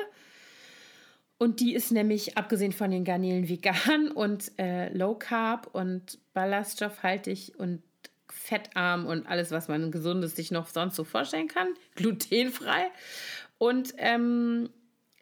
Und 1.38 1.60
die 1.60 1.76
ist 1.76 1.92
nämlich, 1.92 2.38
abgesehen 2.38 2.72
von 2.72 2.92
den 2.92 3.04
Garnelen, 3.04 3.50
vegan 3.50 4.10
und 4.12 4.58
äh, 4.58 4.88
low 4.94 5.16
carb 5.16 5.68
und 5.74 6.18
ballaststoffhaltig 6.34 7.54
und 7.58 7.84
fettarm 8.44 9.06
und 9.06 9.26
alles, 9.26 9.52
was 9.52 9.70
man 9.70 9.90
gesundes 9.90 10.36
sich 10.36 10.52
noch 10.52 10.68
sonst 10.68 10.96
so 10.96 11.06
vorstellen 11.06 11.48
kann. 11.48 11.70
Glutenfrei. 11.96 12.92
Und 13.58 13.94
ähm, 13.98 14.70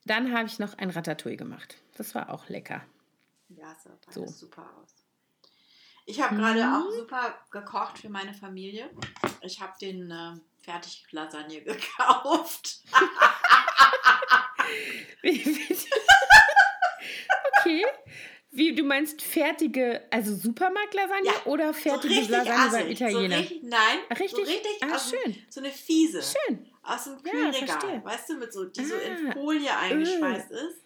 dann 0.06 0.34
habe 0.34 0.48
ich 0.48 0.58
noch 0.58 0.76
ein 0.78 0.90
Ratatouille 0.90 1.38
gemacht. 1.38 1.78
Das 1.96 2.16
war 2.16 2.32
auch 2.32 2.50
lecker. 2.50 2.82
Ja, 3.50 3.76
sah 3.76 3.92
so. 4.10 4.26
super 4.26 4.68
aus. 4.82 4.96
Ich 6.06 6.20
habe 6.20 6.36
gerade 6.36 6.64
mhm. 6.64 6.74
auch 6.74 6.92
super 6.92 7.36
gekocht 7.52 8.00
für 8.00 8.10
meine 8.10 8.34
Familie. 8.34 8.90
Ich 9.42 9.62
habe 9.62 9.74
den 9.80 10.10
äh, 10.10 10.34
Fertig-Lasagne 10.64 11.62
gekauft. 11.66 12.80
okay. 17.60 17.86
Wie, 18.54 18.76
du 18.76 18.84
meinst 18.84 19.22
fertige, 19.22 20.02
also 20.12 20.36
Supermarkt-Lasagne 20.36 21.26
ja, 21.26 21.46
oder 21.46 21.74
fertige 21.74 22.26
so 22.26 22.32
Lasagne 22.32 22.54
assig, 22.54 22.80
beim 22.80 22.92
Italiener? 22.92 23.36
So 23.36 23.42
richtig, 23.42 23.64
nein, 23.64 24.00
richtig? 24.20 24.32
So, 24.32 24.42
richtig 24.42 24.72
ah, 24.82 25.00
schön. 25.00 25.36
so 25.50 25.60
eine 25.62 25.72
fiese. 25.72 26.22
Schön. 26.22 26.68
Aus 26.84 27.06
dem 27.06 27.24
Kühlregal, 27.24 27.94
ja, 27.94 28.04
weißt 28.04 28.30
du, 28.30 28.38
mit 28.38 28.52
so, 28.52 28.66
die 28.66 28.82
ah, 28.82 28.84
so 28.84 28.96
in 28.96 29.28
ah, 29.28 29.32
Folie 29.32 29.78
eingeschweißt 29.78 30.52
öh. 30.52 30.68
ist. 30.68 30.82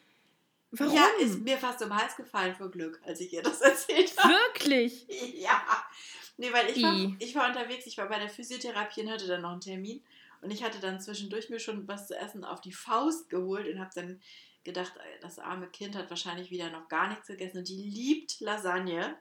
Warum? 0.71 0.95
Ja, 0.95 1.07
ist 1.19 1.39
mir 1.39 1.57
fast 1.57 1.81
um 1.81 1.89
den 1.89 1.97
Hals 1.97 2.15
gefallen 2.15 2.53
vor 2.55 2.69
Glück, 2.69 3.01
als 3.03 3.19
ich 3.21 3.33
ihr 3.33 3.41
das 3.41 3.61
erzählt 3.61 4.13
habe. 4.17 4.33
Wirklich? 4.33 5.07
Ja. 5.39 5.63
Nee, 6.37 6.51
weil 6.51 6.69
ich 6.69 6.83
war, 6.83 7.15
ich 7.17 7.35
war 7.35 7.47
unterwegs, 7.47 7.87
ich 7.87 7.97
war 7.97 8.09
bei 8.09 8.19
der 8.19 8.29
Physiotherapie 8.29 9.01
und 9.01 9.09
hatte 9.09 9.25
dann 9.25 9.41
noch 9.41 9.53
einen 9.53 9.61
Termin. 9.61 10.03
Und 10.41 10.51
ich 10.51 10.63
hatte 10.63 10.79
dann 10.79 10.99
zwischendurch 10.99 11.49
mir 11.49 11.59
schon 11.59 11.87
was 11.87 12.07
zu 12.07 12.15
essen 12.15 12.43
auf 12.43 12.61
die 12.61 12.73
Faust 12.73 13.29
geholt 13.29 13.67
und 13.67 13.79
habe 13.79 13.89
dann 13.95 14.21
gedacht, 14.65 14.93
das 15.21 15.39
arme 15.39 15.67
Kind 15.67 15.95
hat 15.95 16.09
wahrscheinlich 16.09 16.51
wieder 16.51 16.69
noch 16.69 16.89
gar 16.89 17.07
nichts 17.07 17.27
gegessen 17.27 17.59
und 17.59 17.69
die 17.69 17.81
liebt 17.81 18.41
Lasagne. 18.41 19.15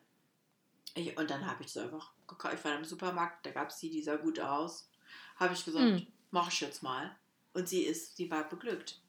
Ich, 0.97 1.17
und 1.17 1.31
dann 1.31 1.47
habe 1.47 1.63
ich 1.63 1.69
es 1.69 1.77
einfach 1.77 2.13
gekauft. 2.27 2.55
Ich 2.55 2.65
war 2.65 2.77
im 2.77 2.85
Supermarkt, 2.85 3.47
da 3.47 3.51
gab 3.51 3.69
es 3.69 3.79
die, 3.79 3.91
die 3.91 4.03
sah 4.03 4.17
gut 4.17 4.41
aus. 4.41 4.89
Habe 5.37 5.55
ich 5.55 5.65
gesagt, 5.65 5.85
hm. 5.85 6.07
mach 6.31 6.51
ich 6.51 6.61
jetzt 6.61 6.83
mal. 6.83 7.15
Und 7.53 7.69
sie 7.69 7.83
ist, 7.83 8.17
sie 8.17 8.31
war 8.31 8.49
beglückt. 8.49 9.01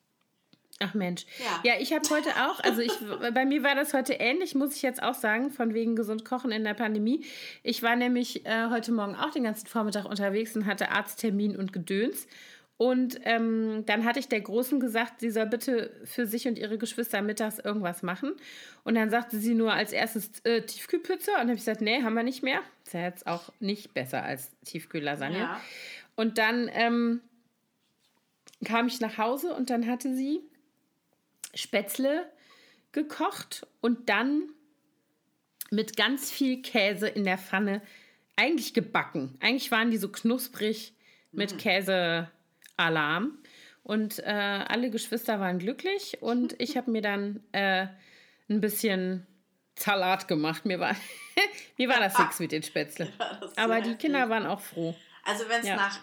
Ach 0.79 0.93
Mensch. 0.93 1.25
Ja, 1.39 1.61
ja 1.63 1.79
ich 1.79 1.93
habe 1.93 2.07
heute 2.09 2.29
auch, 2.31 2.59
also 2.59 2.81
ich, 2.81 2.91
bei 3.33 3.45
mir 3.45 3.63
war 3.63 3.75
das 3.75 3.93
heute 3.93 4.13
ähnlich, 4.13 4.55
muss 4.55 4.75
ich 4.75 4.81
jetzt 4.81 5.01
auch 5.01 5.13
sagen, 5.13 5.49
von 5.51 5.73
wegen 5.73 5.95
gesund 5.95 6.25
kochen 6.25 6.51
in 6.51 6.65
der 6.65 6.73
Pandemie. 6.73 7.23
Ich 7.63 7.81
war 7.81 7.95
nämlich 7.95 8.45
äh, 8.45 8.69
heute 8.69 8.91
Morgen 8.91 9.15
auch 9.15 9.31
den 9.31 9.45
ganzen 9.45 9.67
Vormittag 9.67 10.03
unterwegs 10.03 10.53
und 10.55 10.65
hatte 10.65 10.91
Arzttermin 10.91 11.55
und 11.55 11.71
Gedöns. 11.71 12.27
Und 12.77 13.19
ähm, 13.23 13.83
dann 13.85 14.03
hatte 14.03 14.19
ich 14.19 14.27
der 14.27 14.41
Großen 14.41 14.81
gesagt, 14.81 15.21
sie 15.21 15.29
soll 15.29 15.45
bitte 15.45 15.91
für 16.03 16.27
sich 16.27 16.45
und 16.47 16.59
ihre 16.59 16.77
Geschwister 16.77 17.21
mittags 17.21 17.57
irgendwas 17.57 18.03
machen. 18.03 18.33
Und 18.83 18.95
dann 18.95 19.09
sagte 19.09 19.37
sie 19.37 19.53
nur 19.53 19.71
als 19.71 19.93
erstes 19.93 20.41
äh, 20.43 20.61
Tiefkühlpizza. 20.61 21.31
Und 21.31 21.37
dann 21.37 21.47
habe 21.47 21.53
ich 21.53 21.61
gesagt, 21.61 21.81
nee, 21.81 22.03
haben 22.03 22.15
wir 22.15 22.23
nicht 22.23 22.43
mehr. 22.43 22.61
Ist 22.83 22.93
ja 22.93 23.01
jetzt 23.01 23.27
auch 23.27 23.53
nicht 23.59 23.93
besser 23.93 24.23
als 24.23 24.51
Tiefkühllasagne. 24.65 25.37
Ja. 25.37 25.61
Und 26.15 26.37
dann 26.37 26.69
ähm, 26.73 27.21
kam 28.65 28.87
ich 28.87 28.99
nach 28.99 29.17
Hause 29.17 29.53
und 29.53 29.69
dann 29.69 29.87
hatte 29.87 30.13
sie 30.13 30.41
Spätzle 31.53 32.29
gekocht 32.91 33.65
und 33.79 34.09
dann 34.09 34.49
mit 35.71 35.95
ganz 35.95 36.29
viel 36.29 36.61
Käse 36.61 37.07
in 37.07 37.23
der 37.23 37.37
Pfanne 37.37 37.81
eigentlich 38.35 38.73
gebacken. 38.73 39.37
Eigentlich 39.39 39.71
waren 39.71 39.91
die 39.91 39.97
so 39.97 40.09
knusprig 40.09 40.93
mit 41.31 41.55
mm. 41.55 41.57
Käsealarm. 42.77 43.37
Und 43.83 44.19
äh, 44.19 44.31
alle 44.67 44.89
Geschwister 44.89 45.39
waren 45.39 45.59
glücklich 45.59 46.17
und 46.21 46.59
ich 46.59 46.75
habe 46.75 46.89
mir 46.89 47.03
dann 47.03 47.43
äh, 47.51 47.87
ein 48.49 48.59
bisschen 48.59 49.27
Salat 49.77 50.27
gemacht. 50.27 50.65
Mir 50.65 50.79
war, 50.79 50.95
mir 51.77 51.89
war 51.89 51.99
das 51.99 52.17
nichts 52.17 52.39
mit 52.39 52.51
den 52.51 52.63
Spätzle. 52.63 53.11
Ja, 53.19 53.63
Aber 53.63 53.81
die 53.81 53.95
Kinder 53.95 54.27
waren 54.29 54.47
auch 54.47 54.59
froh. 54.59 54.95
Also 55.23 55.47
wenn 55.49 55.61
es 55.61 55.67
ja. 55.67 55.75
nach 55.75 55.99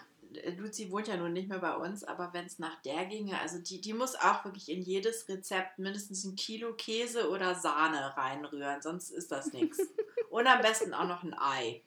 Luzi 0.57 0.89
wohnt 0.91 1.09
ja 1.09 1.17
nun 1.17 1.33
nicht 1.33 1.49
mehr 1.49 1.59
bei 1.59 1.75
uns, 1.75 2.03
aber 2.03 2.33
wenn 2.33 2.45
es 2.45 2.57
nach 2.57 2.81
der 2.81 3.05
ginge, 3.05 3.39
also 3.39 3.59
die, 3.59 3.81
die 3.81 3.93
muss 3.93 4.15
auch 4.15 4.45
wirklich 4.45 4.69
in 4.69 4.81
jedes 4.81 5.27
Rezept 5.27 5.77
mindestens 5.77 6.23
ein 6.23 6.35
Kilo 6.35 6.73
Käse 6.73 7.29
oder 7.29 7.53
Sahne 7.53 8.15
reinrühren, 8.15 8.81
sonst 8.81 9.11
ist 9.11 9.31
das 9.31 9.51
nichts. 9.51 9.79
Und 10.29 10.47
am 10.47 10.61
besten 10.61 10.93
auch 10.93 11.07
noch 11.07 11.23
ein 11.23 11.35
Ei. 11.37 11.81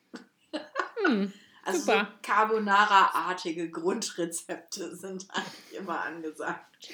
Hm, 1.05 1.33
also 1.67 1.93
so 1.93 2.07
Carbonara-artige 2.23 3.71
Grundrezepte 3.71 4.97
sind 4.97 5.27
eigentlich 5.31 5.79
immer 5.81 6.01
angesagt. 6.01 6.91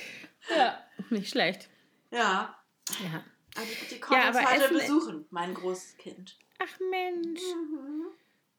Ja, 0.51 0.79
nicht 1.11 1.31
schlecht. 1.31 1.69
Ja. 2.11 2.57
Ja. 3.03 3.25
Also 3.55 3.71
die 3.91 4.01
kommen 4.01 4.21
ja, 4.21 4.29
uns 4.29 4.51
heute 4.51 4.75
besuchen, 4.75 5.27
mein 5.31 5.55
großes 5.55 5.97
Kind. 5.99 6.39
Ach 6.59 6.81
Mensch. 6.91 7.41
Mhm. 7.41 8.07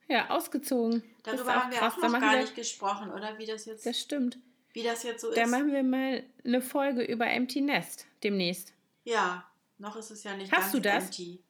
Ja, 0.07 0.29
ausgezogen. 0.29 1.03
Darüber 1.23 1.55
haben 1.55 1.71
wir 1.71 1.79
krass. 1.79 1.93
auch 1.93 2.01
noch 2.01 2.19
gar 2.19 2.33
wir, 2.33 2.41
nicht 2.41 2.55
gesprochen, 2.55 3.11
oder? 3.11 3.37
Wie 3.37 3.45
das 3.45 3.65
jetzt. 3.65 3.85
Das 3.85 3.99
stimmt. 3.99 4.37
Wie 4.73 4.83
das 4.83 5.03
jetzt 5.03 5.21
so 5.21 5.29
ist. 5.29 5.37
Da 5.37 5.47
machen 5.47 5.71
wir 5.71 5.83
mal 5.83 6.23
eine 6.43 6.61
Folge 6.61 7.03
über 7.03 7.27
Empty 7.27 7.61
Nest 7.61 8.05
demnächst. 8.23 8.73
Ja, 9.03 9.49
noch 9.77 9.95
ist 9.95 10.11
es 10.11 10.23
ja 10.23 10.35
nicht 10.35 10.51
Hast 10.51 10.61
ganz 10.61 10.71
du 10.73 10.81
das? 10.81 11.03
empty. 11.05 11.43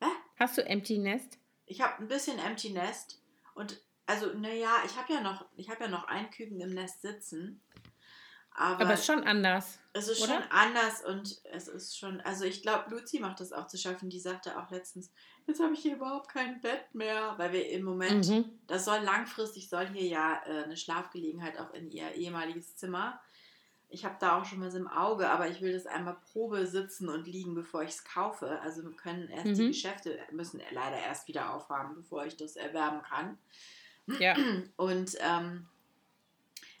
Hä? 0.00 0.08
Hast 0.36 0.58
du 0.58 0.64
Empty 0.64 0.98
Nest? 0.98 1.38
Ich 1.66 1.80
habe 1.80 2.02
ein 2.02 2.08
bisschen 2.08 2.38
Empty 2.38 2.70
Nest 2.70 3.21
und 3.54 3.80
also 4.06 4.26
naja, 4.34 4.82
ich 4.84 4.96
habe 4.96 5.12
ja 5.12 5.20
noch, 5.20 5.46
ich 5.56 5.70
habe 5.70 5.84
ja 5.84 5.88
noch 5.88 6.04
ein 6.04 6.30
Küken 6.30 6.60
im 6.60 6.70
Nest 6.70 7.02
sitzen. 7.02 7.62
Aber, 8.54 8.84
aber 8.84 8.92
es 8.92 9.00
ist 9.00 9.06
schon 9.06 9.24
anders. 9.24 9.78
Es 9.94 10.08
ist 10.08 10.22
oder? 10.22 10.34
schon 10.34 10.42
anders 10.50 11.04
und 11.04 11.40
es 11.44 11.68
ist 11.68 11.98
schon, 11.98 12.20
also 12.20 12.44
ich 12.44 12.60
glaube, 12.60 12.90
Luzi 12.90 13.18
macht 13.18 13.40
das 13.40 13.52
auch 13.52 13.66
zu 13.66 13.78
schaffen. 13.78 14.10
Die 14.10 14.20
sagte 14.20 14.58
auch 14.58 14.70
letztens, 14.70 15.10
jetzt 15.46 15.62
habe 15.62 15.72
ich 15.72 15.80
hier 15.80 15.96
überhaupt 15.96 16.28
kein 16.28 16.60
Bett 16.60 16.94
mehr, 16.94 17.34
weil 17.38 17.52
wir 17.52 17.70
im 17.70 17.84
Moment, 17.84 18.28
mhm. 18.28 18.44
das 18.66 18.84
soll 18.84 18.98
langfristig, 19.00 19.70
soll 19.70 19.86
hier 19.86 20.06
ja 20.06 20.42
äh, 20.46 20.64
eine 20.64 20.76
Schlafgelegenheit 20.76 21.58
auch 21.58 21.72
in 21.72 21.90
ihr 21.90 22.12
ehemaliges 22.12 22.76
Zimmer. 22.76 23.20
Ich 23.92 24.04
habe 24.04 24.16
da 24.18 24.38
auch 24.38 24.44
schon 24.44 24.60
was 24.60 24.74
im 24.74 24.88
Auge, 24.88 25.30
aber 25.30 25.48
ich 25.48 25.60
will 25.60 25.72
das 25.72 25.86
einmal 25.86 26.16
Probe 26.32 26.66
sitzen 26.66 27.08
und 27.08 27.26
liegen, 27.26 27.54
bevor 27.54 27.82
ich 27.82 27.90
es 27.90 28.04
kaufe. 28.04 28.60
Also 28.62 28.82
können 28.92 29.28
erst 29.28 29.46
mhm. 29.46 29.54
die 29.54 29.66
Geschäfte, 29.68 30.18
müssen 30.30 30.60
leider 30.70 30.98
erst 30.98 31.28
wieder 31.28 31.54
aufhaben, 31.54 31.94
bevor 31.94 32.24
ich 32.24 32.36
das 32.36 32.56
erwerben 32.56 33.02
kann. 33.02 33.38
Ja. 34.18 34.36
Und 34.76 35.16
ähm, 35.20 35.66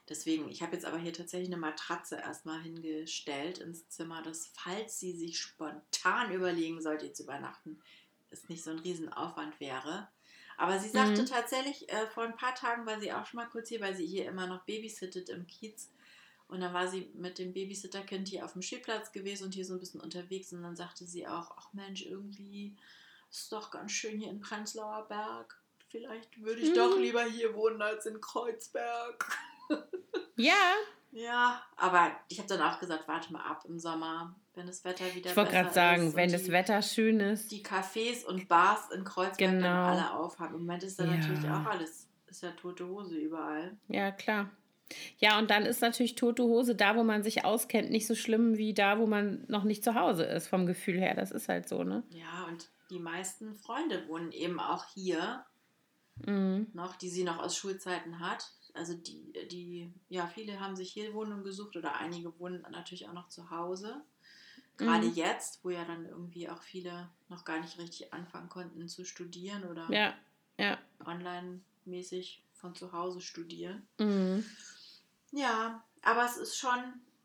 Deswegen, 0.08 0.50
ich 0.50 0.62
habe 0.62 0.74
jetzt 0.74 0.84
aber 0.84 0.98
hier 0.98 1.12
tatsächlich 1.12 1.48
eine 1.48 1.56
Matratze 1.56 2.16
erstmal 2.16 2.60
hingestellt 2.60 3.58
ins 3.58 3.88
Zimmer, 3.88 4.20
dass 4.20 4.50
falls 4.52 4.98
sie 4.98 5.12
sich 5.12 5.38
spontan 5.38 6.32
überlegen 6.32 6.82
sollte, 6.82 7.06
jetzt 7.06 7.20
übernachten, 7.20 7.80
es 8.30 8.48
nicht 8.48 8.64
so 8.64 8.72
ein 8.72 8.80
Riesenaufwand 8.80 9.58
wäre. 9.60 10.08
Aber 10.58 10.78
sie 10.78 10.88
sagte 10.88 11.22
mhm. 11.22 11.26
tatsächlich, 11.26 11.90
äh, 11.90 12.06
vor 12.08 12.24
ein 12.24 12.36
paar 12.36 12.54
Tagen 12.54 12.84
war 12.84 13.00
sie 13.00 13.12
auch 13.12 13.24
schon 13.26 13.38
mal 13.38 13.48
kurz 13.48 13.68
hier, 13.68 13.80
weil 13.80 13.96
sie 13.96 14.06
hier 14.06 14.26
immer 14.26 14.46
noch 14.46 14.64
babysittet 14.64 15.28
im 15.28 15.46
Kiez. 15.46 15.90
Und 16.52 16.60
dann 16.60 16.74
war 16.74 16.86
sie 16.86 17.10
mit 17.14 17.38
dem 17.38 17.54
Babysitterkind 17.54 18.28
hier 18.28 18.44
auf 18.44 18.52
dem 18.52 18.60
Spielplatz 18.60 19.10
gewesen 19.10 19.44
und 19.44 19.54
hier 19.54 19.64
so 19.64 19.72
ein 19.72 19.80
bisschen 19.80 20.02
unterwegs. 20.02 20.52
Und 20.52 20.62
dann 20.62 20.76
sagte 20.76 21.06
sie 21.06 21.26
auch, 21.26 21.56
ach 21.56 21.72
Mensch, 21.72 22.04
irgendwie 22.04 22.76
ist 23.30 23.44
es 23.44 23.48
doch 23.48 23.70
ganz 23.70 23.92
schön 23.92 24.20
hier 24.20 24.28
in 24.28 24.40
Prenzlauer 24.40 25.08
Berg. 25.08 25.58
Vielleicht 25.88 26.42
würde 26.42 26.60
ich 26.60 26.70
mhm. 26.70 26.74
doch 26.74 26.98
lieber 26.98 27.24
hier 27.24 27.54
wohnen 27.54 27.80
als 27.80 28.06
in 28.06 28.20
Kreuzberg. 28.20 29.26
Ja. 30.36 30.74
ja, 31.12 31.62
aber 31.76 32.10
ich 32.28 32.38
habe 32.38 32.48
dann 32.48 32.62
auch 32.62 32.80
gesagt, 32.80 33.06
warte 33.06 33.32
mal 33.32 33.42
ab 33.42 33.64
im 33.68 33.78
Sommer, 33.78 34.34
wenn 34.54 34.66
das 34.66 34.82
Wetter 34.82 35.04
wieder 35.14 35.30
Ich 35.30 35.36
wollte 35.36 35.52
gerade 35.52 35.72
sagen, 35.72 36.14
wenn 36.14 36.28
die, 36.28 36.32
das 36.32 36.48
Wetter 36.48 36.80
schön 36.80 37.20
ist. 37.20 37.52
Die 37.52 37.62
Cafés 37.62 38.24
und 38.24 38.48
Bars 38.48 38.90
in 38.90 39.04
Kreuzberg 39.04 39.38
genau. 39.38 39.60
dann 39.60 39.98
alle 39.98 40.14
aufhaben. 40.14 40.54
Im 40.54 40.62
Moment 40.62 40.84
ist 40.84 40.98
da 40.98 41.04
ja. 41.04 41.10
natürlich 41.12 41.44
auch 41.44 41.66
alles, 41.66 42.08
ist 42.26 42.42
ja 42.42 42.50
tote 42.52 42.88
Hose 42.88 43.14
überall. 43.14 43.76
Ja, 43.88 44.10
klar. 44.10 44.50
Ja, 45.18 45.38
und 45.38 45.50
dann 45.50 45.64
ist 45.64 45.80
natürlich 45.80 46.14
tote 46.14 46.42
Hose 46.42 46.74
da, 46.74 46.96
wo 46.96 47.04
man 47.04 47.22
sich 47.22 47.44
auskennt, 47.44 47.90
nicht 47.90 48.06
so 48.06 48.14
schlimm 48.14 48.56
wie 48.56 48.74
da, 48.74 48.98
wo 48.98 49.06
man 49.06 49.44
noch 49.48 49.64
nicht 49.64 49.84
zu 49.84 49.94
Hause 49.94 50.24
ist, 50.24 50.48
vom 50.48 50.66
Gefühl 50.66 50.98
her. 50.98 51.14
Das 51.14 51.30
ist 51.30 51.48
halt 51.48 51.68
so, 51.68 51.84
ne? 51.84 52.02
Ja, 52.10 52.46
und 52.48 52.68
die 52.90 52.98
meisten 52.98 53.54
Freunde 53.54 54.06
wohnen 54.08 54.32
eben 54.32 54.60
auch 54.60 54.84
hier 54.94 55.44
mhm. 56.26 56.68
noch, 56.72 56.96
die 56.96 57.08
sie 57.08 57.24
noch 57.24 57.38
aus 57.38 57.56
Schulzeiten 57.56 58.20
hat. 58.20 58.52
Also 58.74 58.94
die, 58.94 59.32
die, 59.50 59.92
ja, 60.08 60.26
viele 60.26 60.60
haben 60.60 60.76
sich 60.76 60.92
hier 60.92 61.12
Wohnungen 61.14 61.44
gesucht 61.44 61.76
oder 61.76 61.96
einige 61.96 62.38
wohnen 62.38 62.64
natürlich 62.70 63.08
auch 63.08 63.12
noch 63.12 63.28
zu 63.28 63.50
Hause. 63.50 64.02
Gerade 64.76 65.06
mhm. 65.06 65.14
jetzt, 65.14 65.62
wo 65.64 65.70
ja 65.70 65.84
dann 65.84 66.06
irgendwie 66.06 66.48
auch 66.48 66.62
viele 66.62 67.08
noch 67.28 67.44
gar 67.44 67.60
nicht 67.60 67.78
richtig 67.78 68.12
anfangen 68.12 68.48
konnten 68.48 68.88
zu 68.88 69.04
studieren 69.04 69.64
oder 69.64 69.86
ja, 69.90 70.14
ja. 70.58 70.78
online-mäßig 71.04 72.42
von 72.54 72.74
zu 72.74 72.92
Hause 72.92 73.20
studieren. 73.20 73.86
Mhm. 73.98 74.44
Ja, 75.32 75.82
aber 76.02 76.24
es 76.24 76.36
ist 76.36 76.56
schon, 76.56 76.78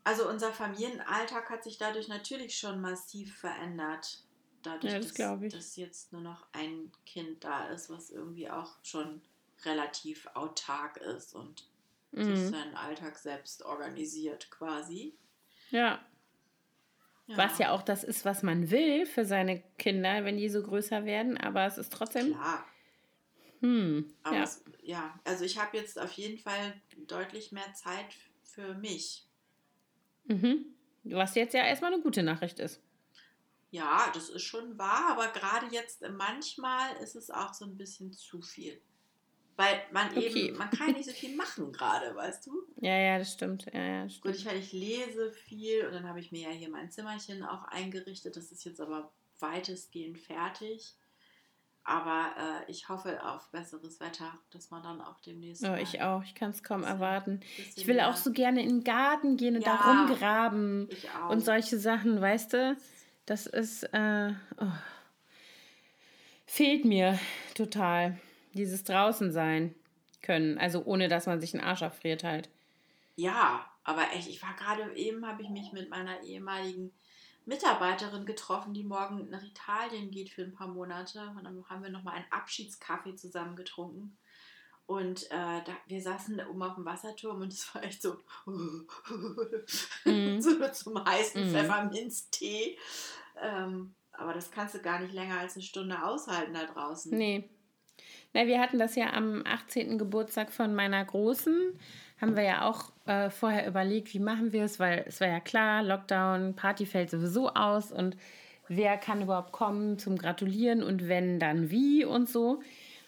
also 0.04 0.28
unser 0.28 0.52
Familienalltag 0.52 1.50
hat 1.50 1.64
sich 1.64 1.78
dadurch 1.78 2.08
natürlich 2.08 2.58
schon 2.58 2.82
massiv 2.82 3.38
verändert. 3.38 4.24
Dadurch, 4.64 4.94
ja, 4.94 5.00
das 5.00 5.14
dass, 5.14 5.54
dass 5.54 5.76
jetzt 5.76 6.12
nur 6.12 6.22
noch 6.22 6.48
ein 6.52 6.92
Kind 7.06 7.44
da 7.44 7.68
ist, 7.68 7.90
was 7.90 8.10
irgendwie 8.10 8.50
auch 8.50 8.76
schon 8.84 9.22
relativ 9.66 10.28
autark 10.34 10.98
ist 10.98 11.36
und 11.36 11.68
mhm. 12.12 12.36
sich 12.36 12.50
seinen 12.50 12.76
Alltag 12.76 13.18
selbst 13.18 13.64
organisiert 13.64 14.50
quasi. 14.50 15.14
Ja. 15.70 16.00
ja. 17.28 17.38
Was 17.38 17.60
ja 17.60 17.72
auch 17.72 17.82
das 17.82 18.04
ist, 18.04 18.26
was 18.26 18.44
man 18.44 18.72
will 18.72 19.06
für 19.06 19.26
seine 19.26 19.62
Kinder, 19.78 20.26
wenn 20.26 20.38
die 20.38 20.50
so 20.50 20.64
größer 20.64 21.06
werden, 21.06 21.38
aber 21.38 21.66
es 21.66 21.78
ist 21.78 21.94
trotzdem. 21.94 22.34
Klar. 22.34 22.66
Hm. 23.62 24.14
Aber 24.24 24.36
ja. 24.36 24.44
Es, 24.44 24.64
ja, 24.82 25.20
also 25.24 25.44
ich 25.46 25.58
habe 25.58 25.78
jetzt 25.78 26.00
auf 26.00 26.12
jeden 26.12 26.38
Fall 26.38 26.74
deutlich 27.08 27.52
mehr 27.52 27.74
Zeit 27.74 28.08
für 28.44 28.76
mich. 28.76 29.26
Mhm. 30.26 30.66
Was 31.04 31.36
jetzt 31.36 31.54
ja 31.54 31.66
erstmal 31.66 31.94
eine 31.94 32.02
gute 32.02 32.24
Nachricht 32.24 32.60
ist. 32.60 32.82
Ja, 33.70 34.10
das 34.14 34.30
ist 34.30 34.44
schon 34.44 34.78
wahr, 34.78 35.12
aber 35.12 35.28
gerade 35.28 35.68
jetzt 35.72 36.02
manchmal 36.10 36.96
ist 36.98 37.16
es 37.16 37.30
auch 37.30 37.54
so 37.54 37.66
ein 37.66 37.78
bisschen 37.78 38.14
zu 38.14 38.42
viel. 38.42 38.80
Weil 39.58 39.82
man 39.92 40.10
okay. 40.10 40.28
eben, 40.28 40.58
man 40.58 40.70
kann 40.70 40.92
nicht 40.92 41.06
so 41.06 41.12
viel 41.12 41.36
machen 41.36 41.72
gerade, 41.72 42.16
weißt 42.16 42.46
du? 42.46 42.62
Ja, 42.80 42.96
ja, 42.96 43.18
das 43.18 43.34
stimmt. 43.34 43.66
Ja, 43.74 43.82
ja, 43.82 44.04
das 44.04 44.16
stimmt. 44.16 44.36
Gut, 44.38 44.46
ich, 44.46 44.54
ich 44.54 44.72
lese 44.72 45.32
viel 45.32 45.86
und 45.86 45.94
dann 45.94 46.08
habe 46.08 46.20
ich 46.20 46.32
mir 46.32 46.50
ja 46.50 46.52
hier 46.52 46.70
mein 46.70 46.92
Zimmerchen 46.92 47.44
auch 47.44 47.64
eingerichtet. 47.64 48.38
Das 48.38 48.52
ist 48.52 48.64
jetzt 48.66 48.80
aber 48.80 49.12
weitestgehend 49.40 50.20
fertig. 50.20 50.96
Aber 51.88 52.32
äh, 52.38 52.70
ich 52.70 52.90
hoffe 52.90 53.24
auf 53.26 53.50
besseres 53.50 54.02
Wetter, 54.02 54.38
dass 54.52 54.72
man 54.72 54.84
dann 54.84 55.00
auch 55.00 55.22
demnächst. 55.22 55.66
Oh, 55.66 55.74
ich 55.74 56.02
auch. 56.02 56.22
Ich 56.22 56.36
kann 56.36 56.50
es 56.50 56.62
kaum 56.62 56.84
erwarten. 56.84 57.40
Ich 57.78 57.88
will 57.88 58.02
auch 58.02 58.18
so 58.18 58.34
gerne 58.34 58.62
in 58.62 58.68
den 58.68 58.84
Garten 58.84 59.38
gehen 59.38 59.56
und 59.56 59.62
ja, 59.62 59.78
da 59.78 60.02
rumgraben 60.02 60.90
und 61.30 61.40
solche 61.46 61.80
Sachen, 61.80 62.20
weißt 62.20 62.52
du? 62.52 62.78
Das 63.26 63.48
ist. 63.48 63.84
Äh, 63.94 64.34
oh. 64.60 64.66
Fehlt 66.46 66.84
mir 66.84 67.18
total. 67.56 68.20
Dieses 68.54 68.84
draußen 68.84 69.32
sein 69.32 69.74
können. 70.22 70.58
Also 70.58 70.84
ohne, 70.84 71.08
dass 71.08 71.26
man 71.26 71.40
sich 71.40 71.54
einen 71.54 71.64
Arsch 71.64 71.84
abfriert 71.84 72.26
halt. 72.26 72.50
Ja, 73.16 73.66
aber 73.86 74.12
echt, 74.14 74.28
ich 74.28 74.44
war 74.44 74.54
gerade 74.58 74.94
eben, 74.98 75.26
habe 75.26 75.42
ich 75.42 75.50
mich 75.50 75.72
mit 75.72 75.90
meiner 75.90 76.22
ehemaligen 76.24 76.92
Mitarbeiterin 77.48 78.26
getroffen, 78.26 78.74
die 78.74 78.84
morgen 78.84 79.30
nach 79.30 79.42
Italien 79.42 80.12
geht 80.12 80.30
für 80.30 80.44
ein 80.44 80.54
paar 80.54 80.68
Monate. 80.68 81.34
Und 81.36 81.46
dann 81.46 81.66
haben 81.70 81.82
wir 81.82 81.90
nochmal 81.90 82.16
einen 82.16 82.32
Abschiedskaffee 82.32 83.16
zusammen 83.16 83.56
getrunken. 83.56 84.18
Und 84.86 85.24
äh, 85.32 85.64
da, 85.64 85.72
wir 85.88 86.02
saßen 86.02 86.38
da 86.38 86.48
oben 86.48 86.62
auf 86.62 86.76
dem 86.76 86.86
Wasserturm 86.86 87.42
und 87.42 87.52
es 87.52 87.74
war 87.74 87.84
echt 87.84 88.02
so, 88.02 88.18
mm. 88.46 88.88
so 90.40 90.70
zum 90.70 91.04
heißen 91.04 91.50
mm. 91.50 91.54
Pfefferminztee. 91.54 92.78
Ähm, 93.42 93.96
aber 94.12 94.34
das 94.34 94.52
kannst 94.52 94.76
du 94.76 94.80
gar 94.80 95.00
nicht 95.00 95.14
länger 95.14 95.40
als 95.40 95.56
eine 95.56 95.64
Stunde 95.64 96.04
aushalten 96.04 96.54
da 96.54 96.66
draußen. 96.66 97.18
Nee. 97.18 97.50
Na, 98.34 98.46
wir 98.46 98.60
hatten 98.60 98.80
das 98.80 98.96
ja 98.96 99.14
am 99.14 99.44
18. 99.46 99.98
Geburtstag 99.98 100.52
von 100.52 100.76
meiner 100.76 101.04
Großen. 101.04 101.78
Haben 102.20 102.36
wir 102.36 102.44
ja 102.44 102.68
auch 102.68 102.92
äh, 103.08 103.30
vorher 103.30 103.68
überlegt, 103.68 104.14
wie 104.14 104.20
machen 104.20 104.54
wir 104.54 104.64
es, 104.64 104.80
weil 104.80 105.06
es 105.08 105.22
war 105.22 105.28
ja 105.28 105.40
klar, 105.40 105.84
Lockdown, 105.84 106.56
Party 106.56 106.86
fällt 106.86 107.10
sowieso 107.10 107.50
aus 107.50 107.92
und 107.92 108.18
wer 108.68 108.98
kann 108.98 109.22
überhaupt 109.22 109.52
kommen 109.52 109.98
zum 109.98 110.18
Gratulieren 110.18 110.84
und 110.84 111.08
wenn, 111.08 111.40
dann 111.40 111.70
wie 111.70 112.06
und 112.06 112.30
so. 112.30 112.62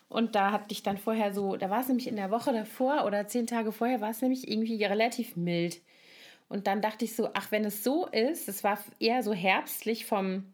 Und 0.07 0.33
da 0.35 0.51
hatte 0.51 0.71
ich 0.71 0.81
dann 0.81 0.97
vorher 0.97 1.33
so, 1.33 1.55
da 1.55 1.69
war 1.69 1.81
es 1.81 1.87
nämlich 1.87 2.07
in 2.07 2.15
der 2.15 2.31
Woche 2.31 2.51
davor 2.51 3.05
oder 3.05 3.27
zehn 3.27 3.45
Tage 3.45 3.71
vorher, 3.71 4.01
war 4.01 4.09
es 4.09 4.21
nämlich 4.21 4.47
irgendwie 4.49 4.83
relativ 4.83 5.35
mild. 5.35 5.81
Und 6.47 6.65
dann 6.65 6.81
dachte 6.81 7.05
ich 7.05 7.15
so, 7.15 7.29
ach, 7.35 7.51
wenn 7.51 7.63
es 7.63 7.83
so 7.83 8.07
ist, 8.07 8.49
es 8.49 8.63
war 8.63 8.79
eher 8.99 9.21
so 9.21 9.33
herbstlich 9.33 10.05
vom 10.05 10.45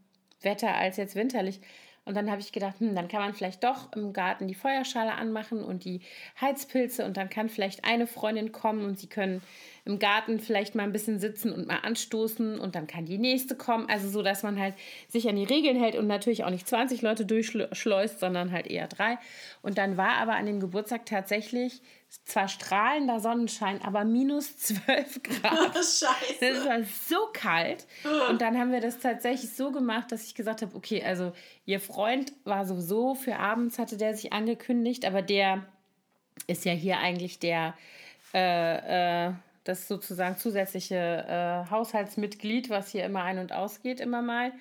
Wetter 0.42 0.76
als 0.76 0.98
jetzt 0.98 1.16
winterlich, 1.16 1.62
und 2.06 2.16
dann 2.16 2.30
habe 2.30 2.40
ich 2.40 2.52
gedacht, 2.52 2.80
hm, 2.80 2.96
dann 2.96 3.08
kann 3.08 3.22
man 3.22 3.34
vielleicht 3.34 3.64
doch 3.64 3.92
im 3.94 4.14
Garten 4.14 4.48
die 4.48 4.56
Feuerschale 4.56 5.14
anmachen 5.14 5.64
und 5.64 5.84
die 5.86 6.02
Heizpilze 6.40 7.04
und 7.04 7.18
dann 7.18 7.30
kann 7.30 7.50
vielleicht 7.50 7.84
eine 7.84 8.08
Freundin 8.08 8.52
kommen 8.52 8.86
und 8.86 9.00
sie 9.00 9.08
können 9.08 9.42
im 9.86 10.00
Garten 10.00 10.40
vielleicht 10.40 10.74
mal 10.74 10.84
ein 10.84 10.92
bisschen 10.92 11.20
sitzen 11.20 11.54
und 11.54 11.68
mal 11.68 11.80
anstoßen 11.84 12.60
und 12.60 12.74
dann 12.74 12.88
kann 12.88 13.06
die 13.06 13.20
nächste 13.20 13.56
kommen. 13.56 13.88
Also 13.88 14.10
so, 14.10 14.24
dass 14.24 14.42
man 14.42 14.60
halt 14.60 14.74
sich 15.10 15.30
an 15.30 15.36
die 15.36 15.44
Regeln 15.44 15.80
hält 15.80 15.96
und 15.96 16.08
natürlich 16.08 16.44
auch 16.44 16.50
nicht 16.50 16.68
20 16.68 17.04
Leute 17.04 17.24
durchschleust, 17.26 18.20
sondern 18.20 18.52
halt 18.52 18.66
eher 18.66 18.88
drei. 18.88 19.20
Und 19.62 19.78
dann 19.78 19.96
war 19.96 20.18
aber 20.18 20.36
an 20.36 20.48
dem 20.48 20.60
Geburtstag 20.60 21.06
tatsächlich 21.06 21.82
zwar 22.24 22.48
strahlender 22.48 23.20
Sonnenschein, 23.20 23.80
aber 23.84 24.06
minus 24.06 24.58
12 24.58 25.22
Grad. 25.24 25.76
Scheiße. 25.76 26.08
Das 26.40 26.66
war 26.66 26.84
so 26.84 27.28
kalt. 27.34 27.86
Und 28.30 28.42
dann 28.42 28.58
haben 28.58 28.72
wir 28.72 28.82
das 28.82 29.00
tatsächlich 29.00 29.52
so 29.52 29.72
gemacht, 29.72 30.12
dass 30.12 30.26
ich 30.26 30.34
gesagt 30.34 30.64
habe, 30.64 30.76
okay, 30.76 31.04
also 31.04 31.32
ihr 31.66 31.80
Freund 31.80 32.34
war 32.44 32.66
sowieso 32.66 33.14
für 33.14 33.38
abends, 33.38 33.78
hatte 33.78 33.98
der 33.98 34.16
sich 34.16 34.34
angekündigt, 34.34 35.06
aber 35.06 35.22
der 35.22 35.64
ist 36.48 36.66
ja 36.66 36.72
hier 36.72 36.98
eigentlich 36.98 37.38
der 37.38 37.76
äh, 38.34 39.28
äh, 39.28 39.34
das 39.66 39.88
sozusagen 39.88 40.38
zusätzliche 40.38 40.96
äh, 40.96 41.70
Haushaltsmitglied, 41.70 42.70
was 42.70 42.92
hier 42.92 43.04
immer 43.04 43.24
ein- 43.24 43.40
und 43.40 43.52
ausgeht, 43.52 44.00
immer 44.00 44.22
mal. 44.22 44.54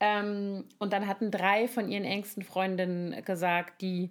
Ähm, 0.00 0.66
und 0.78 0.92
dann 0.92 1.06
hatten 1.06 1.30
drei 1.30 1.66
von 1.68 1.90
ihren 1.90 2.04
engsten 2.04 2.42
Freundinnen 2.42 3.24
gesagt, 3.24 3.80
die 3.80 4.10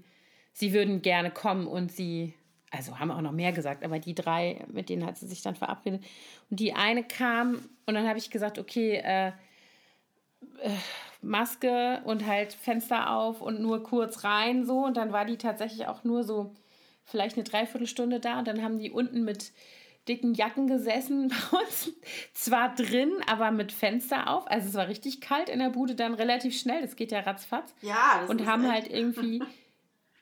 sie 0.53 0.74
würden 0.74 1.01
gerne 1.01 1.30
kommen 1.30 1.67
und 1.67 1.91
sie, 1.91 2.34
also 2.71 2.99
haben 2.99 3.11
auch 3.11 3.21
noch 3.21 3.32
mehr 3.32 3.51
gesagt, 3.51 3.84
aber 3.84 3.99
die 3.99 4.15
drei, 4.15 4.65
mit 4.71 4.89
denen 4.89 5.05
hat 5.05 5.17
sie 5.17 5.28
sich 5.28 5.41
dann 5.41 5.55
verabredet. 5.55 6.03
Und 6.49 6.59
die 6.59 6.74
eine 6.74 7.03
kam 7.03 7.69
und 7.86 7.93
dann 7.93 8.07
habe 8.07 8.17
ich 8.17 8.32
gesagt, 8.32 8.57
okay, 8.57 9.01
äh, 9.03 9.28
äh, 9.28 10.69
Maske 11.21 12.01
und 12.05 12.26
halt 12.26 12.53
Fenster 12.53 13.11
auf 13.11 13.41
und 13.41 13.61
nur 13.61 13.84
kurz 13.84 14.24
rein 14.24 14.65
so. 14.65 14.86
Und 14.86 14.97
dann 14.97 15.11
war 15.11 15.26
die 15.26 15.38
tatsächlich 15.38 15.88
auch 15.88 16.03
nur 16.03 16.24
so 16.24 16.53
vielleicht 17.05 17.36
eine 17.36 17.43
Dreiviertelstunde 17.43 18.19
da. 18.19 18.39
Und 18.39 18.47
dann 18.47 18.61
haben 18.61 18.78
die 18.78 18.91
unten 18.91 19.24
mit 19.24 19.51
dicken 20.08 20.34
Jacken 20.34 20.68
gesessen 20.68 21.28
bei 21.51 21.60
uns. 21.60 21.91
Zwar 22.34 22.76
drin, 22.76 23.12
aber 23.28 23.51
mit 23.51 23.72
Fenster 23.72 24.30
auf. 24.30 24.49
Also 24.49 24.70
es 24.70 24.74
war 24.76 24.88
richtig 24.88 25.22
kalt 25.22 25.49
in 25.49 25.60
der 25.60 25.70
Bude 25.70 25.95
dann 25.95 26.14
relativ 26.14 26.58
schnell. 26.58 26.82
Das 26.82 26.95
geht 26.95 27.12
ja 27.12 27.22
ratzfatz. 27.22 27.74
Ja, 27.82 28.20
das 28.22 28.30
Und 28.30 28.45
haben 28.45 28.72
halt 28.72 28.88
irgendwie, 28.91 29.41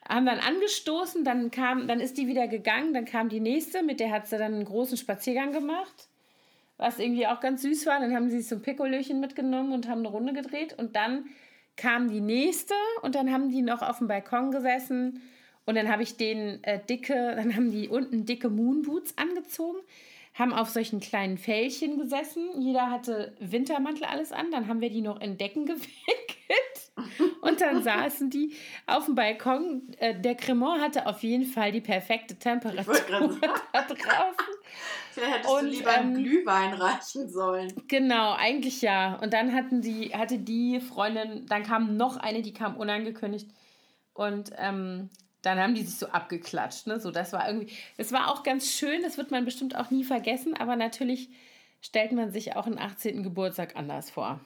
haben 0.07 0.25
dann 0.25 0.39
angestoßen, 0.39 1.23
dann 1.23 1.51
kam, 1.51 1.87
dann 1.87 1.99
ist 1.99 2.17
die 2.17 2.27
wieder 2.27 2.47
gegangen, 2.47 2.93
dann 2.93 3.05
kam 3.05 3.29
die 3.29 3.39
nächste, 3.39 3.83
mit 3.83 3.99
der 3.99 4.11
hat 4.11 4.27
sie 4.27 4.37
dann 4.37 4.53
einen 4.53 4.65
großen 4.65 4.97
Spaziergang 4.97 5.51
gemacht. 5.51 6.07
Was 6.77 6.97
irgendwie 6.97 7.27
auch 7.27 7.39
ganz 7.39 7.61
süß 7.61 7.85
war. 7.85 7.99
Dann 7.99 8.15
haben 8.15 8.29
sie 8.29 8.41
so 8.41 8.55
ein 8.55 8.61
Pikolöchen 8.63 9.19
mitgenommen 9.19 9.71
und 9.71 9.87
haben 9.87 9.99
eine 9.99 10.07
Runde 10.07 10.33
gedreht. 10.33 10.73
Und 10.77 10.95
dann 10.95 11.25
kam 11.75 12.09
die 12.09 12.21
nächste 12.21 12.73
und 13.03 13.13
dann 13.13 13.31
haben 13.31 13.49
die 13.49 13.61
noch 13.61 13.83
auf 13.83 13.99
dem 13.99 14.07
Balkon 14.07 14.49
gesessen 14.51 15.21
und 15.65 15.75
dann 15.75 15.89
habe 15.89 16.03
ich 16.03 16.17
denen 16.17 16.63
äh, 16.63 16.79
dicke, 16.83 17.13
dann 17.35 17.55
haben 17.55 17.71
die 17.71 17.89
unten 17.89 18.25
dicke 18.25 18.49
Moonboots 18.49 19.17
angezogen, 19.17 19.79
haben 20.33 20.53
auf 20.53 20.69
solchen 20.69 20.99
kleinen 20.99 21.37
Fällchen 21.37 21.97
gesessen. 21.97 22.49
Jeder 22.61 22.89
hatte 22.89 23.35
Wintermantel 23.39 24.05
alles 24.05 24.31
an. 24.31 24.49
Dann 24.49 24.67
haben 24.67 24.79
wir 24.79 24.89
die 24.89 25.01
noch 25.01 25.19
in 25.19 25.37
Decken 25.37 25.65
gewickelt. 25.65 25.91
Und 27.41 27.59
dann 27.59 27.83
saßen 27.83 28.29
die 28.29 28.55
auf 28.87 29.05
dem 29.05 29.15
Balkon. 29.15 29.93
Äh, 29.99 30.19
der 30.19 30.35
Cremant 30.35 30.81
hatte 30.81 31.05
auf 31.05 31.21
jeden 31.23 31.45
Fall 31.45 31.71
die 31.71 31.81
perfekte 31.81 32.35
Temperatur 32.35 32.95
da 33.09 33.19
draußen. 33.19 33.41
Vielleicht 35.11 35.33
hättest 35.35 35.53
und, 35.53 35.63
du 35.65 35.69
lieber 35.69 35.93
ähm, 35.93 35.99
einen 35.99 36.23
Glühwein 36.23 36.73
reichen 36.73 37.29
sollen. 37.29 37.73
Genau, 37.89 38.33
eigentlich 38.33 38.81
ja. 38.81 39.19
Und 39.21 39.33
dann 39.33 39.53
hatten 39.53 39.81
die, 39.81 40.15
hatte 40.15 40.37
die 40.37 40.79
Freundin, 40.79 41.45
dann 41.47 41.63
kam 41.63 41.97
noch 41.97 42.15
eine, 42.15 42.41
die 42.41 42.53
kam 42.53 42.77
unangekündigt. 42.77 43.49
Und 44.13 44.51
ähm, 44.57 45.09
dann 45.41 45.59
haben 45.59 45.75
die 45.75 45.83
sich 45.83 45.97
so 45.97 46.07
abgeklatscht. 46.07 46.87
Ne? 46.87 46.99
So, 46.99 47.11
das 47.11 47.33
war 47.33 47.47
irgendwie, 47.47 47.73
das 47.97 48.11
war 48.11 48.29
auch 48.29 48.43
ganz 48.43 48.71
schön, 48.71 49.01
das 49.01 49.17
wird 49.17 49.31
man 49.31 49.45
bestimmt 49.45 49.75
auch 49.75 49.89
nie 49.89 50.03
vergessen, 50.03 50.55
aber 50.55 50.75
natürlich 50.75 51.29
stellt 51.81 52.11
man 52.11 52.31
sich 52.31 52.55
auch 52.55 52.67
einen 52.67 52.77
18. 52.77 53.23
Geburtstag 53.23 53.75
anders 53.75 54.09
vor. 54.09 54.39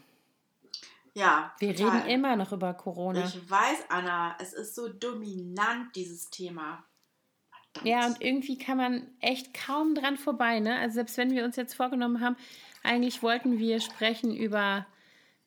Ja. 1.14 1.54
Wir 1.60 1.76
total. 1.76 2.02
reden 2.02 2.10
immer 2.10 2.36
noch 2.36 2.52
über 2.52 2.74
Corona. 2.74 3.26
Ich 3.26 3.50
weiß, 3.50 3.86
Anna, 3.89 4.36
es 4.39 4.54
ist 4.54 4.76
so 4.76 4.89
dominant, 4.89 5.96
dieses 5.96 6.30
Thema. 6.30 6.84
Verdammt. 7.74 7.86
Ja, 7.86 8.08
und 8.08 8.22
irgendwie 8.22 8.58
kann 8.58 8.78
man 8.78 9.08
echt 9.20 9.54
kaum 9.54 9.96
dran 9.96 10.18
vorbei. 10.18 10.60
Ne? 10.60 10.78
Also 10.78 10.96
selbst 10.96 11.18
wenn 11.18 11.32
wir 11.32 11.43
uns 11.43 11.56
jetzt 11.56 11.74
vorgenommen 11.74 12.22
haben, 12.22 12.38
eigentlich 12.84 13.22
wollten 13.24 13.58
wir 13.58 13.82
sprechen 13.82 14.36
über 14.36 14.86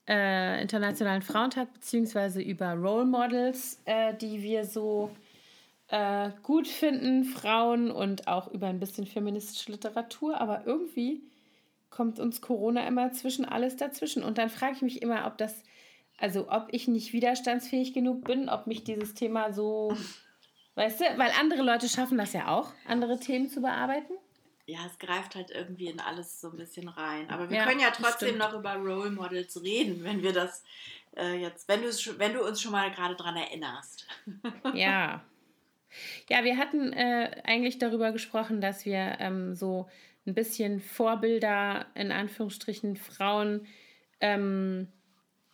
äh, 0.07 0.61
Internationalen 0.61 1.23
Frauentag 1.23 1.73
beziehungsweise 1.73 2.43
über 2.43 2.73
Role 2.73 3.05
Models, 3.05 3.81
äh, 3.85 4.15
die 4.15 4.43
wir 4.43 4.65
so 4.65 5.11
äh, 5.89 6.31
gut 6.43 6.69
finden, 6.69 7.25
Frauen 7.25 7.91
und 7.91 8.29
auch 8.29 8.49
über 8.49 8.67
ein 8.67 8.81
bisschen 8.81 9.07
feministische 9.07 9.73
Literatur. 9.73 10.41
Aber 10.41 10.67
irgendwie 10.67 11.23
kommt 11.91 12.21
uns 12.21 12.41
Corona 12.41 12.87
immer 12.87 13.13
zwischen 13.13 13.45
alles 13.45 13.77
dazwischen. 13.77 14.23
Und 14.23 14.39
dann 14.39 14.51
frage 14.51 14.75
ich 14.77 14.83
mich 14.83 15.03
immer, 15.03 15.27
ob 15.27 15.39
das, 15.39 15.63
also 16.19 16.51
ob 16.51 16.69
ich 16.71 16.89
nicht 16.89 17.13
widerstandsfähig 17.13 17.95
genug 17.95 18.25
bin, 18.25 18.49
ob 18.49 18.67
mich 18.67 18.85
dieses 18.85 19.15
Thema 19.15 19.53
so, 19.53 19.97
weißt 20.75 21.01
du, 21.01 21.05
weil 21.17 21.33
andere 21.41 21.63
Leute 21.63 21.89
schaffen 21.89 22.19
das 22.19 22.33
ja 22.33 22.49
auch, 22.49 22.73
andere 22.87 23.19
Themen 23.19 23.49
zu 23.49 23.63
bearbeiten. 23.63 24.13
Ja, 24.67 24.81
es 24.87 24.99
greift 24.99 25.35
halt 25.35 25.51
irgendwie 25.51 25.87
in 25.87 25.99
alles 25.99 26.43
so 26.43 26.51
ein 26.51 26.59
bisschen 26.59 26.89
rein. 26.89 27.31
Aber 27.31 27.49
wir 27.49 27.57
ja, 27.57 27.65
können 27.65 27.81
ja 27.81 27.91
trotzdem 27.91 28.37
noch 28.37 28.53
über 28.53 28.75
Role 28.75 29.11
Models 29.11 29.63
reden, 29.63 30.05
wenn 30.05 30.23
wir 30.23 30.35
das 30.35 30.63
äh, 31.17 31.41
jetzt, 31.41 31.67
wenn 31.69 31.81
du, 31.81 31.89
wenn 32.19 32.35
du 32.35 32.47
uns 32.47 32.61
schon 32.61 32.73
mal 32.73 32.91
gerade 32.91 33.17
dran 33.17 33.37
erinnerst. 33.37 34.07
Ja. 34.75 35.23
Ja, 36.29 36.45
wir 36.45 36.57
hatten 36.57 36.93
äh, 36.93 37.31
eigentlich 37.45 37.79
darüber 37.79 38.13
gesprochen, 38.13 38.61
dass 38.61 38.85
wir 38.85 39.17
ähm, 39.21 39.55
so 39.55 39.89
ein 40.27 40.35
bisschen 40.35 40.81
Vorbilder, 40.81 41.87
in 41.95 42.13
Anführungsstrichen 42.13 42.97
Frauen, 42.97 43.67
ähm, 44.21 44.89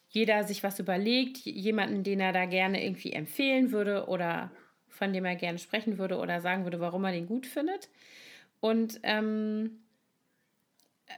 jeder 0.09 0.45
sich 0.45 0.63
was 0.63 0.79
überlegt, 0.79 1.39
jemanden, 1.39 2.05
den 2.05 2.21
er 2.21 2.33
da 2.33 2.47
gerne 2.47 2.85
irgendwie 2.85 3.13
empfehlen 3.13 3.73
würde 3.73 4.07
oder 4.07 4.51
von 4.89 5.13
dem 5.13 5.25
er 5.25 5.35
gerne 5.35 5.59
sprechen 5.59 5.99
würde 5.99 6.19
oder 6.19 6.41
sagen 6.41 6.65
würde, 6.65 6.79
warum 6.81 7.05
er 7.05 7.13
den 7.13 7.27
gut 7.27 7.47
findet. 7.47 7.89
Und 8.61 9.01
ähm, 9.03 9.81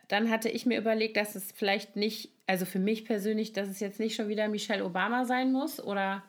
dann 0.09 0.31
hatte 0.31 0.49
ich 0.49 0.67
mir 0.67 0.79
überlegt, 0.79 1.17
dass 1.17 1.35
es 1.35 1.53
vielleicht 1.53 1.95
nicht, 1.97 2.31
also 2.47 2.65
für 2.65 2.79
mich 2.79 3.05
persönlich, 3.05 3.53
dass 3.53 3.69
es 3.69 3.81
jetzt 3.81 4.01
nicht 4.01 4.17
schon 4.17 4.29
wieder 4.29 4.49
Michelle 4.49 4.85
Obama 4.85 5.27
sein 5.27 5.53
muss 5.53 5.83
oder 5.83 6.23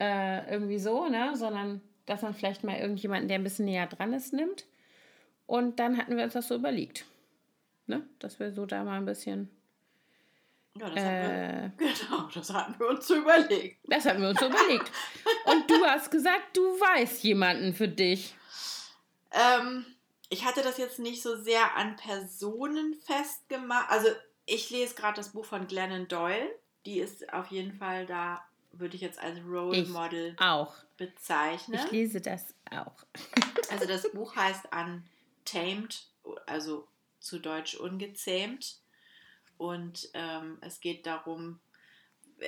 äh, 0.00 0.50
irgendwie 0.50 0.78
so, 0.78 1.08
ne, 1.08 1.36
sondern 1.36 1.82
dass 2.10 2.22
man 2.22 2.34
vielleicht 2.34 2.64
mal 2.64 2.76
irgendjemanden, 2.76 3.28
der 3.28 3.38
ein 3.38 3.44
bisschen 3.44 3.66
näher 3.66 3.86
dran 3.86 4.12
ist, 4.12 4.32
nimmt. 4.32 4.66
Und 5.46 5.78
dann 5.78 5.96
hatten 5.96 6.16
wir 6.16 6.24
uns 6.24 6.32
das 6.32 6.48
so 6.48 6.56
überlegt. 6.56 7.04
Ne? 7.86 8.04
Dass 8.18 8.40
wir 8.40 8.52
so 8.52 8.66
da 8.66 8.82
mal 8.82 8.96
ein 8.96 9.04
bisschen. 9.04 9.48
Ja, 10.76 10.90
das, 10.90 10.96
äh, 10.96 11.06
hatten 11.06 11.78
wir, 11.78 11.86
genau, 12.08 12.28
das 12.34 12.52
hatten 12.52 12.80
wir 12.80 12.88
uns 12.88 13.06
so 13.06 13.14
überlegt. 13.14 13.78
Das 13.84 14.04
hatten 14.04 14.22
wir 14.22 14.30
uns 14.30 14.40
so 14.40 14.46
überlegt. 14.46 14.90
Und 15.44 15.70
du 15.70 15.84
hast 15.84 16.10
gesagt, 16.10 16.56
du 16.56 16.62
weißt 16.62 17.22
jemanden 17.22 17.74
für 17.74 17.88
dich. 17.88 18.34
Ähm, 19.30 19.86
ich 20.30 20.44
hatte 20.44 20.62
das 20.62 20.78
jetzt 20.78 20.98
nicht 20.98 21.22
so 21.22 21.40
sehr 21.40 21.76
an 21.76 21.94
Personen 21.94 22.94
festgemacht. 23.06 23.88
Also 23.88 24.08
ich 24.46 24.70
lese 24.70 24.96
gerade 24.96 25.16
das 25.16 25.30
Buch 25.30 25.44
von 25.44 25.68
Glennon 25.68 26.08
Doyle. 26.08 26.50
Die 26.86 26.98
ist 26.98 27.32
auf 27.32 27.48
jeden 27.48 27.72
Fall 27.72 28.06
da, 28.06 28.42
würde 28.72 28.96
ich 28.96 29.02
jetzt 29.02 29.18
als 29.18 29.38
Role 29.44 29.78
ich 29.78 29.88
Model 29.88 30.36
auch. 30.38 30.74
bezeichnen. 30.96 31.80
Ich 31.84 31.90
lese 31.90 32.20
das 32.20 32.54
auch. 32.70 33.04
also 33.70 33.86
das 33.86 34.10
Buch 34.12 34.36
heißt 34.36 34.72
An 34.72 35.04
tamed, 35.44 36.06
also 36.46 36.86
zu 37.18 37.38
Deutsch 37.38 37.74
ungezähmt. 37.74 38.78
Und 39.58 40.08
ähm, 40.14 40.58
es 40.62 40.80
geht 40.80 41.06
darum, 41.06 41.60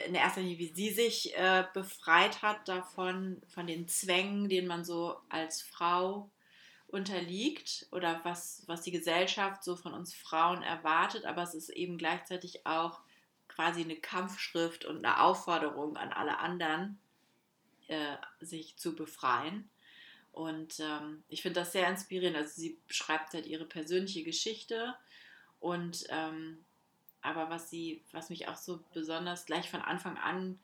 in 0.07 0.15
erster 0.15 0.41
Linie, 0.41 0.59
wie 0.59 0.73
sie 0.73 0.91
sich 0.91 1.37
äh, 1.37 1.65
befreit 1.75 2.41
hat 2.43 2.67
davon, 2.67 3.43
von 3.49 3.67
den 3.67 3.89
Zwängen, 3.89 4.49
denen 4.49 4.67
man 4.67 4.85
so 4.85 5.17
als 5.29 5.61
Frau 5.61 6.31
unterliegt 6.87 7.87
oder 7.91 8.21
was, 8.25 8.63
was 8.67 8.83
die 8.83 8.91
Gesellschaft 8.91 9.65
so 9.65 9.77
von 9.77 9.93
uns 9.93 10.15
Frauen 10.15 10.63
erwartet. 10.63 11.25
Aber 11.25 11.43
es 11.43 11.55
ist 11.55 11.71
eben 11.71 11.99
gleichzeitig 11.99 12.67
auch 12.67 13.01
quasi 13.55 13.83
eine 13.83 13.97
Kampfschrift 13.97 14.85
und 14.85 15.05
eine 15.05 15.21
Aufforderung 15.23 15.97
an 15.97 16.13
alle 16.13 16.39
anderen, 16.39 16.99
äh, 17.89 18.17
sich 18.41 18.77
zu 18.77 18.95
befreien. 18.95 19.69
Und 20.33 20.81
ähm, 20.81 21.23
ich 21.29 21.43
finde 21.43 21.61
das 21.61 21.73
sehr 21.73 21.89
inspirierend. 21.89 22.37
Also 22.37 22.61
sie 22.61 22.79
beschreibt 22.89 23.35
halt 23.35 23.47
ihre 23.47 23.67
persönliche 23.67 24.25
Geschichte 24.25 24.95
und 25.61 26.05
ähm, 26.09 26.65
aber 27.21 27.51
was 27.51 27.71
sie, 27.71 28.03
was 28.11 28.31
mich 28.31 28.49
auch 28.49 28.57
so 28.57 28.83
besonders 28.93 29.47
gleich 29.47 29.71
von 29.71 29.81
Anfang 29.81 30.19
an 30.19 30.59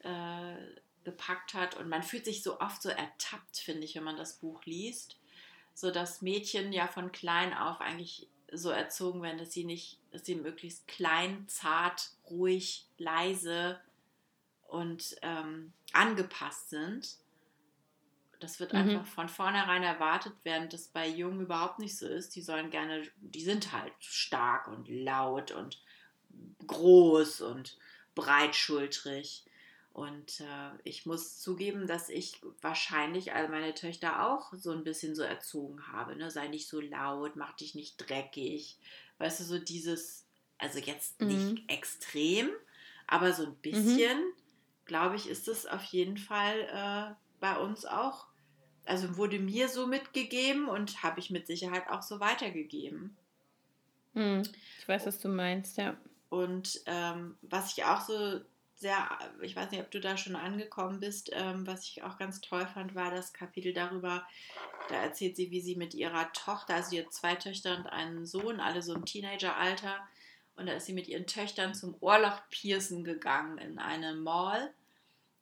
äh, 0.00 0.56
gepackt 1.04 1.54
hat 1.54 1.76
und 1.76 1.88
man 1.88 2.02
fühlt 2.02 2.24
sich 2.24 2.42
so 2.42 2.60
oft 2.60 2.82
so 2.82 2.88
ertappt, 2.88 3.58
finde 3.58 3.84
ich, 3.84 3.94
wenn 3.94 4.02
man 4.02 4.16
das 4.16 4.38
Buch 4.38 4.64
liest, 4.64 5.18
so 5.72 5.90
dass 5.90 6.22
Mädchen 6.22 6.72
ja 6.72 6.88
von 6.88 7.12
klein 7.12 7.54
auf 7.54 7.80
eigentlich 7.80 8.28
so 8.54 8.70
erzogen 8.70 9.22
werden, 9.22 9.38
dass 9.38 9.52
sie 9.52 9.64
nicht, 9.64 9.98
dass 10.10 10.24
sie 10.24 10.34
möglichst 10.34 10.86
klein, 10.88 11.44
zart, 11.48 12.10
ruhig, 12.30 12.86
leise 12.98 13.80
und 14.68 15.16
ähm, 15.22 15.72
angepasst 15.92 16.70
sind 16.70 17.18
das 18.44 18.60
wird 18.60 18.72
mhm. 18.72 18.80
einfach 18.80 19.06
von 19.06 19.28
vornherein 19.28 19.82
erwartet, 19.82 20.34
während 20.42 20.72
das 20.72 20.88
bei 20.88 21.08
Jungen 21.08 21.40
überhaupt 21.40 21.78
nicht 21.78 21.96
so 21.96 22.06
ist. 22.06 22.36
Die 22.36 22.42
sollen 22.42 22.70
gerne, 22.70 23.02
die 23.16 23.42
sind 23.42 23.72
halt 23.72 23.92
stark 24.00 24.68
und 24.68 24.88
laut 24.88 25.50
und 25.50 25.82
groß 26.66 27.40
und 27.40 27.78
breitschultrig. 28.14 29.44
Und 29.94 30.40
äh, 30.40 30.70
ich 30.82 31.06
muss 31.06 31.40
zugeben, 31.40 31.86
dass 31.86 32.10
ich 32.10 32.42
wahrscheinlich 32.60 33.32
all 33.32 33.48
meine 33.48 33.74
Töchter 33.74 34.28
auch 34.28 34.52
so 34.52 34.72
ein 34.72 34.84
bisschen 34.84 35.14
so 35.14 35.22
erzogen 35.22 35.86
habe. 35.90 36.16
Ne? 36.16 36.30
Sei 36.30 36.48
nicht 36.48 36.68
so 36.68 36.80
laut, 36.80 37.36
mach 37.36 37.54
dich 37.56 37.74
nicht 37.74 37.96
dreckig. 37.96 38.76
Weißt 39.18 39.40
du, 39.40 39.44
so 39.44 39.58
dieses, 39.58 40.26
also 40.58 40.78
jetzt 40.78 41.20
mhm. 41.20 41.28
nicht 41.28 41.70
extrem, 41.70 42.50
aber 43.06 43.32
so 43.32 43.44
ein 43.44 43.50
mhm. 43.50 43.62
bisschen, 43.62 44.18
mhm. 44.18 44.32
glaube 44.84 45.16
ich, 45.16 45.28
ist 45.28 45.48
es 45.48 45.64
auf 45.64 45.84
jeden 45.84 46.18
Fall 46.18 46.58
äh, 46.60 47.14
bei 47.40 47.56
uns 47.56 47.86
auch 47.86 48.26
also 48.86 49.16
wurde 49.16 49.38
mir 49.38 49.68
so 49.68 49.86
mitgegeben 49.86 50.68
und 50.68 51.02
habe 51.02 51.20
ich 51.20 51.30
mit 51.30 51.46
Sicherheit 51.46 51.88
auch 51.88 52.02
so 52.02 52.20
weitergegeben. 52.20 53.16
Hm, 54.14 54.42
ich 54.78 54.88
weiß, 54.88 55.06
was 55.06 55.18
du 55.20 55.28
meinst, 55.28 55.78
ja. 55.78 55.96
Und 56.28 56.80
ähm, 56.86 57.36
was 57.42 57.76
ich 57.76 57.84
auch 57.84 58.00
so 58.00 58.40
sehr, 58.76 59.08
ich 59.40 59.56
weiß 59.56 59.70
nicht, 59.70 59.80
ob 59.80 59.90
du 59.90 60.00
da 60.00 60.16
schon 60.16 60.36
angekommen 60.36 61.00
bist, 61.00 61.30
ähm, 61.32 61.66
was 61.66 61.88
ich 61.88 62.02
auch 62.02 62.18
ganz 62.18 62.40
toll 62.40 62.66
fand, 62.66 62.94
war 62.94 63.10
das 63.10 63.32
Kapitel 63.32 63.72
darüber, 63.72 64.26
da 64.88 64.96
erzählt 64.96 65.36
sie, 65.36 65.50
wie 65.50 65.60
sie 65.60 65.76
mit 65.76 65.94
ihrer 65.94 66.32
Tochter, 66.32 66.74
also 66.74 66.96
ihr 66.96 67.08
zwei 67.10 67.34
Töchter 67.34 67.76
und 67.76 67.86
einen 67.86 68.26
Sohn, 68.26 68.60
alle 68.60 68.82
so 68.82 68.94
im 68.94 69.04
Teenageralter, 69.04 70.06
und 70.56 70.66
da 70.66 70.72
ist 70.72 70.86
sie 70.86 70.92
mit 70.92 71.08
ihren 71.08 71.26
Töchtern 71.26 71.74
zum 71.74 71.96
Ohrloch-Piercen 72.00 73.02
gegangen 73.02 73.58
in 73.58 73.80
eine 73.80 74.14
Mall. 74.14 74.72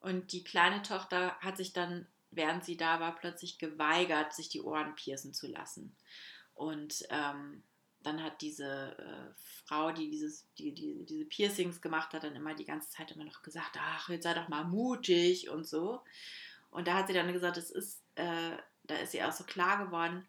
Und 0.01 0.33
die 0.33 0.43
kleine 0.43 0.81
Tochter 0.81 1.37
hat 1.41 1.59
sich 1.59 1.75
dann 1.75 2.07
während 2.33 2.65
sie 2.65 2.77
da 2.77 2.99
war, 2.99 3.15
plötzlich 3.15 3.59
geweigert, 3.59 4.35
sich 4.35 4.49
die 4.49 4.63
Ohren 4.63 4.95
piercen 4.97 5.33
zu 5.33 5.47
lassen. 5.47 5.95
Und 6.55 7.05
ähm, 7.11 7.63
dann 8.03 8.23
hat 8.23 8.41
diese 8.41 8.97
äh, 8.99 9.35
Frau, 9.67 9.93
die, 9.93 10.11
dieses, 10.11 10.47
die, 10.59 10.73
die 10.73 11.05
diese 11.05 11.25
Piercings 11.25 11.81
gemacht 11.81 12.13
hat, 12.13 12.25
dann 12.25 12.37
immer 12.37 12.55
die 12.55 12.65
ganze 12.65 12.91
Zeit 12.91 13.13
immer 13.13 13.25
noch 13.25 13.43
gesagt, 13.43 13.77
ach, 13.79 14.09
jetzt 14.09 14.25
sei 14.25 14.35
doch 14.35 14.49
mal 14.49 14.65
mutig 14.65 15.51
und 15.51 15.67
so. 15.67 16.03
Und 16.71 16.89
da 16.89 16.95
hat 16.95 17.09
sie 17.09 17.15
dann 17.15 17.33
gesagt, 17.33 17.57
es 17.57 17.71
ist, 17.71 18.03
äh, 18.17 18.57
da 18.85 18.97
ist 18.97 19.15
ihr 19.15 19.29
auch 19.29 19.33
so 19.33 19.45
klar 19.45 19.85
geworden, 19.85 20.27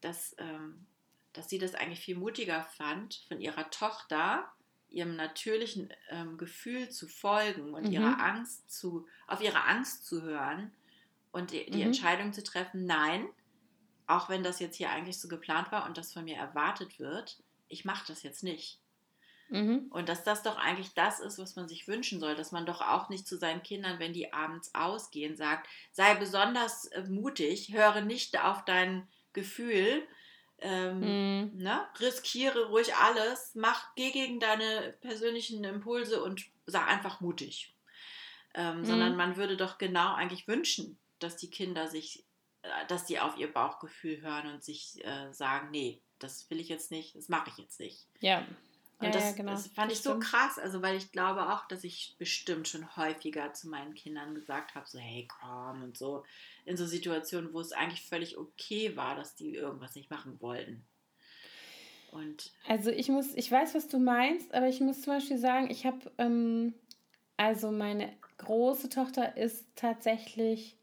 dass, 0.00 0.34
ähm, 0.38 0.86
dass 1.32 1.48
sie 1.48 1.58
das 1.58 1.74
eigentlich 1.74 2.00
viel 2.00 2.16
mutiger 2.16 2.64
fand, 2.76 3.24
von 3.28 3.40
ihrer 3.40 3.70
Tochter 3.70 4.52
ihrem 4.90 5.16
natürlichen 5.16 5.92
ähm, 6.10 6.38
Gefühl 6.38 6.88
zu 6.88 7.08
folgen 7.08 7.74
und 7.74 7.86
mhm. 7.86 7.92
ihrer 7.92 8.20
Angst 8.20 8.70
zu, 8.70 9.06
auf 9.26 9.40
ihre 9.40 9.64
Angst 9.64 10.06
zu 10.06 10.22
hören, 10.22 10.72
und 11.34 11.50
die, 11.50 11.68
die 11.68 11.78
mhm. 11.78 11.86
Entscheidung 11.86 12.32
zu 12.32 12.44
treffen, 12.44 12.86
nein, 12.86 13.26
auch 14.06 14.28
wenn 14.28 14.42
das 14.42 14.60
jetzt 14.60 14.76
hier 14.76 14.90
eigentlich 14.90 15.18
so 15.18 15.28
geplant 15.28 15.72
war 15.72 15.86
und 15.86 15.96
das 15.96 16.12
von 16.12 16.24
mir 16.24 16.36
erwartet 16.36 16.98
wird, 16.98 17.38
ich 17.68 17.84
mache 17.84 18.04
das 18.06 18.22
jetzt 18.22 18.42
nicht. 18.42 18.78
Mhm. 19.48 19.86
Und 19.90 20.08
dass 20.08 20.24
das 20.24 20.42
doch 20.42 20.56
eigentlich 20.56 20.94
das 20.94 21.20
ist, 21.20 21.38
was 21.38 21.56
man 21.56 21.68
sich 21.68 21.86
wünschen 21.86 22.18
soll, 22.18 22.34
dass 22.34 22.52
man 22.52 22.66
doch 22.66 22.80
auch 22.80 23.08
nicht 23.08 23.26
zu 23.26 23.36
seinen 23.36 23.62
Kindern, 23.62 23.98
wenn 23.98 24.12
die 24.12 24.32
abends 24.32 24.74
ausgehen, 24.74 25.36
sagt, 25.36 25.68
sei 25.92 26.14
besonders 26.14 26.86
äh, 26.86 27.02
mutig, 27.04 27.72
höre 27.72 28.00
nicht 28.00 28.42
auf 28.42 28.64
dein 28.64 29.06
Gefühl, 29.32 30.06
ähm, 30.58 31.00
mhm. 31.00 31.62
ne? 31.62 31.86
riskiere 32.00 32.68
ruhig 32.68 32.94
alles, 32.94 33.54
mach, 33.54 33.94
geh 33.96 34.10
gegen 34.12 34.40
deine 34.40 34.94
persönlichen 35.00 35.62
Impulse 35.64 36.22
und 36.22 36.46
sei 36.66 36.80
einfach 36.80 37.20
mutig. 37.20 37.74
Ähm, 38.54 38.78
mhm. 38.78 38.84
Sondern 38.84 39.16
man 39.16 39.36
würde 39.36 39.56
doch 39.56 39.78
genau 39.78 40.14
eigentlich 40.14 40.48
wünschen, 40.48 40.98
dass 41.18 41.36
die 41.36 41.50
Kinder 41.50 41.88
sich, 41.88 42.23
dass 42.88 43.04
die 43.04 43.20
auf 43.20 43.36
ihr 43.36 43.52
Bauchgefühl 43.52 44.22
hören 44.22 44.52
und 44.52 44.64
sich 44.64 45.04
äh, 45.04 45.32
sagen, 45.32 45.70
nee, 45.70 46.02
das 46.18 46.48
will 46.50 46.60
ich 46.60 46.68
jetzt 46.68 46.90
nicht, 46.90 47.14
das 47.16 47.28
mache 47.28 47.50
ich 47.50 47.58
jetzt 47.58 47.80
nicht. 47.80 48.06
Ja. 48.20 48.46
Und 48.98 49.06
ja, 49.06 49.10
das, 49.10 49.24
ja, 49.24 49.32
genau. 49.32 49.52
das 49.52 49.66
fand 49.68 49.90
das 49.90 49.98
ich 49.98 50.04
so 50.04 50.18
krass, 50.18 50.58
also 50.58 50.80
weil 50.80 50.96
ich 50.96 51.10
glaube 51.10 51.52
auch, 51.52 51.66
dass 51.66 51.82
ich 51.84 52.14
bestimmt 52.18 52.68
schon 52.68 52.96
häufiger 52.96 53.52
zu 53.52 53.68
meinen 53.68 53.94
Kindern 53.94 54.34
gesagt 54.34 54.74
habe, 54.74 54.86
so 54.88 54.98
hey 54.98 55.26
komm 55.40 55.82
und 55.82 55.98
so, 55.98 56.24
in 56.64 56.76
so 56.76 56.86
Situationen, 56.86 57.52
wo 57.52 57.60
es 57.60 57.72
eigentlich 57.72 58.02
völlig 58.02 58.38
okay 58.38 58.96
war, 58.96 59.16
dass 59.16 59.34
die 59.34 59.54
irgendwas 59.54 59.94
nicht 59.96 60.10
machen 60.10 60.40
wollten. 60.40 60.86
Und 62.12 62.52
also 62.68 62.90
ich 62.90 63.08
muss, 63.08 63.34
ich 63.34 63.50
weiß, 63.50 63.74
was 63.74 63.88
du 63.88 63.98
meinst, 63.98 64.54
aber 64.54 64.68
ich 64.68 64.80
muss 64.80 65.02
zum 65.02 65.14
Beispiel 65.14 65.38
sagen, 65.38 65.68
ich 65.68 65.84
habe, 65.84 66.12
ähm, 66.18 66.74
also 67.36 67.72
meine 67.72 68.16
große 68.38 68.88
Tochter 68.88 69.36
ist 69.36 69.66
tatsächlich 69.74 70.78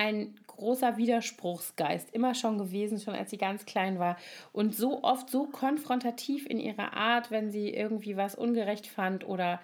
ein 0.00 0.34
großer 0.46 0.96
Widerspruchsgeist, 0.96 2.14
immer 2.14 2.34
schon 2.34 2.56
gewesen, 2.56 2.98
schon 2.98 3.14
als 3.14 3.28
sie 3.28 3.36
ganz 3.36 3.66
klein 3.66 3.98
war. 3.98 4.16
Und 4.50 4.74
so 4.74 5.04
oft 5.04 5.28
so 5.28 5.44
konfrontativ 5.44 6.46
in 6.46 6.58
ihrer 6.58 6.94
Art, 6.94 7.30
wenn 7.30 7.50
sie 7.50 7.68
irgendwie 7.68 8.16
was 8.16 8.34
ungerecht 8.34 8.86
fand 8.86 9.28
oder 9.28 9.60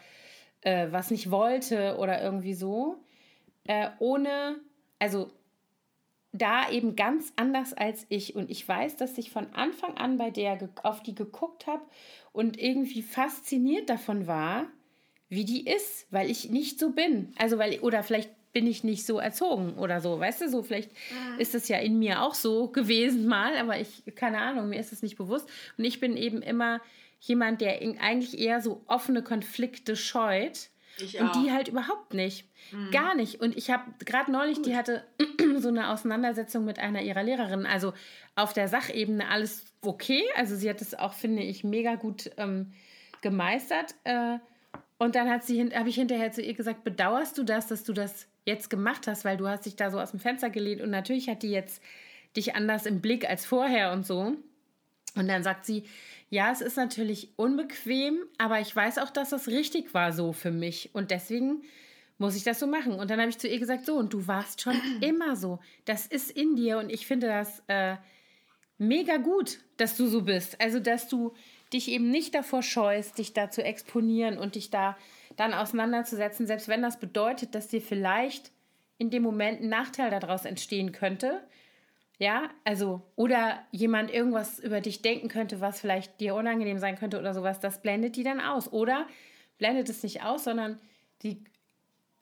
äh, 0.61 0.89
was 0.91 1.11
nicht 1.11 1.31
wollte 1.31 1.97
oder 1.97 2.23
irgendwie 2.23 2.53
so. 2.53 2.97
Äh, 3.65 3.89
ohne, 3.99 4.57
also 4.99 5.31
da 6.33 6.69
eben 6.69 6.97
ganz 6.97 7.33
anders 7.37 7.73
als 7.73 8.05
ich. 8.11 8.37
Und 8.37 8.51
ich 8.51 8.69
weiß, 8.69 8.97
dass 8.97 9.17
ich 9.17 9.31
von 9.31 9.55
Anfang 9.55 9.97
an 9.97 10.19
bei 10.19 10.29
der 10.29 10.59
auf 10.83 11.03
die 11.03 11.15
geguckt 11.15 11.67
habe 11.67 11.83
und 12.35 12.59
irgendwie 12.59 13.01
fasziniert 13.01 13.89
davon 13.89 14.27
war, 14.27 14.67
wie 15.31 15.47
die 15.47 15.67
ist, 15.67 16.07
weil 16.11 16.31
ich 16.31 16.51
nicht 16.51 16.79
so 16.79 16.91
bin. 16.91 17.33
Also 17.39 17.57
weil, 17.57 17.81
oder 17.81 18.03
vielleicht 18.03 18.36
bin 18.57 18.67
ich 18.67 18.85
nicht 18.85 19.05
so 19.05 19.19
erzogen 19.19 19.75
oder 19.75 20.01
so, 20.01 20.19
weißt 20.19 20.41
du, 20.41 20.49
so 20.49 20.63
vielleicht 20.63 20.91
mhm. 20.91 21.39
ist 21.39 21.55
es 21.55 21.69
ja 21.69 21.77
in 21.77 21.99
mir 21.99 22.23
auch 22.23 22.33
so 22.33 22.69
gewesen 22.69 23.27
mal, 23.27 23.55
aber 23.59 23.79
ich, 23.79 24.03
keine 24.15 24.39
Ahnung, 24.39 24.71
mir 24.71 24.81
ist 24.81 24.95
es 24.95 25.03
nicht 25.03 25.19
bewusst. 25.19 25.47
Und 25.77 25.85
ich 25.85 26.01
bin 26.01 26.17
eben 26.17 26.41
immer 26.41 26.81
jemand, 27.21 27.61
der 27.61 27.83
eigentlich 28.01 28.39
eher 28.39 28.63
so 28.63 28.81
offene 28.87 29.23
Konflikte 29.23 29.95
scheut. 29.95 30.71
Ich 30.97 31.21
und 31.21 31.35
die 31.35 31.53
halt 31.53 31.69
überhaupt 31.69 32.15
nicht. 32.15 32.49
Mhm. 32.73 32.91
Gar 32.93 33.15
nicht. 33.15 33.43
Und 33.43 33.59
ich 33.59 33.69
habe 33.69 33.93
gerade 34.07 34.33
neulich, 34.33 34.57
Gut. 34.57 34.67
die 34.69 34.75
hatte 34.75 35.05
so 35.59 35.69
eine 35.69 35.91
Auseinandersetzung 35.91 36.65
mit 36.65 36.79
einer 36.79 37.03
ihrer 37.03 37.25
Lehrerinnen. 37.25 37.67
Also 37.67 37.93
auf 38.37 38.55
der 38.55 38.69
Sachebene 38.69 39.29
alles 39.29 39.67
okay. 39.83 40.23
Also 40.35 40.57
sie 40.57 40.71
hat 40.71 40.81
es 40.81 40.95
auch, 40.95 41.13
finde 41.13 41.43
ich, 41.43 41.63
mega 41.63 41.97
gut 41.97 42.31
ähm, 42.39 42.73
gemeistert. 43.21 43.95
Äh, 44.05 44.39
und 44.99 45.15
dann 45.15 45.29
hat 45.29 45.45
sie, 45.45 45.75
habe 45.75 45.89
ich 45.89 45.97
hinterher 45.97 46.33
zu 46.33 46.43
ihr 46.43 46.55
gesagt, 46.55 46.85
bedauerst 46.85 47.37
du 47.37 47.43
das, 47.43 47.67
dass 47.67 47.85
du 47.85 47.93
das 47.93 48.27
jetzt 48.45 48.71
gemacht 48.71 49.07
hast, 49.07 49.25
weil 49.25 49.37
du 49.37 49.47
hast 49.49 49.67
dich 49.67 49.77
da 49.77 49.91
so 49.91 50.01
aus 50.01 50.13
dem 50.13 50.21
Fenster 50.21 50.51
gelehnt 50.51 50.81
und 50.81 50.91
natürlich 50.91 51.29
hat 51.29 51.43
die 51.43 51.51
jetzt 51.51 51.83
dich 52.37 52.55
anders 52.55 52.87
im 52.87 53.01
Blick 53.01 53.29
als 53.29 53.45
vorher 53.45 53.93
und 53.93 54.07
so. 54.07 54.37
Und 55.15 55.29
dann 55.29 55.43
sagt 55.43 55.65
sie, 55.65 55.85
ja, 56.29 56.51
es 56.53 56.61
ist 56.61 56.77
natürlich 56.77 57.31
unbequem, 57.37 58.19
aber 58.39 58.61
ich 58.61 58.75
weiß 58.75 58.99
auch, 58.99 59.11
dass 59.11 59.31
das 59.31 59.49
richtig 59.49 59.95
war 59.95 60.13
so 60.13 60.33
für 60.33 60.51
mich 60.51 60.91
und 60.93 61.11
deswegen 61.11 61.63
muss 62.19 62.37
ich 62.37 62.45
das 62.45 62.59
so 62.59 62.67
machen. 62.67 62.95
Und 62.95 63.11
dann 63.11 63.21
habe 63.21 63.29
ich 63.29 63.39
zu 63.39 63.49
ihr 63.49 63.59
gesagt, 63.59 63.85
so, 63.85 63.97
und 63.97 64.13
du 64.13 64.27
warst 64.27 64.63
schon 64.63 64.77
immer 65.01 65.37
so. 65.37 65.59
Das 65.85 66.07
ist 66.07 66.31
in 66.31 66.57
dir 66.57 66.79
und 66.79 66.91
ich 66.91 67.07
finde 67.07 67.27
das 67.27 67.63
äh, 67.69 67.97
mega 68.79 69.19
gut, 69.19 69.59
dass 69.77 69.97
du 69.97 70.07
so 70.07 70.23
bist. 70.23 70.61
Also, 70.61 70.81
dass 70.81 71.09
du 71.09 71.35
dich 71.73 71.89
eben 71.89 72.11
nicht 72.11 72.35
davor 72.35 72.63
scheust, 72.63 73.19
dich 73.19 73.33
da 73.33 73.51
zu 73.51 73.63
exponieren 73.63 74.39
und 74.39 74.55
dich 74.55 74.71
da 74.71 74.97
dann 75.37 75.53
auseinanderzusetzen, 75.53 76.47
selbst 76.47 76.69
wenn 76.69 76.83
das 76.83 76.99
bedeutet, 76.99 77.55
dass 77.55 77.69
dir 77.69 77.83
vielleicht 77.83 78.53
in 78.99 79.11
dem 79.11 79.23
Moment 79.23 79.61
ein 79.61 79.69
Nachteil 79.69 80.11
daraus 80.11 80.45
entstehen 80.45 80.93
könnte. 80.93 81.43
Ja, 82.19 82.49
also, 82.65 83.03
oder 83.15 83.59
jemand 83.73 84.11
irgendwas 84.11 84.59
über 84.59 84.81
dich 84.81 85.03
denken 85.03 85.29
könnte, 85.29 85.61
was 85.61 85.81
vielleicht 85.81 86.19
dir 86.21 86.35
unangenehm 86.35 86.79
sein 86.79 86.97
könnte 86.97 87.19
oder 87.19 87.35
sowas, 87.35 87.61
das 87.61 87.83
blendet 87.83 88.17
die 88.17 88.23
dann 88.23 88.41
aus. 88.41 88.73
Oder 88.73 89.07
blendet 89.59 89.91
es 89.91 90.03
nicht 90.03 90.23
aus, 90.23 90.45
sondern 90.45 90.81
die 91.23 91.45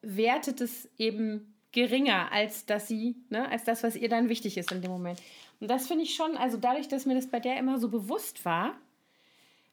wertet 0.03 0.61
es 0.61 0.88
eben 0.99 1.55
geringer 1.70 2.30
als 2.32 2.66
dass 2.66 2.88
sie, 2.88 3.16
ne, 3.30 3.49
als 3.51 3.64
das, 3.64 3.82
was 3.82 3.97
ihr 3.97 4.09
dann 4.09 4.28
wichtig 4.28 4.57
ist 4.57 4.72
in 4.72 4.80
dem 4.80 4.90
Moment. 4.90 5.20
Und 5.61 5.68
das 5.68 5.86
finde 5.86 6.05
ich 6.05 6.14
schon, 6.14 6.36
also 6.36 6.57
dadurch, 6.57 6.88
dass 6.88 7.07
mir 7.07 7.14
das 7.14 7.28
bei 7.28 7.40
der 7.40 7.59
immer 7.59 7.78
so 7.78 7.88
bewusst 7.88 8.45
war, 8.45 8.76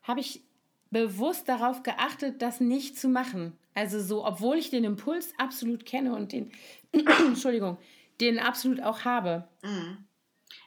habe 0.04 0.20
ich 0.20 0.44
bewusst 0.90 1.48
darauf 1.48 1.84
geachtet, 1.84 2.42
das 2.42 2.60
nicht 2.60 3.00
zu 3.00 3.08
machen. 3.08 3.58
Also 3.74 4.02
so, 4.02 4.26
obwohl 4.26 4.58
ich 4.58 4.70
den 4.70 4.84
Impuls 4.84 5.34
absolut 5.38 5.86
kenne 5.86 6.14
und 6.14 6.34
den, 6.34 6.52
Entschuldigung, 6.92 7.78
den 8.20 8.40
absolut 8.40 8.82
auch 8.82 9.06
habe. 9.06 9.48
Mhm. 9.64 10.06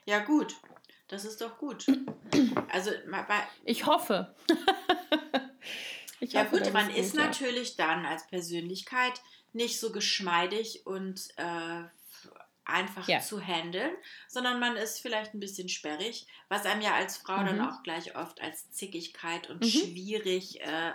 Ja, 0.07 0.20
gut. 0.20 0.55
Das 1.09 1.24
ist 1.24 1.41
doch 1.41 1.59
gut. 1.59 1.87
Also, 2.70 2.91
ich 3.64 3.87
hoffe. 3.87 4.35
ich 6.20 6.32
ja, 6.32 6.45
hoffe, 6.45 6.59
gut, 6.59 6.72
man 6.72 6.91
ist, 6.91 7.12
gut, 7.12 7.20
natürlich 7.20 7.76
ja. 7.76 7.87
dann 7.87 8.07
als 8.07 8.26
Persönlichkeit 8.26 9.20
nicht 9.53 9.78
so 9.78 9.93
geschmeidig 9.93 10.87
und 10.87 11.28
äh, 11.37 11.85
einfach 12.64 13.06
ja. 13.08 13.20
zu 13.20 13.40
handeln, 13.40 13.94
sondern 14.28 14.58
man 14.58 14.76
ist 14.76 15.00
vielleicht 15.00 15.34
ein 15.34 15.40
bisschen 15.40 15.68
sperrig, 15.68 16.26
was 16.48 16.64
einem 16.64 16.80
ja 16.80 16.94
als 16.94 17.16
Frau 17.18 17.38
mhm. 17.38 17.46
dann 17.46 17.60
auch 17.60 17.82
gleich 17.82 18.16
oft 18.16 18.40
als 18.40 18.70
Zickigkeit 18.70 19.50
und 19.50 19.62
mhm. 19.62 19.68
schwierig 19.68 20.60
äh, 20.62 20.92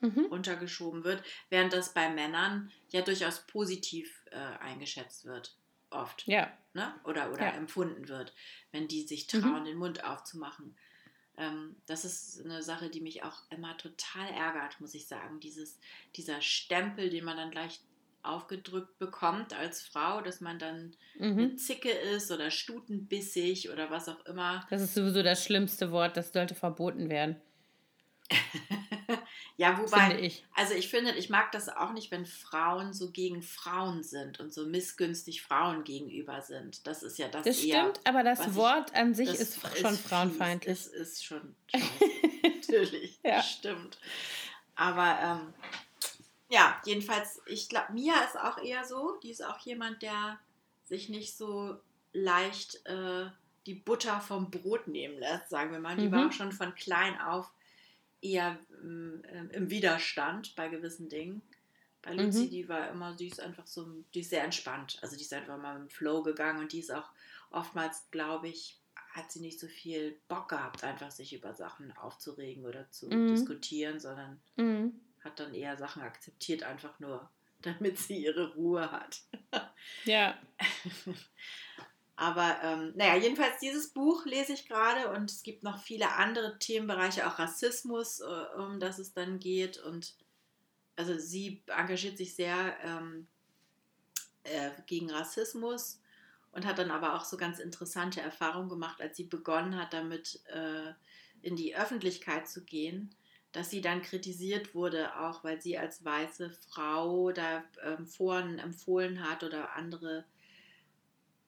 mhm. 0.00 0.26
untergeschoben 0.26 1.04
wird, 1.04 1.22
während 1.50 1.72
das 1.72 1.94
bei 1.94 2.08
Männern 2.08 2.72
ja 2.90 3.02
durchaus 3.02 3.46
positiv 3.46 4.22
äh, 4.30 4.36
eingeschätzt 4.36 5.24
wird. 5.24 5.54
Oft. 5.90 6.26
Ja. 6.26 6.52
Ne? 6.74 6.94
Oder, 7.04 7.32
oder 7.32 7.46
ja. 7.46 7.52
empfunden 7.52 8.08
wird, 8.08 8.34
wenn 8.72 8.88
die 8.88 9.06
sich 9.06 9.32
mhm. 9.32 9.40
trauen, 9.40 9.64
den 9.64 9.78
Mund 9.78 10.04
aufzumachen. 10.04 10.76
Ähm, 11.38 11.76
das 11.86 12.04
ist 12.04 12.44
eine 12.44 12.62
Sache, 12.62 12.90
die 12.90 13.00
mich 13.00 13.22
auch 13.22 13.42
immer 13.50 13.76
total 13.78 14.28
ärgert, 14.30 14.80
muss 14.80 14.94
ich 14.94 15.06
sagen. 15.06 15.40
Dieses, 15.40 15.78
dieser 16.16 16.42
Stempel, 16.42 17.08
den 17.08 17.24
man 17.24 17.36
dann 17.36 17.50
gleich 17.50 17.80
aufgedrückt 18.22 18.98
bekommt 18.98 19.54
als 19.54 19.82
Frau, 19.82 20.20
dass 20.20 20.40
man 20.40 20.58
dann 20.58 20.94
mhm. 21.18 21.38
eine 21.38 21.56
Zicke 21.56 21.90
ist 21.90 22.30
oder 22.30 22.50
stutenbissig 22.50 23.70
oder 23.70 23.90
was 23.90 24.08
auch 24.08 24.24
immer. 24.26 24.66
Das 24.70 24.82
ist 24.82 24.94
sowieso 24.94 25.22
das 25.22 25.44
schlimmste 25.44 25.90
Wort, 25.92 26.16
das 26.16 26.32
sollte 26.32 26.54
verboten 26.54 27.08
werden. 27.08 27.36
ja, 29.56 29.78
wobei, 29.78 30.20
ich. 30.20 30.44
also 30.54 30.74
ich 30.74 30.88
finde, 30.88 31.12
ich 31.12 31.30
mag 31.30 31.50
das 31.52 31.68
auch 31.68 31.92
nicht, 31.92 32.10
wenn 32.10 32.26
Frauen 32.26 32.92
so 32.92 33.10
gegen 33.10 33.42
Frauen 33.42 34.02
sind 34.02 34.38
und 34.38 34.52
so 34.52 34.66
missgünstig 34.66 35.42
Frauen 35.42 35.84
gegenüber 35.84 36.42
sind. 36.42 36.86
Das 36.86 37.02
ist 37.02 37.18
ja 37.18 37.28
das. 37.28 37.44
Das 37.44 37.64
eher, 37.64 37.80
stimmt, 37.80 38.00
aber 38.04 38.22
das 38.22 38.54
Wort 38.54 38.90
ich, 38.90 38.96
an 38.96 39.14
sich 39.14 39.30
ist 39.30 39.60
schon 39.78 39.94
ist 39.94 40.06
frauenfeindlich. 40.06 40.72
Es 40.72 40.86
ist 40.88 41.24
schon 41.24 41.54
natürlich, 42.42 43.18
ja. 43.24 43.42
stimmt. 43.42 43.98
Aber 44.74 45.18
ähm, 45.22 45.54
ja, 46.48 46.80
jedenfalls, 46.84 47.42
ich 47.46 47.68
glaube, 47.68 47.92
Mia 47.92 48.14
ist 48.24 48.38
auch 48.38 48.58
eher 48.58 48.84
so. 48.84 49.18
Die 49.22 49.30
ist 49.30 49.44
auch 49.44 49.58
jemand, 49.60 50.02
der 50.02 50.38
sich 50.84 51.08
nicht 51.08 51.36
so 51.36 51.78
leicht 52.12 52.86
äh, 52.86 53.26
die 53.66 53.74
Butter 53.74 54.20
vom 54.20 54.50
Brot 54.50 54.88
nehmen 54.88 55.18
lässt, 55.18 55.50
sagen 55.50 55.72
wir 55.72 55.78
mal. 55.78 55.96
Die 55.96 56.08
mhm. 56.08 56.12
war 56.12 56.28
auch 56.28 56.32
schon 56.32 56.52
von 56.52 56.74
klein 56.74 57.20
auf 57.20 57.50
eher 58.22 58.58
äh, 58.82 59.54
im 59.54 59.70
Widerstand 59.70 60.56
bei 60.56 60.68
gewissen 60.68 61.10
Dingen. 61.10 61.42
Bei 62.00 62.14
Lucy, 62.14 62.46
mhm. 62.46 62.50
die 62.50 62.68
war 62.68 62.88
immer, 62.90 63.14
die 63.14 63.28
ist 63.28 63.40
einfach 63.40 63.66
so, 63.66 63.86
die 64.14 64.20
ist 64.20 64.30
sehr 64.30 64.44
entspannt. 64.44 64.98
Also 65.02 65.16
die 65.16 65.22
ist 65.22 65.34
einfach 65.34 65.58
mal 65.58 65.76
im 65.76 65.90
Flow 65.90 66.22
gegangen 66.22 66.60
und 66.60 66.72
die 66.72 66.78
ist 66.78 66.92
auch 66.92 67.10
oftmals, 67.50 68.10
glaube 68.10 68.48
ich, 68.48 68.78
hat 69.10 69.30
sie 69.30 69.40
nicht 69.40 69.60
so 69.60 69.66
viel 69.66 70.16
Bock 70.28 70.48
gehabt, 70.48 70.84
einfach 70.84 71.10
sich 71.10 71.34
über 71.34 71.52
Sachen 71.52 71.94
aufzuregen 71.96 72.64
oder 72.64 72.90
zu 72.90 73.08
mhm. 73.08 73.28
diskutieren, 73.28 74.00
sondern 74.00 74.40
mhm 74.56 74.98
hat 75.28 75.40
dann 75.40 75.54
eher 75.54 75.76
Sachen 75.76 76.02
akzeptiert, 76.02 76.62
einfach 76.62 76.98
nur, 77.00 77.28
damit 77.62 77.98
sie 77.98 78.24
ihre 78.24 78.54
Ruhe 78.54 78.90
hat. 78.90 79.20
ja. 80.04 80.36
Aber 82.16 82.58
ähm, 82.64 82.92
naja, 82.96 83.14
jedenfalls 83.14 83.60
dieses 83.60 83.90
Buch 83.90 84.26
lese 84.26 84.52
ich 84.52 84.66
gerade 84.66 85.12
und 85.12 85.30
es 85.30 85.44
gibt 85.44 85.62
noch 85.62 85.80
viele 85.80 86.14
andere 86.16 86.58
Themenbereiche, 86.58 87.28
auch 87.28 87.38
Rassismus, 87.38 88.18
äh, 88.18 88.56
um 88.58 88.80
das 88.80 88.98
es 88.98 89.12
dann 89.12 89.38
geht. 89.38 89.78
Und 89.78 90.16
also 90.96 91.16
sie 91.16 91.62
engagiert 91.68 92.18
sich 92.18 92.34
sehr 92.34 92.76
ähm, 92.82 93.28
äh, 94.42 94.70
gegen 94.86 95.12
Rassismus 95.12 96.00
und 96.50 96.66
hat 96.66 96.78
dann 96.78 96.90
aber 96.90 97.14
auch 97.14 97.24
so 97.24 97.36
ganz 97.36 97.60
interessante 97.60 98.20
Erfahrungen 98.20 98.68
gemacht, 98.68 99.00
als 99.00 99.16
sie 99.16 99.24
begonnen 99.24 99.76
hat, 99.76 99.92
damit 99.92 100.40
äh, 100.46 100.92
in 101.42 101.54
die 101.54 101.76
Öffentlichkeit 101.76 102.48
zu 102.48 102.64
gehen 102.64 103.14
dass 103.52 103.70
sie 103.70 103.80
dann 103.80 104.02
kritisiert 104.02 104.74
wurde, 104.74 105.18
auch 105.18 105.42
weil 105.42 105.60
sie 105.60 105.78
als 105.78 106.04
weiße 106.04 106.50
Frau 106.50 107.32
da 107.32 107.64
ähm, 107.82 108.06
Foren 108.06 108.58
empfohlen 108.58 109.28
hat 109.28 109.42
oder 109.42 109.74
andere 109.74 110.24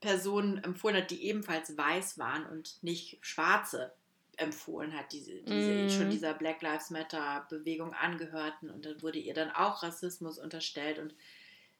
Personen 0.00 0.58
empfohlen 0.64 0.96
hat, 0.96 1.10
die 1.10 1.24
ebenfalls 1.24 1.76
weiß 1.76 2.18
waren 2.18 2.46
und 2.46 2.82
nicht 2.82 3.18
schwarze 3.20 3.92
empfohlen 4.38 4.94
hat, 4.94 5.12
die, 5.12 5.44
diese, 5.44 5.72
mm. 5.84 5.90
schon 5.90 6.10
dieser 6.10 6.32
Black 6.32 6.62
Lives 6.62 6.88
Matter 6.88 7.46
Bewegung 7.50 7.92
angehörten 7.92 8.70
und 8.70 8.86
dann 8.86 9.02
wurde 9.02 9.18
ihr 9.18 9.34
dann 9.34 9.50
auch 9.50 9.82
Rassismus 9.82 10.38
unterstellt 10.38 10.98
und 10.98 11.14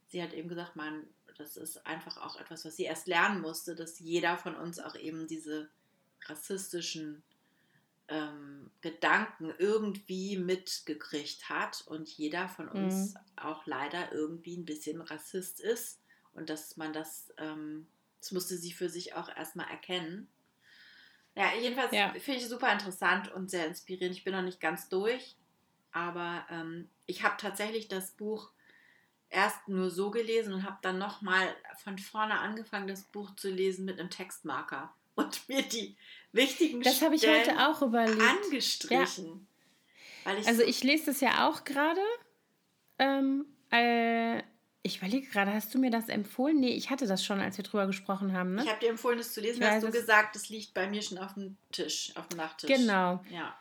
sie 0.09 0.23
hat 0.23 0.35
eben 0.35 0.49
gesagt, 0.51 0.77
man, 0.77 1.07
das 1.39 1.57
ist 1.57 1.87
einfach 1.87 2.19
auch 2.19 2.39
etwas, 2.39 2.67
was 2.67 2.77
sie 2.77 2.85
erst 2.85 3.07
lernen 3.07 3.41
musste, 3.41 3.75
dass 3.75 3.99
jeder 3.99 4.37
von 4.37 4.55
uns 4.55 4.79
auch 4.79 4.95
eben 4.95 5.27
diese 5.27 5.71
rassistischen 6.27 7.23
ähm, 8.11 8.71
Gedanken 8.83 9.55
irgendwie 9.59 10.37
mitgekriegt 10.37 11.49
hat 11.49 11.83
und 11.87 12.09
jeder 12.09 12.49
von 12.49 12.69
uns 12.69 13.15
mm. 13.15 13.17
auch 13.37 13.65
leider 13.67 14.13
irgendwie 14.13 14.57
ein 14.57 14.67
bisschen 14.67 15.01
Rassist 15.01 15.61
ist 15.61 16.01
und 16.35 16.51
dass 16.51 16.77
man 16.77 16.93
das, 16.93 17.33
ähm, 17.39 17.87
das 18.21 18.33
musste 18.33 18.57
sie 18.57 18.73
für 18.73 18.91
sich 18.91 19.15
auch 19.15 19.29
erstmal 19.35 19.71
erkennen 19.71 20.29
ja, 21.35 21.53
jedenfalls 21.55 21.93
ja. 21.93 22.11
finde 22.19 22.41
ich 22.41 22.49
super 22.49 22.73
interessant 22.73 23.33
und 23.33 23.51
sehr 23.51 23.67
inspirierend. 23.67 24.17
Ich 24.17 24.25
bin 24.25 24.35
noch 24.35 24.43
nicht 24.43 24.61
ganz 24.61 24.89
durch, 24.89 25.37
aber 25.93 26.45
ähm, 26.51 26.89
ich 27.07 27.23
habe 27.23 27.37
tatsächlich 27.39 27.89
das 27.89 28.13
Buch 28.13 28.51
erst 29.29 29.69
nur 29.69 29.91
so 29.91 30.11
gelesen 30.11 30.53
und 30.53 30.65
habe 30.65 30.79
dann 30.83 30.99
nochmal 30.99 31.55
von 31.79 31.99
vorne 31.99 32.39
angefangen, 32.41 32.89
das 32.89 33.05
Buch 33.05 33.35
zu 33.37 33.49
lesen 33.49 33.85
mit 33.85 34.01
einem 34.01 34.11
Textmarker 34.11 34.93
und 35.21 35.49
mir 35.49 35.63
die 35.63 35.97
wichtigen 36.33 36.83
Das 36.83 37.03
habe 37.03 37.15
ich 37.15 37.27
heute 37.27 37.69
auch 37.69 37.83
überlegt. 37.83 38.21
Angestrichen. 38.21 39.47
Ja. 40.27 40.35
Ich 40.39 40.47
also 40.47 40.63
ich 40.63 40.83
lese 40.83 41.07
das 41.07 41.21
ja 41.21 41.49
auch 41.49 41.65
gerade. 41.65 42.01
Ähm, 42.99 43.47
äh, 43.71 44.43
ich 44.83 44.99
überlege 44.99 45.27
gerade, 45.27 45.53
hast 45.53 45.75
du 45.75 45.79
mir 45.79 45.91
das 45.91 46.09
empfohlen? 46.09 46.59
Nee, 46.59 46.75
ich 46.75 46.91
hatte 46.91 47.07
das 47.07 47.25
schon, 47.25 47.41
als 47.41 47.57
wir 47.59 47.65
drüber 47.65 47.87
gesprochen 47.87 48.33
haben. 48.33 48.55
Ne? 48.55 48.63
Ich 48.63 48.69
habe 48.69 48.81
dir 48.81 48.91
empfohlen, 48.91 49.19
das 49.19 49.33
zu 49.33 49.41
lesen. 49.41 49.63
Ich 49.63 49.69
hast 49.69 49.83
du 49.83 49.91
gesagt, 49.91 50.37
es 50.37 50.49
liegt 50.49 50.73
bei 50.73 50.89
mir 50.89 51.03
schon 51.03 51.19
auf 51.19 51.35
dem 51.35 51.57
Tisch, 51.73 52.13
auf 52.17 52.29
dem 52.29 52.39
Nachttisch. 52.39 52.71
Genau. 52.71 53.23
Ja. 53.31 53.59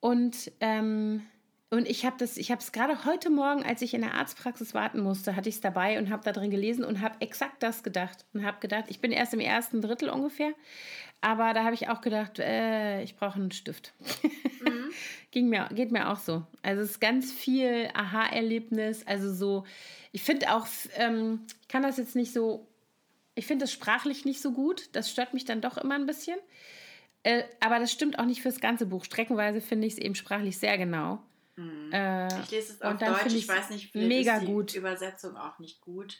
Und, 0.00 0.50
ähm, 0.60 1.26
und 1.70 1.86
ich 1.86 2.06
habe 2.06 2.16
das, 2.18 2.36
ich 2.36 2.50
habe 2.50 2.60
es 2.60 2.72
gerade 2.72 3.04
heute 3.04 3.30
Morgen, 3.30 3.62
als 3.62 3.82
ich 3.82 3.94
in 3.94 4.00
der 4.00 4.14
Arztpraxis 4.14 4.74
warten 4.74 5.00
musste, 5.00 5.36
hatte 5.36 5.48
ich 5.48 5.56
es 5.56 5.60
dabei 5.60 5.98
und 5.98 6.10
habe 6.10 6.24
da 6.24 6.32
drin 6.32 6.50
gelesen 6.50 6.84
und 6.84 7.00
habe 7.00 7.20
exakt 7.20 7.62
das 7.62 7.82
gedacht. 7.82 8.24
Und 8.32 8.44
habe 8.44 8.60
gedacht, 8.60 8.86
ich 8.88 9.00
bin 9.00 9.12
erst 9.12 9.34
im 9.34 9.40
ersten 9.40 9.82
Drittel 9.82 10.08
ungefähr, 10.08 10.52
aber 11.20 11.52
da 11.52 11.64
habe 11.64 11.74
ich 11.74 11.88
auch 11.88 12.00
gedacht, 12.00 12.38
äh, 12.38 13.02
ich 13.02 13.16
brauche 13.16 13.38
einen 13.38 13.50
Stift. 13.50 13.92
Mhm. 14.60 14.90
Ging 15.30 15.48
mir, 15.50 15.68
geht 15.72 15.92
mir 15.92 16.08
auch 16.08 16.18
so. 16.18 16.46
Also 16.62 16.82
es 16.82 16.92
ist 16.92 17.00
ganz 17.00 17.32
viel 17.32 17.90
Aha-Erlebnis, 17.92 19.06
also 19.06 19.32
so 19.32 19.64
ich 20.12 20.22
finde 20.22 20.52
auch, 20.52 20.66
ähm, 20.96 21.46
ich 21.60 21.68
kann 21.68 21.82
das 21.82 21.96
jetzt 21.96 22.16
nicht 22.16 22.32
so, 22.32 22.66
ich 23.34 23.46
finde 23.46 23.64
das 23.64 23.72
sprachlich 23.72 24.24
nicht 24.24 24.40
so 24.40 24.52
gut. 24.52 24.88
Das 24.92 25.10
stört 25.10 25.34
mich 25.34 25.44
dann 25.44 25.60
doch 25.60 25.76
immer 25.76 25.94
ein 25.94 26.06
bisschen. 26.06 26.38
Äh, 27.22 27.44
aber 27.60 27.78
das 27.78 27.92
stimmt 27.92 28.18
auch 28.18 28.24
nicht 28.24 28.42
fürs 28.42 28.60
ganze 28.60 28.86
Buch. 28.86 29.04
Streckenweise 29.04 29.60
finde 29.60 29.86
ich 29.86 29.94
es 29.94 29.98
eben 29.98 30.14
sprachlich 30.14 30.58
sehr 30.58 30.78
genau. 30.78 31.22
Mhm. 31.58 31.92
Äh, 31.92 32.40
ich 32.40 32.50
lese 32.52 32.72
es 32.74 32.82
auf 32.82 32.98
Deutsch, 32.98 33.34
ich 33.34 33.48
weiß 33.48 33.70
nicht, 33.70 33.92
mega 33.94 34.38
gut. 34.38 34.74
Übersetzung 34.74 35.36
auch 35.36 35.58
nicht 35.58 35.80
gut. 35.80 36.18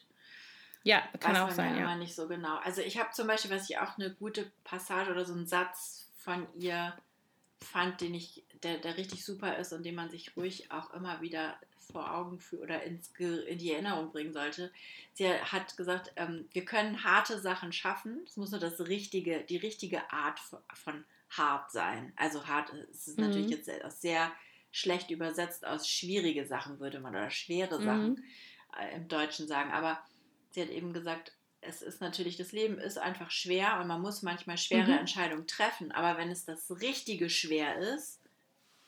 Ja, 0.83 1.03
kann 1.21 1.37
auch 1.37 1.51
sein. 1.51 1.77
Ja. 1.77 1.83
Immer 1.83 1.97
nicht 1.97 2.15
so 2.15 2.27
genau. 2.27 2.57
Also 2.59 2.83
ich 2.83 2.99
habe 2.99 3.11
zum 3.13 3.29
Beispiel, 3.29 3.51
was 3.51 3.71
ich 3.71 3.79
auch 3.79 3.97
eine 3.99 4.13
gute 4.13 4.51
Passage 4.65 5.11
oder 5.11 5.25
so 5.25 5.35
einen 5.35 5.47
Satz 5.47 6.09
von 6.19 6.47
ihr 6.59 6.93
fand, 7.61 8.01
den 8.01 8.15
ich, 8.15 8.43
der, 8.63 8.79
der 8.79 8.97
richtig 8.97 9.25
super 9.25 9.57
ist 9.59 9.73
und 9.73 9.85
den 9.85 9.95
man 9.95 10.11
sich 10.11 10.37
ruhig 10.37 10.71
auch 10.73 10.93
immer 10.93 11.21
wieder 11.21 11.57
vor 11.93 12.15
Augen 12.15 12.39
für 12.39 12.61
oder 12.61 12.83
ins, 12.83 13.11
in 13.19 13.59
die 13.59 13.73
Erinnerung 13.73 14.11
bringen 14.11 14.33
sollte. 14.33 14.73
Sie 15.15 15.29
hat 15.29 15.77
gesagt, 15.77 16.13
ähm, 16.17 16.49
wir 16.53 16.65
können 16.65 17.05
harte 17.05 17.39
Sachen 17.39 17.73
schaffen. 17.73 18.21
Es 18.27 18.37
muss 18.37 18.51
nur 18.51 18.61
das 18.61 18.81
richtige, 18.81 19.41
die 19.41 19.57
richtige 19.57 20.13
Art 20.13 20.41
von 20.75 21.05
hart 21.31 21.71
sein. 21.71 22.13
Also 22.17 22.47
hart 22.47 22.71
ist 22.71 23.19
mhm. 23.19 23.27
natürlich 23.27 23.51
jetzt 23.51 24.01
sehr 24.01 24.33
schlecht 24.79 25.11
übersetzt 25.11 25.67
aus 25.67 25.89
schwierige 25.89 26.47
Sachen, 26.47 26.79
würde 26.79 27.01
man, 27.01 27.15
oder 27.15 27.31
schwere 27.31 27.83
Sachen 27.83 28.11
mhm. 28.11 28.25
äh, 28.79 28.97
im 28.97 29.09
Deutschen 29.09 29.49
sagen. 29.49 29.73
Aber 29.73 30.01
sie 30.51 30.63
hat 30.63 30.71
eben 30.71 30.93
gesagt, 30.93 31.33
es 31.61 31.83
ist 31.83 32.01
natürlich, 32.01 32.37
das 32.37 32.53
Leben 32.53 32.79
ist 32.79 32.99
einfach 32.99 33.31
schwer 33.31 33.81
und 33.81 33.89
man 33.89 34.01
muss 34.01 34.23
manchmal 34.23 34.57
schwere 34.57 34.93
mhm. 34.93 34.99
Entscheidungen 34.99 35.47
treffen. 35.47 35.91
Aber 35.93 36.19
wenn 36.19 36.31
es 36.31 36.45
das 36.45 36.71
Richtige 36.81 37.29
schwer 37.29 37.77
ist, 37.79 38.21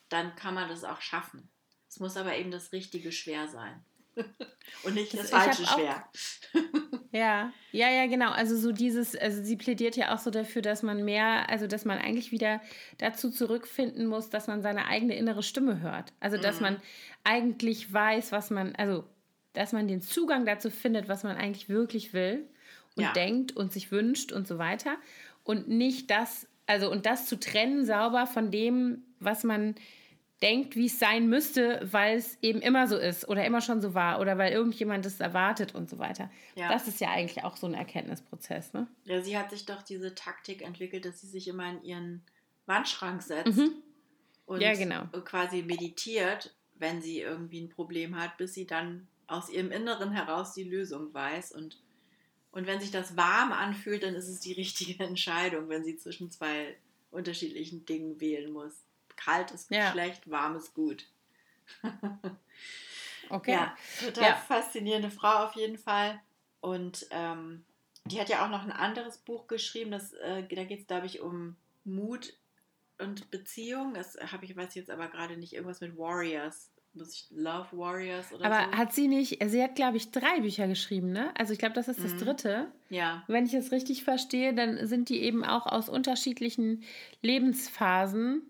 dann 0.08 0.36
kann 0.36 0.54
man 0.54 0.68
das 0.68 0.84
auch 0.84 1.00
schaffen. 1.00 1.48
Es 1.88 1.98
muss 1.98 2.16
aber 2.16 2.36
eben 2.36 2.50
das 2.50 2.72
Richtige 2.72 3.10
schwer 3.10 3.48
sein. 3.48 3.84
Und 4.84 4.94
nicht 4.94 5.12
das, 5.12 5.30
das 5.30 5.30
falsche 5.30 5.66
schwer. 5.66 6.04
ja, 7.12 7.52
ja, 7.72 7.90
ja, 7.90 8.06
genau. 8.06 8.30
Also 8.30 8.56
so 8.56 8.72
dieses, 8.72 9.16
also 9.16 9.42
sie 9.42 9.56
plädiert 9.56 9.96
ja 9.96 10.14
auch 10.14 10.18
so 10.18 10.30
dafür, 10.30 10.62
dass 10.62 10.82
man 10.82 11.04
mehr, 11.04 11.48
also 11.50 11.66
dass 11.66 11.84
man 11.84 11.98
eigentlich 11.98 12.32
wieder 12.32 12.60
dazu 12.98 13.30
zurückfinden 13.30 14.06
muss, 14.06 14.30
dass 14.30 14.46
man 14.46 14.62
seine 14.62 14.86
eigene 14.86 15.16
innere 15.16 15.42
Stimme 15.42 15.80
hört. 15.80 16.12
Also 16.20 16.36
dass 16.36 16.56
mhm. 16.56 16.62
man 16.62 16.82
eigentlich 17.24 17.92
weiß, 17.92 18.32
was 18.32 18.50
man, 18.50 18.74
also 18.76 19.04
dass 19.52 19.72
man 19.72 19.88
den 19.88 20.00
Zugang 20.00 20.46
dazu 20.46 20.70
findet, 20.70 21.08
was 21.08 21.24
man 21.24 21.36
eigentlich 21.36 21.68
wirklich 21.68 22.12
will 22.12 22.46
und 22.96 23.04
ja. 23.04 23.12
denkt 23.12 23.56
und 23.56 23.72
sich 23.72 23.90
wünscht 23.90 24.32
und 24.32 24.46
so 24.46 24.58
weiter. 24.58 24.96
Und 25.44 25.68
nicht 25.68 26.10
das, 26.10 26.46
also 26.66 26.90
und 26.90 27.06
das 27.06 27.26
zu 27.26 27.38
trennen 27.38 27.84
sauber 27.84 28.26
von 28.26 28.50
dem, 28.50 29.02
was 29.18 29.44
man 29.44 29.74
denkt, 30.42 30.74
wie 30.74 30.86
es 30.86 30.98
sein 30.98 31.28
müsste, 31.28 31.80
weil 31.90 32.16
es 32.16 32.38
eben 32.40 32.60
immer 32.60 32.86
so 32.86 32.96
ist 32.96 33.28
oder 33.28 33.44
immer 33.44 33.60
schon 33.60 33.80
so 33.80 33.94
war 33.94 34.20
oder 34.20 34.38
weil 34.38 34.52
irgendjemand 34.52 35.04
es 35.04 35.20
erwartet 35.20 35.74
und 35.74 35.90
so 35.90 35.98
weiter. 35.98 36.30
Ja. 36.54 36.72
Das 36.72 36.88
ist 36.88 37.00
ja 37.00 37.10
eigentlich 37.10 37.44
auch 37.44 37.56
so 37.56 37.66
ein 37.66 37.74
Erkenntnisprozess. 37.74 38.72
Ne? 38.72 38.88
Ja, 39.04 39.22
sie 39.22 39.36
hat 39.36 39.50
sich 39.50 39.66
doch 39.66 39.82
diese 39.82 40.14
Taktik 40.14 40.62
entwickelt, 40.62 41.04
dass 41.04 41.20
sie 41.20 41.26
sich 41.26 41.48
immer 41.48 41.68
in 41.68 41.84
ihren 41.84 42.22
Wandschrank 42.66 43.22
setzt 43.22 43.58
mhm. 43.58 43.74
und 44.46 44.60
ja, 44.62 44.74
genau. 44.74 45.06
quasi 45.24 45.62
meditiert, 45.62 46.54
wenn 46.78 47.02
sie 47.02 47.20
irgendwie 47.20 47.60
ein 47.60 47.68
Problem 47.68 48.18
hat, 48.18 48.38
bis 48.38 48.54
sie 48.54 48.66
dann 48.66 49.08
aus 49.26 49.50
ihrem 49.50 49.70
Inneren 49.70 50.12
heraus 50.12 50.54
die 50.54 50.64
Lösung 50.64 51.12
weiß 51.12 51.52
und 51.52 51.78
und 52.52 52.66
wenn 52.66 52.80
sich 52.80 52.90
das 52.90 53.16
warm 53.16 53.52
anfühlt, 53.52 54.02
dann 54.02 54.16
ist 54.16 54.26
es 54.26 54.40
die 54.40 54.52
richtige 54.54 55.04
Entscheidung, 55.04 55.68
wenn 55.68 55.84
sie 55.84 55.96
zwischen 55.96 56.32
zwei 56.32 56.76
unterschiedlichen 57.12 57.84
Dingen 57.84 58.20
wählen 58.20 58.52
muss. 58.52 58.84
Kalt 59.22 59.50
ist 59.50 59.70
ja. 59.70 59.90
schlecht, 59.92 60.30
warm 60.30 60.56
ist 60.56 60.74
gut. 60.74 61.06
okay. 63.30 63.52
Ja, 63.52 63.76
total 64.04 64.30
ja. 64.30 64.34
faszinierende 64.34 65.10
Frau 65.10 65.44
auf 65.44 65.54
jeden 65.54 65.78
Fall. 65.78 66.20
Und 66.60 67.06
ähm, 67.10 67.64
die 68.06 68.20
hat 68.20 68.28
ja 68.28 68.44
auch 68.44 68.50
noch 68.50 68.64
ein 68.64 68.72
anderes 68.72 69.18
Buch 69.18 69.46
geschrieben, 69.46 69.90
das, 69.90 70.12
äh, 70.14 70.42
da 70.42 70.64
geht 70.64 70.80
es, 70.80 70.86
glaube 70.86 71.06
ich, 71.06 71.20
um 71.20 71.56
Mut 71.84 72.34
und 72.98 73.30
Beziehung. 73.30 73.94
Das 73.94 74.16
habe 74.32 74.44
ich, 74.44 74.56
weiß 74.56 74.74
jetzt 74.74 74.90
aber 74.90 75.08
gerade 75.08 75.36
nicht, 75.36 75.52
irgendwas 75.52 75.80
mit 75.80 75.96
Warriors. 75.96 76.70
Muss 76.92 77.14
ich 77.14 77.26
Love 77.30 77.68
Warriors 77.70 78.32
oder 78.32 78.46
Aber 78.46 78.72
so? 78.72 78.78
hat 78.78 78.92
sie 78.92 79.06
nicht, 79.06 79.38
sie 79.46 79.62
hat, 79.62 79.76
glaube 79.76 79.96
ich, 79.96 80.10
drei 80.10 80.40
Bücher 80.40 80.66
geschrieben, 80.66 81.12
ne? 81.12 81.32
Also 81.38 81.52
ich 81.52 81.60
glaube, 81.60 81.74
das 81.74 81.86
ist 81.86 82.02
das 82.02 82.14
mhm. 82.14 82.18
dritte. 82.18 82.72
Ja. 82.88 83.22
Wenn 83.28 83.46
ich 83.46 83.54
es 83.54 83.70
richtig 83.70 84.02
verstehe, 84.02 84.54
dann 84.54 84.88
sind 84.88 85.08
die 85.08 85.22
eben 85.22 85.44
auch 85.44 85.66
aus 85.66 85.88
unterschiedlichen 85.88 86.82
Lebensphasen 87.22 88.49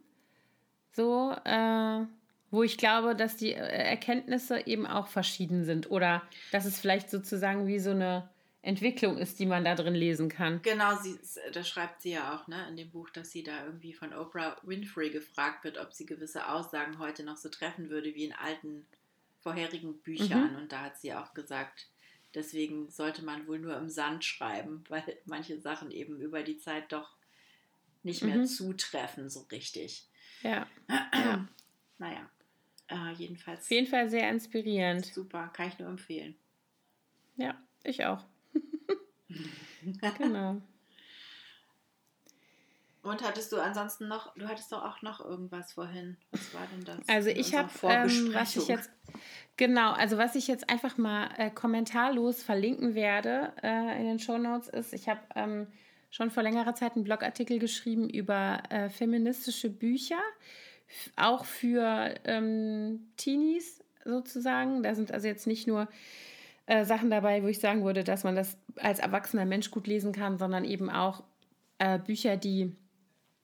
so, 0.92 1.34
äh, 1.44 2.06
wo 2.50 2.62
ich 2.62 2.76
glaube, 2.76 3.14
dass 3.14 3.36
die 3.36 3.52
äh, 3.52 3.58
Erkenntnisse 3.58 4.66
eben 4.66 4.86
auch 4.86 5.06
verschieden 5.06 5.64
sind 5.64 5.90
oder 5.90 6.22
dass 6.52 6.64
es 6.64 6.78
vielleicht 6.78 7.10
sozusagen 7.10 7.66
wie 7.66 7.78
so 7.78 7.90
eine 7.90 8.28
Entwicklung 8.62 9.16
ist, 9.16 9.38
die 9.38 9.46
man 9.46 9.64
da 9.64 9.74
drin 9.74 9.94
lesen 9.94 10.28
kann. 10.28 10.60
Genau, 10.62 10.94
sie, 10.96 11.18
das 11.52 11.66
schreibt 11.66 12.02
sie 12.02 12.12
ja 12.12 12.34
auch 12.34 12.46
ne, 12.46 12.68
in 12.68 12.76
dem 12.76 12.90
Buch, 12.90 13.08
dass 13.08 13.30
sie 13.30 13.42
da 13.42 13.64
irgendwie 13.64 13.94
von 13.94 14.12
Oprah 14.12 14.56
Winfrey 14.62 15.10
gefragt 15.10 15.64
wird, 15.64 15.78
ob 15.78 15.94
sie 15.94 16.04
gewisse 16.04 16.46
Aussagen 16.46 16.98
heute 16.98 17.24
noch 17.24 17.38
so 17.38 17.48
treffen 17.48 17.88
würde 17.88 18.14
wie 18.14 18.26
in 18.26 18.34
alten 18.34 18.86
vorherigen 19.38 19.98
Büchern. 20.00 20.52
Mhm. 20.52 20.56
Und 20.56 20.72
da 20.72 20.82
hat 20.82 21.00
sie 21.00 21.14
auch 21.14 21.32
gesagt, 21.32 21.88
deswegen 22.34 22.90
sollte 22.90 23.24
man 23.24 23.46
wohl 23.46 23.58
nur 23.58 23.76
im 23.78 23.88
Sand 23.88 24.26
schreiben, 24.26 24.84
weil 24.88 25.04
manche 25.24 25.58
Sachen 25.58 25.90
eben 25.90 26.20
über 26.20 26.42
die 26.42 26.58
Zeit 26.58 26.92
doch 26.92 27.16
nicht 28.02 28.22
mehr 28.22 28.36
mhm. 28.36 28.46
zutreffen 28.46 29.30
so 29.30 29.40
richtig. 29.50 30.06
Ja. 30.42 30.66
ja. 30.88 31.46
Naja, 31.98 32.30
äh, 32.88 33.12
jedenfalls. 33.12 33.60
Auf 33.60 33.70
jeden 33.70 33.86
Fall 33.86 34.08
sehr 34.08 34.28
inspirierend. 34.30 35.06
Super, 35.06 35.48
kann 35.52 35.68
ich 35.68 35.78
nur 35.78 35.88
empfehlen. 35.88 36.34
Ja, 37.36 37.54
ich 37.84 38.04
auch. 38.04 38.24
genau. 40.18 40.60
Und 43.02 43.22
hattest 43.22 43.50
du 43.52 43.56
ansonsten 43.58 44.08
noch, 44.08 44.34
du 44.34 44.46
hattest 44.46 44.72
doch 44.72 44.84
auch 44.84 45.00
noch 45.00 45.24
irgendwas 45.24 45.72
vorhin. 45.72 46.18
Was 46.32 46.52
war 46.52 46.66
denn 46.66 46.84
das? 46.84 47.08
Also 47.08 47.30
ich 47.30 47.54
habe, 47.54 47.70
ähm, 47.84 48.34
was 48.34 48.56
ich 48.56 48.68
jetzt, 48.68 48.90
genau, 49.56 49.92
also 49.92 50.18
was 50.18 50.34
ich 50.34 50.46
jetzt 50.48 50.68
einfach 50.68 50.98
mal 50.98 51.30
äh, 51.38 51.50
kommentarlos 51.50 52.42
verlinken 52.42 52.94
werde 52.94 53.54
äh, 53.62 53.98
in 54.00 54.06
den 54.06 54.18
Show 54.18 54.36
Notes 54.36 54.68
ist, 54.68 54.92
ich 54.92 55.08
habe 55.08 55.20
ähm, 55.34 55.66
schon 56.10 56.30
vor 56.30 56.42
längerer 56.42 56.74
Zeit 56.74 56.94
einen 56.94 57.04
Blogartikel 57.04 57.58
geschrieben 57.58 58.08
über 58.08 58.62
äh, 58.70 58.88
feministische 58.88 59.70
Bücher 59.70 60.20
auch 61.16 61.44
für 61.44 62.14
ähm, 62.24 63.06
Teenies 63.16 63.82
sozusagen. 64.04 64.82
Da 64.82 64.94
sind 64.94 65.12
also 65.12 65.28
jetzt 65.28 65.46
nicht 65.46 65.66
nur 65.66 65.88
äh, 66.66 66.84
Sachen 66.84 67.10
dabei, 67.10 67.42
wo 67.42 67.46
ich 67.46 67.60
sagen 67.60 67.84
würde, 67.84 68.04
dass 68.04 68.24
man 68.24 68.34
das 68.34 68.56
als 68.76 68.98
erwachsener 68.98 69.44
Mensch 69.44 69.70
gut 69.70 69.86
lesen 69.86 70.12
kann, 70.12 70.38
sondern 70.38 70.64
eben 70.64 70.90
auch 70.90 71.22
äh, 71.78 71.98
Bücher, 71.98 72.36
die 72.36 72.74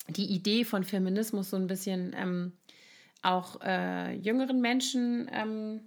die 0.08 0.26
Idee 0.26 0.64
von 0.64 0.84
Feminismus 0.84 1.50
so 1.50 1.56
ein 1.56 1.66
bisschen 1.66 2.14
ähm, 2.16 2.52
auch 3.22 3.60
äh, 3.62 4.14
jüngeren 4.14 4.60
Menschen 4.60 5.28
ähm, 5.32 5.80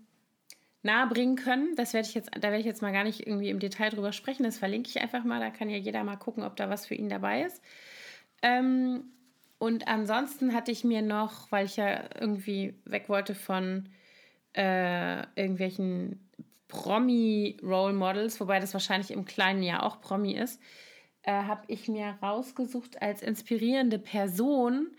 nahebringen 0.81 1.35
können. 1.35 1.75
Das 1.75 1.93
werde 1.93 2.07
ich 2.07 2.15
jetzt, 2.15 2.31
da 2.33 2.43
werde 2.43 2.59
ich 2.59 2.65
jetzt 2.65 2.81
mal 2.81 2.93
gar 2.93 3.03
nicht 3.03 3.27
irgendwie 3.27 3.49
im 3.49 3.59
Detail 3.59 3.89
drüber 3.89 4.13
sprechen. 4.13 4.43
Das 4.43 4.57
verlinke 4.57 4.89
ich 4.89 5.01
einfach 5.01 5.23
mal. 5.23 5.39
Da 5.39 5.49
kann 5.49 5.69
ja 5.69 5.77
jeder 5.77 6.03
mal 6.03 6.15
gucken, 6.15 6.43
ob 6.43 6.55
da 6.55 6.69
was 6.69 6.85
für 6.85 6.95
ihn 6.95 7.09
dabei 7.09 7.43
ist. 7.43 7.61
Ähm, 8.41 9.11
und 9.57 9.87
ansonsten 9.87 10.53
hatte 10.53 10.71
ich 10.71 10.83
mir 10.83 11.01
noch, 11.01 11.51
weil 11.51 11.65
ich 11.65 11.75
ja 11.75 12.03
irgendwie 12.19 12.75
weg 12.85 13.09
wollte 13.09 13.35
von 13.35 13.89
äh, 14.53 15.19
irgendwelchen 15.35 16.29
Promi-Role 16.69 17.93
Models, 17.93 18.39
wobei 18.39 18.59
das 18.59 18.73
wahrscheinlich 18.73 19.11
im 19.11 19.25
kleinen 19.25 19.63
Jahr 19.63 19.83
auch 19.83 19.99
Promi 19.99 20.33
ist, 20.33 20.61
äh, 21.23 21.31
habe 21.33 21.63
ich 21.67 21.89
mir 21.89 22.17
rausgesucht 22.21 23.01
als 23.01 23.21
inspirierende 23.21 23.99
Person, 23.99 24.95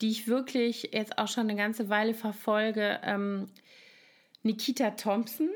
die 0.00 0.10
ich 0.10 0.28
wirklich 0.28 0.90
jetzt 0.92 1.18
auch 1.18 1.26
schon 1.26 1.48
eine 1.48 1.56
ganze 1.56 1.88
Weile 1.88 2.14
verfolge, 2.14 3.00
ähm, 3.02 3.48
Nikita 4.46 4.92
Thompson. 4.92 5.50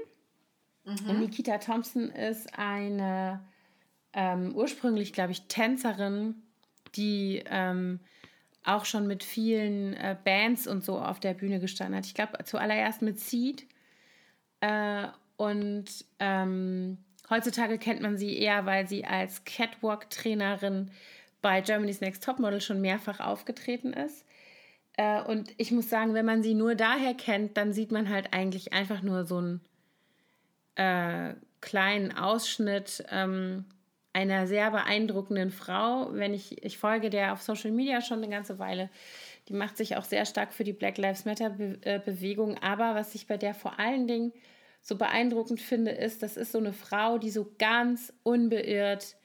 Mhm. 0.84 1.10
Und 1.10 1.20
Nikita 1.20 1.58
Thompson 1.58 2.10
ist 2.10 2.58
eine 2.58 3.40
ähm, 4.12 4.54
ursprünglich, 4.54 5.12
glaube 5.12 5.32
ich, 5.32 5.42
Tänzerin, 5.48 6.42
die 6.96 7.42
ähm, 7.46 8.00
auch 8.64 8.84
schon 8.84 9.06
mit 9.06 9.24
vielen 9.24 9.94
äh, 9.94 10.16
Bands 10.22 10.66
und 10.66 10.84
so 10.84 10.98
auf 10.98 11.20
der 11.20 11.34
Bühne 11.34 11.60
gestanden 11.60 11.96
hat. 11.96 12.06
Ich 12.06 12.14
glaube, 12.14 12.44
zuallererst 12.44 13.02
mit 13.02 13.18
Seed. 13.18 13.66
Äh, 14.60 15.06
und 15.36 15.86
ähm, 16.18 16.98
heutzutage 17.30 17.78
kennt 17.78 18.02
man 18.02 18.18
sie 18.18 18.36
eher, 18.36 18.66
weil 18.66 18.86
sie 18.86 19.04
als 19.04 19.44
Catwalk-Trainerin 19.44 20.90
bei 21.40 21.62
Germany's 21.62 22.02
Next 22.02 22.22
Topmodel 22.22 22.60
schon 22.60 22.82
mehrfach 22.82 23.20
aufgetreten 23.20 23.94
ist. 23.94 24.26
Äh, 25.00 25.22
und 25.22 25.54
ich 25.56 25.72
muss 25.72 25.88
sagen, 25.88 26.12
wenn 26.12 26.26
man 26.26 26.42
sie 26.42 26.52
nur 26.52 26.74
daher 26.74 27.14
kennt, 27.14 27.56
dann 27.56 27.72
sieht 27.72 27.90
man 27.90 28.10
halt 28.10 28.34
eigentlich 28.34 28.74
einfach 28.74 29.00
nur 29.00 29.24
so 29.24 29.38
einen 29.38 29.60
äh, 30.74 31.32
kleinen 31.62 32.14
Ausschnitt 32.14 33.02
ähm, 33.10 33.64
einer 34.12 34.46
sehr 34.46 34.70
beeindruckenden 34.70 35.52
Frau. 35.52 36.10
Wenn 36.12 36.34
ich, 36.34 36.62
ich 36.62 36.76
folge 36.76 37.08
der 37.08 37.32
auf 37.32 37.40
Social 37.40 37.70
Media 37.70 38.02
schon 38.02 38.18
eine 38.18 38.28
ganze 38.28 38.58
Weile. 38.58 38.90
Die 39.48 39.54
macht 39.54 39.78
sich 39.78 39.96
auch 39.96 40.04
sehr 40.04 40.26
stark 40.26 40.52
für 40.52 40.64
die 40.64 40.74
Black 40.74 40.98
Lives 40.98 41.24
Matter 41.24 41.48
Be 41.48 41.78
äh, 41.80 41.98
Bewegung. 41.98 42.58
Aber 42.58 42.94
was 42.94 43.14
ich 43.14 43.26
bei 43.26 43.38
der 43.38 43.54
vor 43.54 43.78
allen 43.78 44.06
Dingen 44.06 44.34
so 44.82 44.96
beeindruckend 44.96 45.62
finde, 45.62 45.92
ist, 45.92 46.22
das 46.22 46.36
ist 46.36 46.52
so 46.52 46.58
eine 46.58 46.74
Frau, 46.74 47.16
die 47.16 47.30
so 47.30 47.50
ganz 47.58 48.12
unbeirrt 48.22 49.16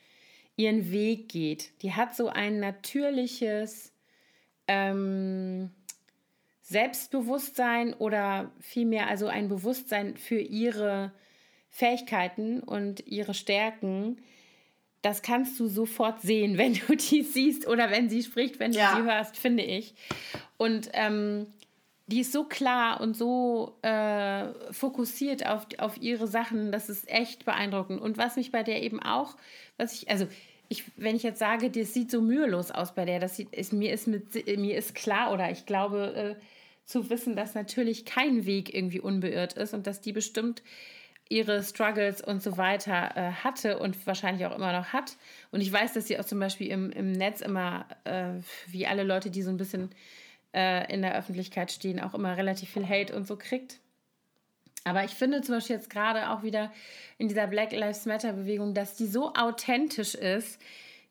ihren 0.56 0.90
Weg 0.90 1.28
geht. 1.28 1.82
Die 1.82 1.92
hat 1.92 2.16
so 2.16 2.30
ein 2.30 2.62
natürliches, 2.62 3.92
ähm, 4.68 5.70
Selbstbewusstsein 6.62 7.94
oder 7.94 8.52
vielmehr 8.60 9.08
also 9.08 9.28
ein 9.28 9.48
Bewusstsein 9.50 10.18
für 10.18 10.40
ihre 10.40 11.12
Fähigkeiten 11.70 12.62
und 12.62 13.06
ihre 13.06 13.34
Stärken, 13.34 14.18
das 15.02 15.22
kannst 15.22 15.60
du 15.60 15.68
sofort 15.68 16.22
sehen, 16.22 16.58
wenn 16.58 16.74
du 16.74 16.96
die 16.96 17.22
siehst 17.22 17.68
oder 17.68 17.92
wenn 17.92 18.10
sie 18.10 18.24
spricht, 18.24 18.60
wenn 18.60 18.72
du 18.72 18.80
ja. 18.80 18.96
sie 18.96 19.04
hörst, 19.04 19.38
finde 19.38 19.64
ich. 19.64 19.94
Und 20.58 20.90
ähm, 20.94 21.48
die 22.08 22.22
ist 22.22 22.32
so 22.32 22.44
klar 22.44 23.02
und 23.02 23.16
so 23.16 23.78
äh, 23.82 24.46
fokussiert 24.72 25.46
auf, 25.46 25.68
auf 25.80 25.98
ihre 25.98 26.28
Sachen, 26.28 26.72
das 26.72 26.90
ist 26.90 27.10
echt 27.10 27.46
beeindruckend. 27.46 28.00
Und 28.00 28.18
was 28.18 28.36
mich 28.36 28.52
bei 28.52 28.64
der 28.64 28.84
eben 28.84 29.02
auch, 29.02 29.38
was 29.78 29.94
ich, 29.94 30.10
also 30.10 30.28
ich, 30.70 30.84
wenn 30.98 31.16
ich 31.16 31.24
jetzt 31.24 31.40
sage, 31.40 31.70
das 31.70 31.94
sieht 31.94 32.12
so 32.12 32.22
mühelos 32.22 32.72
aus 32.72 32.94
bei 32.96 33.06
der, 33.06 33.20
das 33.20 33.36
sieht, 33.36 33.54
ist, 33.54 33.74
mir, 33.74 33.94
ist 33.94 34.08
mit, 34.08 34.34
mir 34.58 34.78
ist 34.78 34.96
klar 34.96 35.32
oder 35.34 35.52
ich 35.52 35.66
glaube 35.66 36.38
äh, 36.40 36.44
zu 36.86 37.10
wissen, 37.10 37.36
dass 37.36 37.56
natürlich 37.56 38.06
kein 38.06 38.46
Weg 38.46 38.74
irgendwie 38.74 39.00
unbeirrt 39.00 39.54
ist 39.54 39.74
und 39.74 39.88
dass 39.88 40.02
die 40.02 40.14
bestimmt 40.14 40.62
ihre 41.30 41.64
Struggles 41.64 42.22
und 42.22 42.44
so 42.44 42.58
weiter 42.58 43.16
äh, 43.16 43.32
hatte 43.32 43.80
und 43.80 44.06
wahrscheinlich 44.06 44.46
auch 44.46 44.56
immer 44.56 44.74
noch 44.74 44.94
hat. 44.94 45.18
Und 45.52 45.62
ich 45.62 45.72
weiß, 45.72 45.94
dass 45.94 46.08
sie 46.08 46.20
auch 46.20 46.26
zum 46.26 46.40
Beispiel 46.40 46.68
im, 46.68 46.92
im 46.92 47.12
Netz 47.12 47.42
immer, 47.42 47.88
äh, 48.04 48.34
wie 48.68 48.86
alle 48.86 49.04
Leute, 49.04 49.32
die 49.32 49.42
so 49.42 49.50
ein 49.50 49.58
bisschen 49.58 49.90
äh, 50.54 50.92
in 50.94 51.02
der 51.02 51.18
Öffentlichkeit 51.18 51.72
stehen, 51.72 52.00
auch 52.00 52.14
immer 52.14 52.38
relativ 52.38 52.70
viel 52.70 52.88
Hate 52.88 53.16
und 53.16 53.26
so 53.26 53.38
kriegt. 53.38 53.80
Aber 54.86 55.04
ich 55.04 55.12
finde 55.12 55.42
zum 55.42 55.56
Beispiel 55.56 55.76
jetzt 55.76 55.90
gerade 55.90 56.30
auch 56.30 56.44
wieder 56.44 56.72
in 57.18 57.28
dieser 57.28 57.48
Black 57.48 57.72
Lives 57.72 58.06
Matter 58.06 58.32
Bewegung, 58.32 58.74
dass 58.74 58.96
die 58.96 59.08
so 59.08 59.34
authentisch 59.34 60.16
ist. 60.16 60.62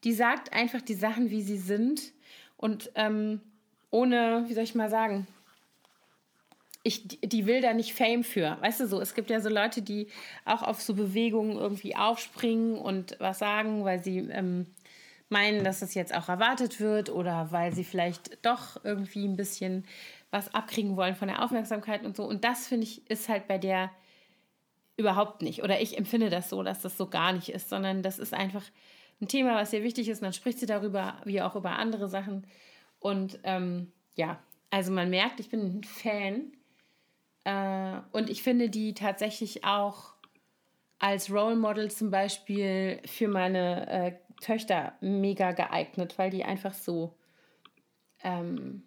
Die 0.05 0.12
sagt 0.12 0.53
einfach 0.53 0.81
die 0.81 0.95
Sachen, 0.95 1.31
wie 1.31 1.43
sie 1.43 1.59
sind 1.59 2.12
und 2.57 2.91
ähm, 2.95 3.41
ohne, 3.91 4.45
wie 4.47 4.55
soll 4.55 4.64
ich 4.64 4.75
mal 4.75 4.89
sagen, 4.89 5.27
ich, 6.85 7.09
die 7.20 7.47
will 7.47 7.62
da 7.62 7.72
nicht 7.72 7.95
Fame 7.95 8.22
für. 8.22 8.59
Weißt 8.61 8.81
du 8.81 8.87
so, 8.87 9.01
es 9.01 9.14
gibt 9.14 9.31
ja 9.31 9.41
so 9.41 9.49
Leute, 9.49 9.83
die 9.83 10.09
auch 10.45 10.62
auf 10.62 10.83
so 10.83 10.95
Bewegungen 10.95 11.57
irgendwie 11.57 11.97
aufspringen 11.97 12.77
und 12.77 13.16
was 13.18 13.39
sagen, 13.39 13.85
weil 13.85 14.05
sie 14.05 14.18
ähm, 14.18 14.66
meinen, 15.31 15.64
dass 15.64 15.81
das 15.81 15.95
jetzt 15.95 16.14
auch 16.14 16.29
erwartet 16.29 16.81
wird 16.81 17.09
oder 17.09 17.51
weil 17.51 17.75
sie 17.75 17.85
vielleicht 17.85 18.45
doch 18.45 18.85
irgendwie 18.85 19.27
ein 19.27 19.37
bisschen 19.37 19.85
was 20.35 20.53
abkriegen 20.53 20.97
wollen 20.97 21.14
von 21.14 21.28
der 21.28 21.45
Aufmerksamkeit 21.45 22.05
und 22.05 22.16
so. 22.16 22.24
Und 22.24 22.43
das 22.43 22.66
finde 22.66 22.85
ich 22.85 23.09
ist 23.09 23.28
halt 23.28 23.47
bei 23.47 23.57
der 23.57 23.93
überhaupt 24.97 25.43
nicht. 25.43 25.62
Oder 25.62 25.80
ich 25.80 25.97
empfinde 25.97 26.28
das 26.28 26.51
so, 26.51 26.64
dass 26.64 26.82
das 26.82 26.97
so 26.97 27.07
gar 27.07 27.32
nicht 27.32 27.51
ist, 27.51 27.68
sondern 27.68 28.03
das 28.03 28.18
ist 28.18 28.35
einfach 28.35 28.64
ein 29.20 29.28
Thema, 29.28 29.55
was 29.55 29.70
sehr 29.70 29.85
wichtig 29.85 30.09
ist. 30.09 30.18
Und 30.18 30.24
dann 30.24 30.32
spricht 30.32 30.59
sie 30.59 30.66
darüber, 30.66 31.18
wie 31.24 31.41
auch 31.41 31.55
über 31.55 31.78
andere 31.78 32.09
Sachen. 32.09 32.49
Und 32.99 33.39
ähm, 33.45 33.93
ja, 34.16 34.41
also 34.70 34.91
man 34.91 35.09
merkt, 35.09 35.39
ich 35.39 35.51
bin 35.51 35.78
ein 35.78 35.85
Fan. 35.85 36.53
Äh, 37.45 38.01
und 38.11 38.28
ich 38.28 38.43
finde 38.43 38.68
die 38.70 38.93
tatsächlich 38.93 39.64
auch 39.64 40.14
als 40.99 41.30
Role 41.30 41.55
Model 41.57 41.93
zum 41.93 42.11
Beispiel 42.11 43.01
für 43.07 43.28
meine 43.28 43.89
äh, 43.89 44.12
Töchter 44.41 44.95
mega 45.01 45.53
geeignet, 45.53 46.18
weil 46.18 46.30
die 46.30 46.43
einfach 46.43 46.74
so 46.74 47.14
ähm, 48.24 48.82